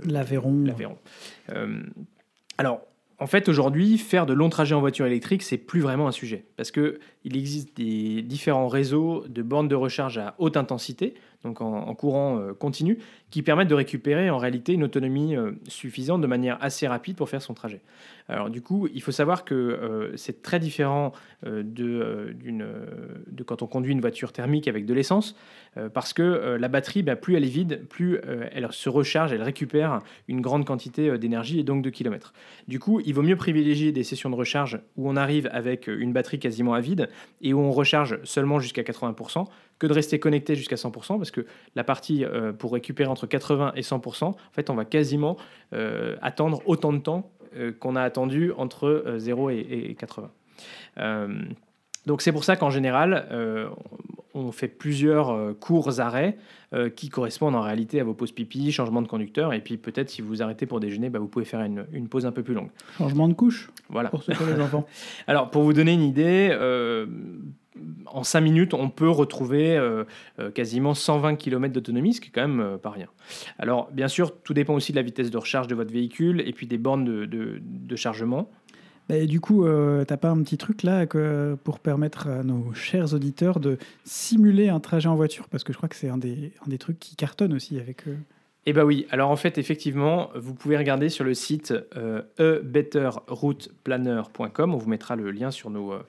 l'Aveyron. 0.04 0.64
l'Aveyron. 0.66 0.98
Alors, 2.58 2.82
en 3.22 3.28
fait, 3.28 3.50
aujourd'hui, 3.50 4.00
faire 4.00 4.26
de 4.26 4.34
longs 4.34 4.50
trajets 4.50 4.74
en 4.74 4.80
voiture 4.80 5.06
électrique, 5.06 5.44
c'est 5.44 5.60
plus 5.60 5.80
vraiment 5.80 6.08
un 6.08 6.12
sujet. 6.12 6.44
Parce 6.58 6.72
qu'il 6.72 6.98
existe 7.24 7.80
différents 7.80 8.68
réseaux 8.68 9.26
de 9.30 9.44
bornes 9.44 9.68
de 9.68 9.76
recharge 9.76 10.18
à 10.18 10.34
haute 10.40 10.58
intensité, 10.58 11.14
donc 11.44 11.62
en, 11.62 11.94
courant 11.96 12.40
euh, 12.40 12.54
continu, 12.54 13.00
qui 13.32 13.42
permettent 13.42 13.68
de 13.68 13.76
récupérer 13.76 14.30
en 14.30 14.38
réalité 14.38 14.74
une 14.74 14.84
autonomie 14.84 15.36
euh, 15.36 15.52
suffisante 15.68 16.22
de 16.22 16.28
manière 16.28 16.58
assez 16.62 16.88
rapide 16.88 17.16
pour 17.16 17.30
faire 17.30 17.42
son 17.42 17.54
trajet. 17.54 17.82
Alors, 18.30 18.50
du 18.50 18.62
coup, 18.62 18.88
il 18.94 19.02
faut 19.02 19.12
savoir 19.12 19.44
que 19.44 19.56
euh, 19.56 20.16
c'est 20.16 20.42
très 20.42 20.60
différent 20.60 21.12
de, 21.44 22.36
quand 23.46 23.64
on 23.64 23.68
conduit 23.68 23.92
une 23.92 24.00
voiture 24.00 24.32
thermique 24.32 24.68
avec 24.68 24.86
de 24.86 24.94
l'essence, 24.94 25.36
parce 25.94 26.14
que 26.14 26.58
la 26.60 26.68
batterie, 26.68 27.02
bah, 27.02 27.16
plus 27.16 27.36
elle 27.36 27.44
est 27.44 27.48
vide, 27.48 27.84
plus 27.90 28.20
elle 28.52 28.68
se 28.72 28.90
recharge, 28.90 29.34
elle 29.34 29.42
récupère 29.42 30.02
une 30.28 30.40
grande 30.40 30.66
quantité 30.66 31.18
d'énergie 31.18 31.60
et 31.60 31.64
donc 31.64 31.82
de 31.82 31.90
kilomètres. 31.90 32.34
Du 32.68 32.78
coup, 32.78 33.02
il 33.04 33.14
vaut 33.16 33.24
mieux 33.24 33.36
privilégier 33.36 33.92
des 33.92 34.04
sessions 34.04 34.30
de 34.30 34.36
recharge 34.36 34.80
où 34.98 35.10
on 35.10 35.16
arrive 35.16 35.50
avec 35.52 35.88
une 35.88 36.14
batterie 36.14 36.40
quasiment 36.40 36.76
à 36.76 36.80
vide 36.80 37.10
et 37.42 37.54
où 37.54 37.60
on 37.60 37.72
recharge 37.72 38.20
seulement 38.24 38.60
jusqu'à 38.60 38.84
80% 38.84 39.48
que 39.82 39.88
de 39.88 39.94
rester 39.94 40.20
connecté 40.20 40.56
jusqu'à 40.56 40.76
100% 40.76 41.18
parce 41.18 41.31
que 41.32 41.46
la 41.76 41.84
partie 41.84 42.24
euh, 42.26 42.54
pour 42.54 42.74
récupérer 42.74 43.10
entre 43.10 43.28
80 43.28 43.74
et 43.76 43.82
100%, 43.82 44.24
en 44.26 44.36
fait, 44.52 44.70
on 44.70 44.76
va 44.76 44.86
quasiment 44.86 45.38
euh, 45.74 46.16
attendre 46.22 46.62
autant 46.66 46.94
de 46.94 47.00
temps 47.00 47.32
euh, 47.58 47.74
qu'on 47.78 47.98
a 47.98 48.02
attendu 48.02 48.54
entre 48.54 48.88
euh, 48.88 49.20
0 49.20 49.50
et, 49.50 49.60
et 49.90 49.96
80. 49.96 50.32
Euh, 51.00 51.42
donc 52.06 52.22
c'est 52.22 52.32
pour 52.32 52.44
ça 52.46 52.56
qu'en 52.56 52.70
général, 52.70 53.28
on 54.34 54.52
fait 54.52 54.68
plusieurs 54.68 55.56
courts 55.60 56.00
arrêts 56.00 56.36
qui 56.96 57.10
correspondent 57.10 57.56
en 57.56 57.62
réalité 57.62 58.00
à 58.00 58.04
vos 58.04 58.16
pauses 58.16 58.32
pipi, 58.32 58.72
changement 58.72 59.04
de 59.04 59.08
conducteur, 59.08 59.54
et 59.54 59.60
puis 59.62 59.78
peut-être 59.78 60.10
si 60.10 60.24
vous 60.24 60.30
vous 60.30 60.42
arrêtez 60.42 60.66
pour 60.66 60.80
déjeuner, 60.80 61.12
bah, 61.12 61.20
vous 61.20 61.28
pouvez 61.28 61.46
faire 61.46 61.62
une, 61.62 61.86
une 61.92 62.08
pause 62.08 62.26
un 62.26 62.32
peu 62.32 62.42
plus 62.42 62.56
longue. 62.56 62.72
Changement 62.98 63.28
de 63.28 63.36
couche 63.36 63.70
Voilà. 63.90 64.10
pour 64.10 64.24
ceux 64.24 64.34
qui 64.34 64.44
les 64.46 64.60
enfants. 64.60 64.88
Alors 65.28 65.52
pour 65.52 65.62
vous 65.62 65.74
donner 65.74 65.94
une 65.94 66.02
idée, 66.02 66.50
en 68.08 68.24
5 68.24 68.42
minutes, 68.42 68.74
on 68.74 68.90
peut 68.90 69.10
retrouver 69.10 69.78
euh, 69.78 70.04
euh, 70.40 70.52
quasiment 70.52 70.94
120 70.94 71.36
km 71.36 71.74
d'autonomie, 71.74 72.14
ce 72.14 72.22
qui 72.22 72.30
est 72.30 72.32
quand 72.32 72.48
même 72.48 72.60
euh, 72.60 72.78
pas 72.78 72.90
rien. 72.90 73.08
Alors 73.60 73.90
bien 73.92 74.08
sûr, 74.08 74.36
tout 74.42 74.54
dépend 74.54 74.74
aussi 74.74 74.92
de 74.92 74.98
la 74.98 75.04
vitesse 75.04 75.32
de 75.32 75.38
recharge 75.38 75.68
de 75.68 75.76
votre 75.76 75.92
véhicule 75.92 76.42
et 76.46 76.54
puis 76.54 76.68
des 76.68 76.78
bornes 76.78 77.06
de, 77.06 77.96
chargement. 77.96 78.50
Du 79.28 79.42
coup, 79.42 79.66
euh, 79.66 80.06
t'as 80.06 80.16
pas 80.16 80.30
un 80.30 80.42
petit 80.42 80.58
truc 80.58 80.84
là 80.84 81.06
pour 81.64 81.80
permettre 81.80 82.28
à 82.28 82.44
nos 82.44 82.74
chers 82.74 83.14
auditeurs 83.14 83.60
de 83.60 83.78
simuler 84.06 84.70
un 84.70 84.80
trajet 84.80 85.10
en 85.10 85.16
voiture? 85.16 85.50
Parce 85.50 85.66
que 85.66 85.74
je 85.74 85.78
crois 85.78 85.90
que 85.90 85.98
c'est 85.98 86.08
un 86.08 86.18
des, 86.18 86.54
un 86.66 86.70
des 86.70 86.78
trucs 86.78 86.98
qui 86.98 87.18
cartonne 87.18 87.54
aussi 87.54 87.78
avec. 87.78 88.06
Eh 88.68 88.74
bien 88.74 88.84
oui, 88.84 89.08
alors 89.10 89.32
en 89.32 89.36
fait, 89.36 89.58
effectivement, 89.58 90.30
vous 90.36 90.54
pouvez 90.54 90.78
regarder 90.78 91.10
sur 91.10 91.24
le 91.24 91.34
site 91.34 91.74
euh, 91.98 92.22
ebetterrouteplanner.com. 92.38 94.76
On 94.76 94.78
vous 94.78 94.90
mettra 94.90 95.16
le 95.16 95.32
lien 95.32 95.50
sur 95.50 95.72
nos, 95.72 95.94
euh, 95.94 96.04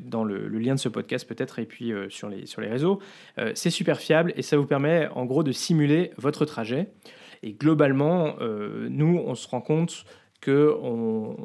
dans 0.00 0.24
le, 0.24 0.48
lien 0.48 0.74
de 0.74 0.80
ce 0.80 0.88
podcast 0.88 1.28
peut-être, 1.28 1.58
et 1.58 1.66
puis 1.66 1.92
euh, 1.92 2.08
sur, 2.08 2.30
les, 2.30 2.46
sur 2.46 2.62
les 2.62 2.68
réseaux. 2.68 2.98
Euh, 3.36 3.52
c'est 3.54 3.68
super 3.68 4.00
fiable 4.00 4.32
et 4.36 4.42
ça 4.42 4.56
vous 4.56 4.64
permet 4.64 5.06
en 5.08 5.26
gros 5.26 5.42
de 5.42 5.52
simuler 5.52 6.12
votre 6.16 6.46
trajet. 6.46 6.88
Et 7.42 7.52
globalement, 7.52 8.36
euh, 8.40 8.88
nous, 8.90 9.22
on 9.26 9.34
se 9.34 9.46
rend 9.46 9.60
compte 9.60 10.06
qu'on 10.42 11.36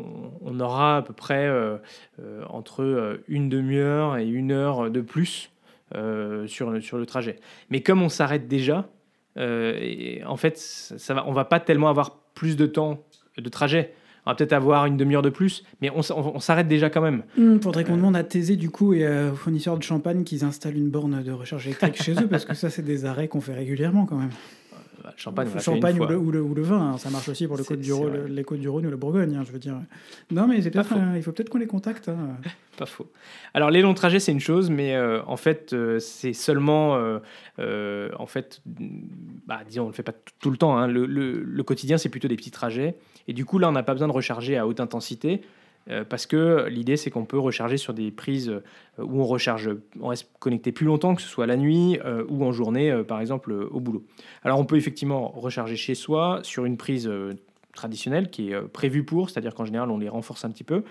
on 0.42 0.60
aura 0.60 0.98
à 0.98 1.02
peu 1.02 1.14
près 1.14 1.46
euh, 1.46 1.78
euh, 2.20 2.44
entre 2.48 2.84
euh, 2.84 3.24
une 3.28 3.50
demi-heure 3.50 4.18
et 4.18 4.28
une 4.28 4.52
heure 4.52 4.90
de 4.90 5.02
plus 5.02 5.52
euh, 5.96 6.48
sur, 6.48 6.82
sur 6.82 6.98
le 6.98 7.06
trajet. 7.06 7.38
Mais 7.70 7.82
comme 7.82 8.02
on 8.02 8.10
s'arrête 8.10 8.48
déjà, 8.48 8.90
euh, 9.38 9.78
et 9.82 10.24
en 10.26 10.38
fait, 10.38 10.58
ça 10.58 11.14
va, 11.14 11.28
on 11.28 11.32
va 11.34 11.46
pas 11.46 11.60
tellement 11.60 11.90
avoir 11.90 12.18
plus 12.36 12.56
de 12.58 12.66
temps 12.66 13.04
de 13.38 13.50
trajet. 13.50 13.94
On 14.26 14.32
va 14.32 14.36
peut-être 14.36 14.54
avoir 14.54 14.86
une 14.86 14.96
demi-heure 14.96 15.22
de 15.22 15.30
plus, 15.30 15.66
mais 15.82 15.90
on, 15.90 16.00
s- 16.00 16.12
on- 16.12 16.36
on 16.36 16.40
s'arrête 16.40 16.68
déjà 16.70 16.90
quand 16.90 17.02
même. 17.02 17.24
Il 17.38 17.60
faudrait 17.62 17.84
qu'on 17.84 17.98
demande 17.98 18.16
à 18.16 18.24
Thésée 18.24 18.56
du 18.56 18.70
coup 18.70 18.94
et 18.94 19.06
euh, 19.06 19.32
aux 19.32 19.36
fournisseurs 19.36 19.78
de 19.78 19.84
champagne 19.84 20.24
qu'ils 20.24 20.46
installent 20.46 20.78
une 20.78 20.90
borne 20.90 21.22
de 21.24 21.32
recharge 21.32 21.66
électrique 21.68 22.02
chez 22.02 22.14
eux 22.14 22.28
parce 22.28 22.46
que 22.46 22.54
ça 22.54 22.70
c'est 22.70 22.84
des 22.84 23.04
arrêts 23.06 23.28
qu'on 23.28 23.42
fait 23.42 23.54
régulièrement 23.54 24.06
quand 24.06 24.16
même. 24.18 24.30
Le 25.12 25.18
champagne, 25.18 25.48
on 25.48 25.50
le 25.50 25.56
l'a 25.56 25.62
fait 25.62 25.72
une 25.72 25.76
champagne 25.76 25.94
ou 25.96 25.98
fois. 25.98 26.08
le, 26.12 26.18
ou 26.18 26.32
le- 26.32 26.42
ou 26.42 26.54
le 26.54 26.62
vin, 26.62 26.94
hein, 26.94 26.98
ça 26.98 27.10
marche 27.10 27.28
aussi 27.30 27.48
pour 27.48 27.58
le 27.58 27.64
côte 27.64 27.80
du 27.80 27.92
Rhône, 27.94 28.26
les 28.28 28.44
côtes 28.44 28.60
du 28.60 28.70
Rhône 28.70 28.86
ou 28.86 28.90
le 28.90 28.98
Bourgogne, 28.98 29.36
hein, 29.36 29.44
je 29.46 29.52
veux 29.52 29.60
dire. 29.60 29.76
Non, 30.32 30.48
mais 30.48 30.62
c'est 30.62 30.72
peut-être, 30.72 30.94
il 31.16 31.22
faut 31.24 31.32
peut-être 31.32 31.50
qu'on 31.50 31.58
les 31.58 31.68
contacte. 31.68 32.10
hein. 32.10 32.38
Pas 32.78 32.86
faux. 32.88 33.12
Alors 33.54 33.70
les 33.70 33.82
longs 33.84 33.94
trajets 33.94 34.20
c'est 34.20 34.32
une 34.32 34.40
chose, 34.40 34.72
mais 34.72 34.96
euh, 34.96 35.22
en 35.28 35.38
fait 35.38 35.74
euh, 35.74 36.00
c'est 36.00 36.34
seulement, 36.34 36.96
euh, 37.60 38.10
en 38.18 38.26
fait, 38.26 38.62
mm, 38.66 39.00
bah, 39.46 39.60
disons 39.68 39.84
on 39.84 39.88
le 39.88 39.94
fait 39.94 40.02
pas 40.04 40.14
tout 40.40 40.50
le 40.50 40.58
temps. 40.58 40.88
Le, 40.88 41.06
le- 41.06 41.44
le 41.44 41.64
quotidien 41.64 41.98
c'est 42.00 42.10
plutôt 42.10 42.28
des 42.28 42.36
petits 42.36 42.50
trajets, 42.52 42.96
et 43.28 43.34
du 43.34 43.46
coup 43.46 43.60
là 43.60 43.70
on 43.70 43.74
n'a 43.74 43.84
pas 43.84 43.94
besoin 43.94 44.08
de 44.08 44.14
recharger 44.14 44.58
à 44.58 44.66
haute 44.66 44.80
intensité. 44.80 45.42
Euh, 45.90 46.04
parce 46.04 46.26
que 46.26 46.68
l'idée 46.70 46.98
c'est 46.98 47.10
qu'on 47.10 47.26
peut 47.26 47.40
recharger 47.40 47.78
sur 47.78 47.94
des 47.94 48.12
prises 48.12 48.50
euh, 48.50 48.62
où 49.04 49.22
on 49.22 49.26
recharge, 49.26 49.70
on 50.00 50.08
reste 50.08 50.30
connecté 50.40 50.72
plus 50.72 50.86
longtemps, 50.86 51.16
que 51.16 51.22
ce 51.22 51.28
soit 51.28 51.46
la 51.46 51.58
nuit 51.58 52.00
euh, 52.06 52.24
ou 52.30 52.46
en 52.46 52.52
journée, 52.52 53.04
par 53.08 53.20
exemple 53.20 53.52
au 53.54 53.80
boulot. 53.80 54.04
Alors 54.44 54.60
on 54.60 54.66
peut 54.66 54.78
effectivement 54.78 55.30
recharger 55.30 55.76
chez 55.76 55.96
soi 55.96 56.40
sur 56.44 56.66
une 56.66 56.78
prise 56.78 57.10
traditionnelle 57.74 58.30
qui 58.30 58.52
est 58.52 58.62
prévue 58.62 59.04
pour, 59.04 59.30
c'est-à-dire 59.30 59.56
qu'en 59.56 59.66
général 59.66 59.90
on 59.90 59.98
les 59.98 60.10
renforce 60.10 60.46
un 60.46 60.52
petit 60.52 60.64
peu 60.64 60.84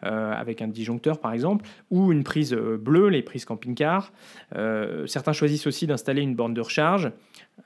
avec 0.00 0.62
un 0.62 0.68
disjoncteur 0.68 1.18
par 1.18 1.32
exemple, 1.32 1.66
ou 1.90 2.12
une 2.12 2.24
prise 2.24 2.54
bleue, 2.54 3.08
les 3.08 3.22
prises 3.22 3.44
camping-car. 3.44 4.12
Certains 5.06 5.32
choisissent 5.32 5.66
aussi 5.66 5.86
d'installer 5.86 6.22
une 6.22 6.34
borne 6.34 6.54
de 6.54 6.60
recharge. 6.60 7.12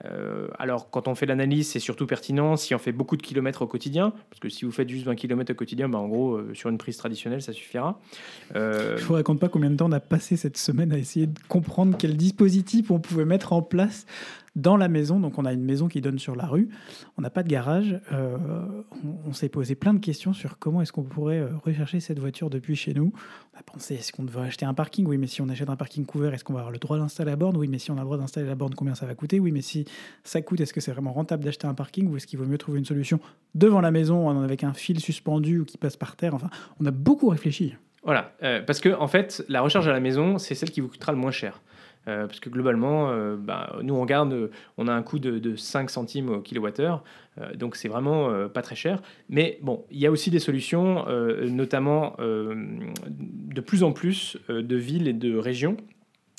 Euh, 0.05 0.49
alors 0.59 0.91
quand 0.91 1.09
on 1.09 1.15
fait 1.15 1.27
l'analyse, 1.27 1.69
c'est 1.69 1.79
surtout 1.79 2.07
pertinent 2.07 2.57
si 2.57 2.75
on 2.75 2.79
fait 2.79 2.93
beaucoup 2.93 3.17
de 3.17 3.23
kilomètres 3.23 3.63
au 3.63 3.67
quotidien, 3.67 4.13
parce 4.31 4.41
que 4.41 4.49
si 4.49 4.65
vous 4.65 4.73
faites 4.73 4.89
juste 4.89 5.07
20 5.07 5.15
km 5.15 5.53
au 5.53 5.55
quotidien, 5.55 5.89
bah, 5.89 5.99
en 5.99 6.09
gros 6.09 6.35
euh, 6.35 6.55
sur 6.55 6.71
une 6.71 6.79
prise 6.79 6.97
traditionnelle 6.97 7.43
ça 7.43 7.53
suffira. 7.53 8.01
Euh, 8.57 8.97
Je 8.97 9.05
vous 9.05 9.15
raconte 9.15 9.41
pas 9.41 9.49
combien 9.49 9.71
de 9.71 9.77
temps 9.77 9.89
on 9.89 9.93
a 9.93 10.01
passé 10.01 10.37
cette 10.37 10.57
semaine 10.57 10.93
à 10.93 10.99
essayer 10.99 11.27
de 11.27 11.39
comprendre 11.49 11.97
quel 11.99 12.17
dispositif 12.17 12.91
on 12.91 12.99
pouvait 12.99 13.25
mettre 13.25 13.53
en 13.53 13.63
place 13.63 14.07
dans 14.57 14.77
la 14.77 14.89
maison. 14.89 15.19
Donc, 15.19 15.39
on 15.39 15.45
a 15.45 15.53
une 15.53 15.65
maison 15.65 15.89
qui 15.89 16.01
donne 16.01 16.19
sur 16.19 16.37
la 16.37 16.47
rue. 16.47 16.69
On 17.19 17.23
n'a 17.23 17.31
pas 17.31 17.43
de 17.43 17.49
garage. 17.49 18.01
Euh, 18.13 18.37
on 19.05 19.15
on 19.27 19.33
s'est 19.33 19.49
posé 19.49 19.75
plein 19.75 19.95
de 19.95 19.99
questions 19.99 20.33
sur 20.33 20.59
comment 20.59 20.81
est-ce 20.81 20.93
qu'on 20.93 21.03
pourrait 21.03 21.45
rechercher 21.65 21.99
cette 21.99 22.19
voiture 22.19 22.51
depuis 22.51 22.77
chez 22.77 22.95
nous. 22.95 23.13
On 23.55 23.59
a 23.59 23.63
pensé 23.63 23.95
est-ce 23.95 24.13
qu'on 24.13 24.23
devrait 24.23 24.47
acheter 24.47 24.65
un 24.65 24.75
parking? 24.75 25.07
Oui, 25.07 25.19
mais 25.19 25.27
si 25.27 25.43
on 25.43 25.49
achète 25.49 25.69
un 25.69 25.77
parking 25.77 26.07
couvert, 26.07 26.35
est-ce 26.35 26.45
qu'on 26.45 26.53
va 26.53 26.61
avoir 26.61 26.73
le 26.73 26.79
droit 26.79 26.99
d'installer 26.99 27.31
la 27.31 27.37
borne? 27.37 27.57
Oui, 27.57 27.67
mais 27.69 27.79
si 27.79 27.91
on 27.91 27.95
a 27.95 28.01
le 28.01 28.05
droit 28.05 28.17
d'installer 28.17 28.47
la 28.47 28.55
borne, 28.55 28.75
combien 28.75 28.95
ça 28.95 29.07
va 29.07 29.15
coûter? 29.15 29.41
Oui, 29.41 29.51
mais 29.51 29.63
si 29.63 29.84
ça 30.23 30.43
coûte, 30.43 30.61
est-ce 30.61 30.73
que 30.73 30.81
c'est 30.81 30.93
vraiment 30.93 31.13
rentable 31.13 31.45
d'acheter 31.45 31.67
un 31.67 31.75
parking 31.75 32.09
ou 32.09 32.17
est-ce 32.17 32.27
qu'il 32.27 32.39
vaut 32.39 32.47
mieux 32.47 32.59
trouver 32.59 32.79
une 32.79 32.85
solution 32.85 33.21
devant 33.55 33.81
la 33.81 33.91
maison 33.91 34.43
avec 34.43 34.65
un 34.65 34.73
fil 34.73 35.01
suspendu 35.01 35.61
ou 35.61 35.65
qui 35.65 35.79
passe 35.79 35.97
par 35.97 36.17
terre? 36.17 36.35
Enfin, 36.35 36.51
on 36.81 36.87
a 36.87 36.91
beaucoup 36.91 37.29
réfléchi. 37.29 37.75
Voilà, 38.03 38.33
euh, 38.43 38.61
parce 38.61 38.81
que 38.81 38.91
en 38.91 39.09
fait, 39.09 39.45
la 39.49 39.63
recharge 39.63 39.89
à 39.89 39.93
la 39.93 40.01
maison, 40.01 40.39
c'est 40.39 40.55
celle 40.55 40.71
qui 40.71 40.81
vous 40.81 40.89
coûtera 40.89 41.13
le 41.13 41.19
moins 41.19 41.31
cher. 41.31 41.61
Euh, 42.07 42.27
parce 42.27 42.41
que 42.41 42.51
globalement, 42.51 43.11
euh, 43.11 43.37
bah, 43.39 43.77
nous 43.83 43.95
on 43.95 44.05
garde, 44.05 44.33
euh, 44.33 44.51
on 44.77 44.89
a 44.89 44.93
un 44.93 45.03
coût 45.03 45.19
de, 45.19 45.39
de 45.39 45.57
5 45.57 45.89
centimes 45.89 46.29
au 46.29 46.41
kilowattheure, 46.41 47.03
donc 47.57 47.75
c'est 47.75 47.89
vraiment 47.89 48.49
pas 48.49 48.63
très 48.63 48.77
cher. 48.77 49.03
Mais 49.29 49.59
bon, 49.61 49.85
il 49.91 49.99
y 49.99 50.07
a 50.07 50.11
aussi 50.13 50.31
des 50.31 50.39
solutions, 50.39 51.05
notamment 51.49 52.15
de 52.21 53.61
plus 53.61 53.83
en 53.83 53.91
plus 53.91 54.39
de 54.49 54.77
villes 54.77 55.09
et 55.09 55.13
de 55.13 55.37
régions 55.37 55.77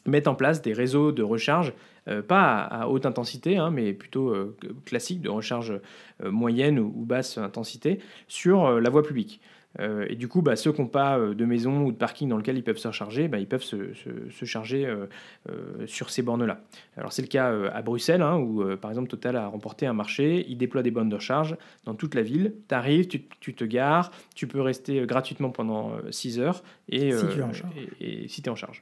mettent 0.05 0.29
en 0.29 0.35
place 0.35 0.61
des 0.61 0.71
réseaux 0.71 1.11
de 1.11 1.21
recharge, 1.21 1.73
pas 2.21 2.59
à, 2.59 2.83
à 2.83 2.87
haute 2.87 3.05
intensité, 3.05 3.57
hein, 3.57 3.71
mais 3.71 3.93
plutôt 3.93 4.29
euh, 4.29 4.55
classique, 4.85 5.21
de 5.21 5.29
recharge 5.29 5.73
euh, 6.23 6.31
moyenne 6.31 6.79
ou, 6.79 6.93
ou 6.95 7.05
basse 7.05 7.37
intensité, 7.37 7.99
sur 8.27 8.65
euh, 8.65 8.79
la 8.79 8.89
voie 8.89 9.03
publique. 9.03 9.41
Euh, 9.81 10.05
et 10.07 10.15
du 10.15 10.29
coup, 10.29 10.41
bah, 10.41 10.55
ceux 10.55 10.71
qui 10.71 10.79
n'ont 10.79 10.87
pas 10.87 11.19
euh, 11.19 11.33
de 11.33 11.43
maison 11.43 11.81
ou 11.83 11.91
de 11.91 11.97
parking 11.97 12.29
dans 12.29 12.37
lequel 12.37 12.55
ils 12.57 12.63
peuvent 12.63 12.77
se 12.77 12.87
recharger, 12.87 13.27
bah, 13.27 13.39
ils 13.39 13.47
peuvent 13.47 13.61
se, 13.61 13.93
se- 13.93 14.29
se 14.31 14.45
charger 14.45 14.85
euh, 14.85 15.07
euh, 15.49 15.85
sur 15.85 16.11
ces 16.11 16.21
bornes-là. 16.21 16.61
Alors 16.95 17.11
c'est 17.11 17.21
le 17.21 17.27
cas 17.27 17.51
euh, 17.51 17.69
à 17.73 17.81
Bruxelles, 17.81 18.21
hein, 18.21 18.37
où 18.37 18.61
euh, 18.61 18.77
par 18.77 18.89
exemple 18.89 19.09
Total 19.09 19.35
a 19.35 19.47
remporté 19.47 19.85
un 19.85 19.91
marché, 19.91 20.45
il 20.47 20.57
déploie 20.57 20.81
des 20.81 20.91
bornes 20.91 21.09
de 21.09 21.15
recharge 21.15 21.57
dans 21.83 21.93
toute 21.93 22.15
la 22.15 22.21
ville. 22.21 22.53
Tu 22.69 22.73
arrives, 22.73 23.07
tu, 23.09 23.19
te 23.53 23.65
gares, 23.65 24.11
tu 24.33 24.47
peux 24.47 24.61
rester 24.61 25.01
euh, 25.01 25.05
gratuitement 25.05 25.49
pendant 25.49 25.91
6 26.09 26.39
heures 26.39 26.63
et, 26.87 27.11
Si 27.11 27.25
euh, 27.25 27.33
tu 27.33 27.39
es 27.39 27.43
en 27.43 27.51
charge. 27.51 27.73
et- 27.99 28.23
et 28.23 28.27
si 28.29 28.41
tu 28.41 28.47
es 28.47 28.51
en 28.51 28.55
charge. 28.55 28.81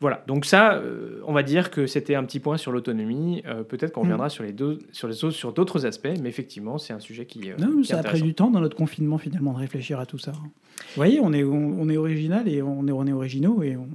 Voilà, 0.00 0.22
donc 0.26 0.44
ça, 0.44 0.74
euh, 0.74 1.20
on 1.26 1.32
va 1.32 1.42
dire 1.42 1.70
que 1.70 1.86
c'était 1.86 2.14
un 2.14 2.24
petit 2.24 2.38
point 2.38 2.58
sur 2.58 2.70
l'autonomie. 2.70 3.42
Euh, 3.46 3.62
Peut-être 3.62 3.92
qu'on 3.92 4.00
Mm. 4.00 4.04
reviendra 4.04 4.28
sur 4.28 4.44
les 4.44 4.52
deux, 4.52 4.78
sur 4.92 5.08
les 5.08 5.24
autres, 5.24 5.34
sur 5.34 5.52
d'autres 5.54 5.86
aspects, 5.86 6.08
mais 6.22 6.28
effectivement, 6.28 6.76
c'est 6.76 6.92
un 6.92 7.00
sujet 7.00 7.24
qui, 7.24 7.50
euh, 7.50 7.56
Non, 7.58 7.80
qui 7.80 7.88
ça 7.88 7.98
a 8.00 8.02
pris 8.02 8.20
du 8.20 8.34
temps 8.34 8.50
dans 8.50 8.60
notre 8.60 8.76
confinement 8.76 9.16
finalement 9.16 9.54
de 9.54 9.58
réfléchir 9.58 9.98
à 9.98 10.04
tout 10.04 10.18
ça. 10.18 10.32
Vous 10.32 10.48
voyez, 10.96 11.18
on 11.20 11.32
est, 11.32 11.44
on, 11.44 11.80
on 11.80 11.88
est 11.88 11.96
original 11.96 12.46
et 12.46 12.60
on 12.60 12.86
est, 12.86 12.92
on 12.92 13.06
est 13.06 13.12
originaux 13.12 13.62
et 13.62 13.76
on, 13.76 13.88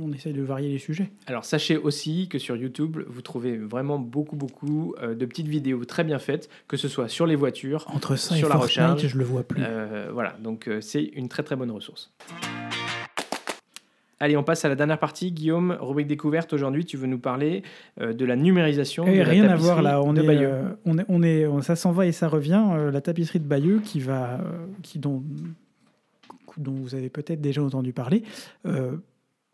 on 0.00 0.12
essaye 0.12 0.32
de 0.32 0.40
varier 0.40 0.70
les 0.70 0.78
sujets. 0.78 1.10
Alors 1.26 1.44
sachez 1.44 1.76
aussi 1.76 2.28
que 2.28 2.38
sur 2.38 2.56
YouTube, 2.56 2.96
vous 3.06 3.20
trouvez 3.20 3.58
vraiment 3.58 3.98
beaucoup, 3.98 4.36
beaucoup 4.36 4.94
euh, 5.02 5.14
de 5.14 5.26
petites 5.26 5.48
vidéos 5.48 5.84
très 5.84 6.04
bien 6.04 6.18
faites, 6.18 6.48
que 6.68 6.78
ce 6.78 6.88
soit 6.88 7.08
sur 7.08 7.26
les 7.26 7.36
voitures. 7.36 7.84
Entre 7.92 8.16
ça 8.16 8.34
Sur 8.34 8.46
et 8.46 8.50
la 8.50 8.56
Fortnite, 8.56 8.78
recharge, 8.78 9.06
je 9.08 9.18
le 9.18 9.24
vois 9.24 9.42
plus. 9.42 9.62
Euh, 9.62 10.08
voilà, 10.12 10.36
donc 10.42 10.68
euh, 10.68 10.80
c'est 10.80 11.02
une 11.02 11.28
très 11.28 11.42
très 11.42 11.56
bonne 11.56 11.70
ressource. 11.70 12.12
Allez, 14.24 14.38
on 14.38 14.42
passe 14.42 14.64
à 14.64 14.70
la 14.70 14.74
dernière 14.74 14.98
partie. 14.98 15.32
Guillaume, 15.32 15.76
rubrique 15.78 16.06
découverte. 16.06 16.54
Aujourd'hui, 16.54 16.86
tu 16.86 16.96
veux 16.96 17.06
nous 17.06 17.18
parler 17.18 17.62
euh, 18.00 18.14
de 18.14 18.24
la 18.24 18.36
numérisation. 18.36 19.04
Et 19.06 19.18
de 19.18 19.22
la 19.22 19.28
rien 19.28 19.44
à 19.50 19.56
voir 19.56 19.82
là, 19.82 20.00
on 20.02 20.14
est, 20.16 20.26
euh, 20.46 20.70
on 20.86 20.96
est, 20.96 21.04
on 21.10 21.22
est, 21.22 21.46
on- 21.46 21.60
ça 21.60 21.76
s'en 21.76 21.92
va 21.92 22.06
et 22.06 22.12
ça 22.12 22.26
revient. 22.26 22.64
euh, 22.72 22.90
la 22.90 23.02
tapisserie 23.02 23.38
de 23.40 23.44
Bayeux 23.46 23.80
qui 23.84 24.00
va, 24.00 24.40
qui 24.82 24.98
dont, 24.98 25.22
dont 26.56 26.72
vous 26.72 26.94
avez 26.94 27.10
peut-être 27.10 27.42
déjà 27.42 27.62
entendu 27.62 27.92
parler, 27.92 28.22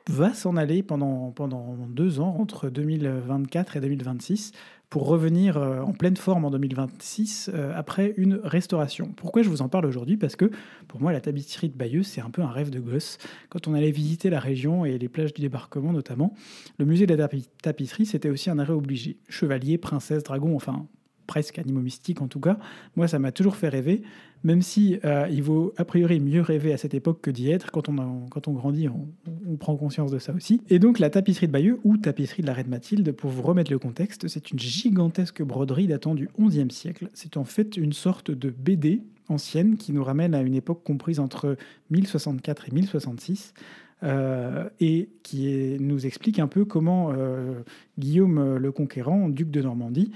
va 0.09 0.35
s'en 0.35 0.56
aller 0.56 0.83
pendant, 0.85 1.30
pendant 1.33 1.76
deux 1.88 2.20
ans, 2.20 2.37
entre 2.38 2.68
2024 2.70 3.76
et 3.76 3.80
2026, 3.80 4.52
pour 4.90 5.07
revenir 5.07 5.57
euh, 5.57 5.81
en 5.83 5.92
pleine 5.92 6.16
forme 6.16 6.44
en 6.44 6.50
2026 6.50 7.50
euh, 7.55 7.72
après 7.76 8.12
une 8.16 8.40
restauration. 8.42 9.12
Pourquoi 9.16 9.42
je 9.42 9.48
vous 9.48 9.62
en 9.62 9.68
parle 9.68 9.87
aujourd'hui? 9.87 10.16
Parce 10.16 10.35
que 10.35 10.50
pour 10.88 11.00
moi, 11.00 11.12
la 11.12 11.20
tapisserie 11.20 11.68
de 11.68 11.76
Bayeux, 11.76 12.03
c'est 12.03 12.20
un 12.20 12.31
peu 12.31 12.42
un 12.42 12.50
rêve 12.50 12.70
de 12.70 12.81
gosse. 12.81 13.18
Quand 13.50 13.68
on 13.68 13.74
allait 13.74 13.92
visiter 13.92 14.31
la 14.31 14.40
région 14.40 14.85
et 14.85 14.98
les 14.98 15.09
plages 15.09 15.33
du 15.33 15.42
débarquement 15.42 15.92
notamment, 15.92 16.35
le 16.79 16.85
musée 16.85 17.07
de 17.07 17.14
la 17.14 17.29
tapi- 17.29 17.48
tapisserie, 17.62 18.05
c'était 18.05 18.31
aussi 18.31 18.50
un 18.50 18.59
arrêt 18.59 18.72
obligé. 18.72 19.16
Chevalier, 19.29 19.79
princesse, 19.79 20.24
dragon, 20.24 20.57
enfin 20.57 20.87
presque 21.30 21.60
animaux 21.60 21.80
mystiques 21.80 22.22
en 22.22 22.26
tout 22.26 22.40
cas. 22.40 22.58
Moi, 22.96 23.06
ça 23.06 23.20
m'a 23.20 23.30
toujours 23.30 23.54
fait 23.54 23.68
rêver, 23.68 24.02
même 24.42 24.62
si 24.62 24.98
euh, 25.04 25.28
il 25.30 25.44
vaut 25.44 25.72
a 25.76 25.84
priori 25.84 26.18
mieux 26.18 26.40
rêver 26.40 26.72
à 26.72 26.76
cette 26.76 26.92
époque 26.92 27.20
que 27.20 27.30
d'y 27.30 27.52
être. 27.52 27.70
Quand 27.70 27.88
on, 27.88 28.26
quand 28.28 28.48
on 28.48 28.52
grandit, 28.52 28.88
on, 28.88 29.06
on 29.48 29.56
prend 29.56 29.76
conscience 29.76 30.10
de 30.10 30.18
ça 30.18 30.32
aussi. 30.32 30.60
Et 30.68 30.80
donc, 30.80 30.98
la 30.98 31.08
tapisserie 31.08 31.46
de 31.46 31.52
Bayeux, 31.52 31.78
ou 31.84 31.98
tapisserie 31.98 32.42
de 32.42 32.48
la 32.48 32.52
Reine 32.52 32.66
Mathilde, 32.66 33.12
pour 33.12 33.30
vous 33.30 33.42
remettre 33.42 33.70
le 33.70 33.78
contexte, 33.78 34.26
c'est 34.26 34.50
une 34.50 34.58
gigantesque 34.58 35.40
broderie 35.42 35.86
datant 35.86 36.16
du 36.16 36.28
XIe 36.36 36.72
siècle. 36.72 37.08
C'est 37.14 37.36
en 37.36 37.44
fait 37.44 37.76
une 37.76 37.92
sorte 37.92 38.32
de 38.32 38.50
BD 38.50 39.02
ancienne 39.28 39.76
qui 39.76 39.92
nous 39.92 40.02
ramène 40.02 40.34
à 40.34 40.40
une 40.40 40.56
époque 40.56 40.82
comprise 40.82 41.20
entre 41.20 41.56
1064 41.90 42.68
et 42.68 42.72
1066. 42.72 43.54
Euh, 44.02 44.66
et 44.80 45.10
qui 45.22 45.76
nous 45.78 46.06
explique 46.06 46.38
un 46.38 46.46
peu 46.46 46.64
comment 46.64 47.12
euh, 47.12 47.60
Guillaume 47.98 48.38
euh, 48.38 48.58
le 48.58 48.72
Conquérant, 48.72 49.28
duc 49.28 49.50
de 49.50 49.60
Normandie, 49.60 50.12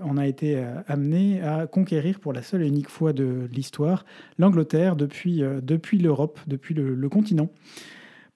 en 0.00 0.16
a 0.16 0.26
été 0.26 0.58
amené 0.88 1.42
à 1.42 1.66
conquérir 1.66 2.18
pour 2.18 2.32
la 2.32 2.40
seule 2.40 2.62
et 2.62 2.66
unique 2.66 2.88
fois 2.88 3.12
de 3.12 3.46
l'histoire 3.52 4.06
l'Angleterre 4.38 4.96
depuis, 4.96 5.42
l'Europe, 6.00 6.40
depuis 6.46 6.74
le, 6.74 7.08
continent. 7.10 7.50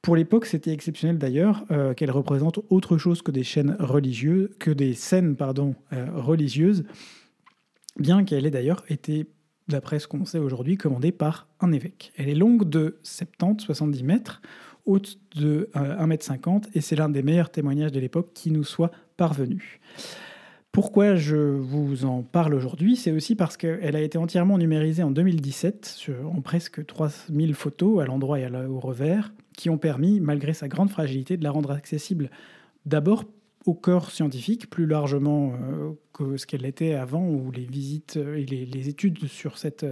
Pour 0.02 0.16
l'époque, 0.16 0.44
c'était 0.44 0.70
exceptionnel 0.70 1.16
d'ailleurs 1.16 1.64
qu'elle 1.96 2.10
représente 2.10 2.60
autre 2.68 2.98
chose 2.98 3.22
que 3.22 3.30
des 3.30 3.42
chaînes 3.42 3.74
religieuses, 3.80 4.50
que 4.58 4.70
des 4.70 4.92
scènes 4.92 5.34
religieuses, 6.14 6.84
bien 7.98 8.22
qu'elle 8.24 8.44
ait 8.44 8.50
d'ailleurs 8.50 8.84
été, 8.90 9.26
d'après 9.66 9.98
ce 9.98 10.08
qu'on 10.08 10.26
sait 10.26 10.38
aujourd'hui, 10.38 10.76
commandée 10.76 11.10
par 11.10 11.48
un 11.60 11.72
évêque. 11.72 12.12
Elle 12.18 12.28
est 12.28 12.34
longue 12.34 12.68
de 12.68 12.98
70-70 13.02 14.04
mètres, 14.04 14.42
haute 14.86 15.18
de 15.36 15.68
euh, 15.76 15.96
1,50 16.06 16.54
m, 16.54 16.60
et 16.74 16.80
c'est 16.80 16.96
l'un 16.96 17.08
des 17.08 17.22
meilleurs 17.22 17.50
témoignages 17.50 17.92
de 17.92 18.00
l'époque 18.00 18.30
qui 18.34 18.50
nous 18.50 18.64
soit 18.64 18.90
parvenu. 19.16 19.80
Pourquoi 20.72 21.16
je 21.16 21.36
vous 21.36 22.04
en 22.04 22.22
parle 22.22 22.54
aujourd'hui? 22.54 22.94
C'est 22.94 23.10
aussi 23.10 23.34
parce 23.34 23.56
qu'elle 23.56 23.96
a 23.96 24.00
été 24.00 24.18
entièrement 24.18 24.56
numérisée 24.56 25.02
en 25.02 25.10
2017 25.10 25.84
sur- 25.86 26.30
en 26.32 26.40
presque 26.42 26.86
3000 26.86 27.54
photos 27.54 28.00
à 28.00 28.06
l'endroit 28.06 28.38
et 28.38 28.46
au 28.46 28.78
revers, 28.78 29.32
qui 29.56 29.68
ont 29.68 29.78
permis, 29.78 30.20
malgré 30.20 30.54
sa 30.54 30.68
grande 30.68 30.90
fragilité, 30.90 31.36
de 31.36 31.42
la 31.42 31.50
rendre 31.50 31.72
accessible 31.72 32.30
d'abord 32.86 33.24
au 33.66 33.74
corps 33.74 34.10
scientifique, 34.10 34.70
plus 34.70 34.86
largement 34.86 35.52
euh, 35.54 35.90
que 36.14 36.36
ce 36.36 36.46
qu'elle 36.46 36.64
était 36.64 36.94
avant, 36.94 37.28
où 37.28 37.50
les 37.50 37.66
visites 37.66 38.16
euh, 38.16 38.36
et 38.36 38.46
les 38.46 38.88
études 38.88 39.26
sur 39.26 39.58
cette, 39.58 39.84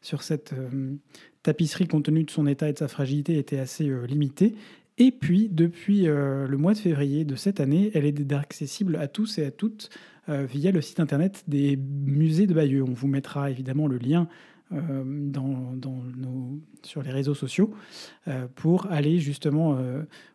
sur 0.00 0.22
cette 0.22 0.52
euh, 0.52 0.94
tapisserie, 1.42 1.86
compte 1.86 2.04
tenu 2.04 2.24
de 2.24 2.30
son 2.30 2.46
état 2.46 2.68
et 2.68 2.72
de 2.72 2.78
sa 2.78 2.88
fragilité, 2.88 3.38
étaient 3.38 3.58
assez 3.58 3.88
euh, 3.88 4.06
limitées. 4.06 4.54
Et 4.96 5.12
puis, 5.12 5.48
depuis 5.48 6.08
euh, 6.08 6.46
le 6.46 6.56
mois 6.56 6.72
de 6.72 6.78
février 6.78 7.24
de 7.24 7.36
cette 7.36 7.60
année, 7.60 7.90
elle 7.94 8.04
est 8.04 8.32
accessible 8.32 8.96
à 8.96 9.08
tous 9.08 9.38
et 9.38 9.46
à 9.46 9.50
toutes 9.50 9.90
via 10.30 10.72
le 10.72 10.82
site 10.82 11.00
internet 11.00 11.42
des 11.48 11.78
musées 11.78 12.46
de 12.46 12.52
Bayeux. 12.52 12.82
On 12.82 12.92
vous 12.92 13.06
mettra 13.06 13.50
évidemment 13.50 13.86
le 13.86 13.96
lien 13.96 14.28
sur 16.82 17.02
les 17.02 17.10
réseaux 17.10 17.32
sociaux 17.32 17.72
pour 18.54 18.88
aller 18.92 19.20
justement 19.20 19.78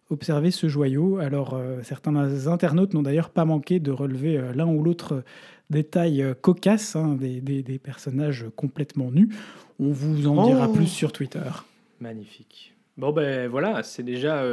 observer 0.09 0.49
ce 0.49 0.67
joyau. 0.67 1.19
Alors, 1.19 1.61
certains 1.83 2.47
internautes 2.47 2.95
n'ont 2.95 3.03
d'ailleurs 3.03 3.29
pas 3.29 3.45
manqué 3.45 3.79
de 3.79 3.91
relever 3.91 4.41
l'un 4.55 4.65
ou 4.65 4.81
l'autre 4.81 5.23
des 5.69 5.83
tailles 5.83 6.25
cocasses, 6.41 6.95
hein, 6.95 7.15
des, 7.19 7.41
des, 7.41 7.79
personnages 7.79 8.45
complètement 8.55 9.11
nus. 9.11 9.29
On 9.79 9.91
vous 9.91 10.27
en 10.27 10.45
dira 10.45 10.67
oh. 10.69 10.73
plus 10.73 10.87
sur 10.87 11.11
Twitter. 11.11 11.39
Magnifique. 11.99 12.73
Bon 12.97 13.11
ben 13.11 13.49
voilà, 13.49 13.81
c'est 13.81 14.03
déjà 14.03 14.43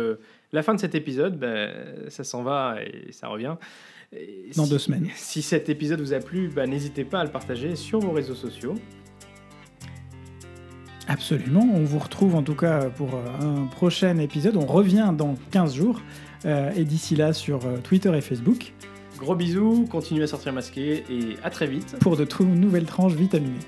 la 0.53 0.63
fin 0.63 0.75
de 0.75 0.81
cet 0.81 0.95
épisode. 0.95 1.39
Ben, 1.39 1.71
ça 2.09 2.25
s'en 2.25 2.43
va 2.43 2.77
et 2.83 3.13
ça 3.13 3.29
revient. 3.29 3.57
Dans 4.57 4.67
deux 4.67 4.79
semaines. 4.79 5.09
Si 5.15 5.43
cet 5.43 5.69
épisode 5.69 6.01
vous 6.01 6.13
a 6.13 6.19
plu, 6.19 6.49
ben, 6.49 6.69
n'hésitez 6.69 7.05
pas 7.05 7.21
à 7.21 7.25
le 7.25 7.31
partager 7.31 7.77
sur 7.77 8.01
vos 8.01 8.13
réseaux 8.13 8.35
sociaux. 8.35 8.75
Absolument, 11.07 11.67
on 11.75 11.83
vous 11.83 11.99
retrouve 11.99 12.37
en 12.37 12.43
tout 12.43 12.55
cas 12.55 12.89
pour 12.91 13.15
un 13.15 13.67
prochain 13.67 14.19
épisode. 14.19 14.57
On 14.57 14.67
revient 14.67 15.13
dans 15.17 15.35
15 15.51 15.75
jours 15.75 16.01
euh, 16.45 16.71
et 16.77 16.85
d'ici 16.85 17.17
là 17.17 17.33
sur 17.33 17.67
euh, 17.67 17.79
Twitter 17.79 18.17
et 18.17 18.21
Facebook. 18.21 18.73
Gros 19.21 19.35
bisous, 19.35 19.87
continuez 19.91 20.23
à 20.23 20.27
sortir 20.27 20.55
masqué 20.55 21.05
et 21.11 21.37
à 21.43 21.51
très 21.51 21.67
vite. 21.67 21.95
Pour 22.01 22.17
de 22.17 22.25
nouvelles 22.55 22.87
tranches 22.87 23.13
vitaminées. 23.13 23.61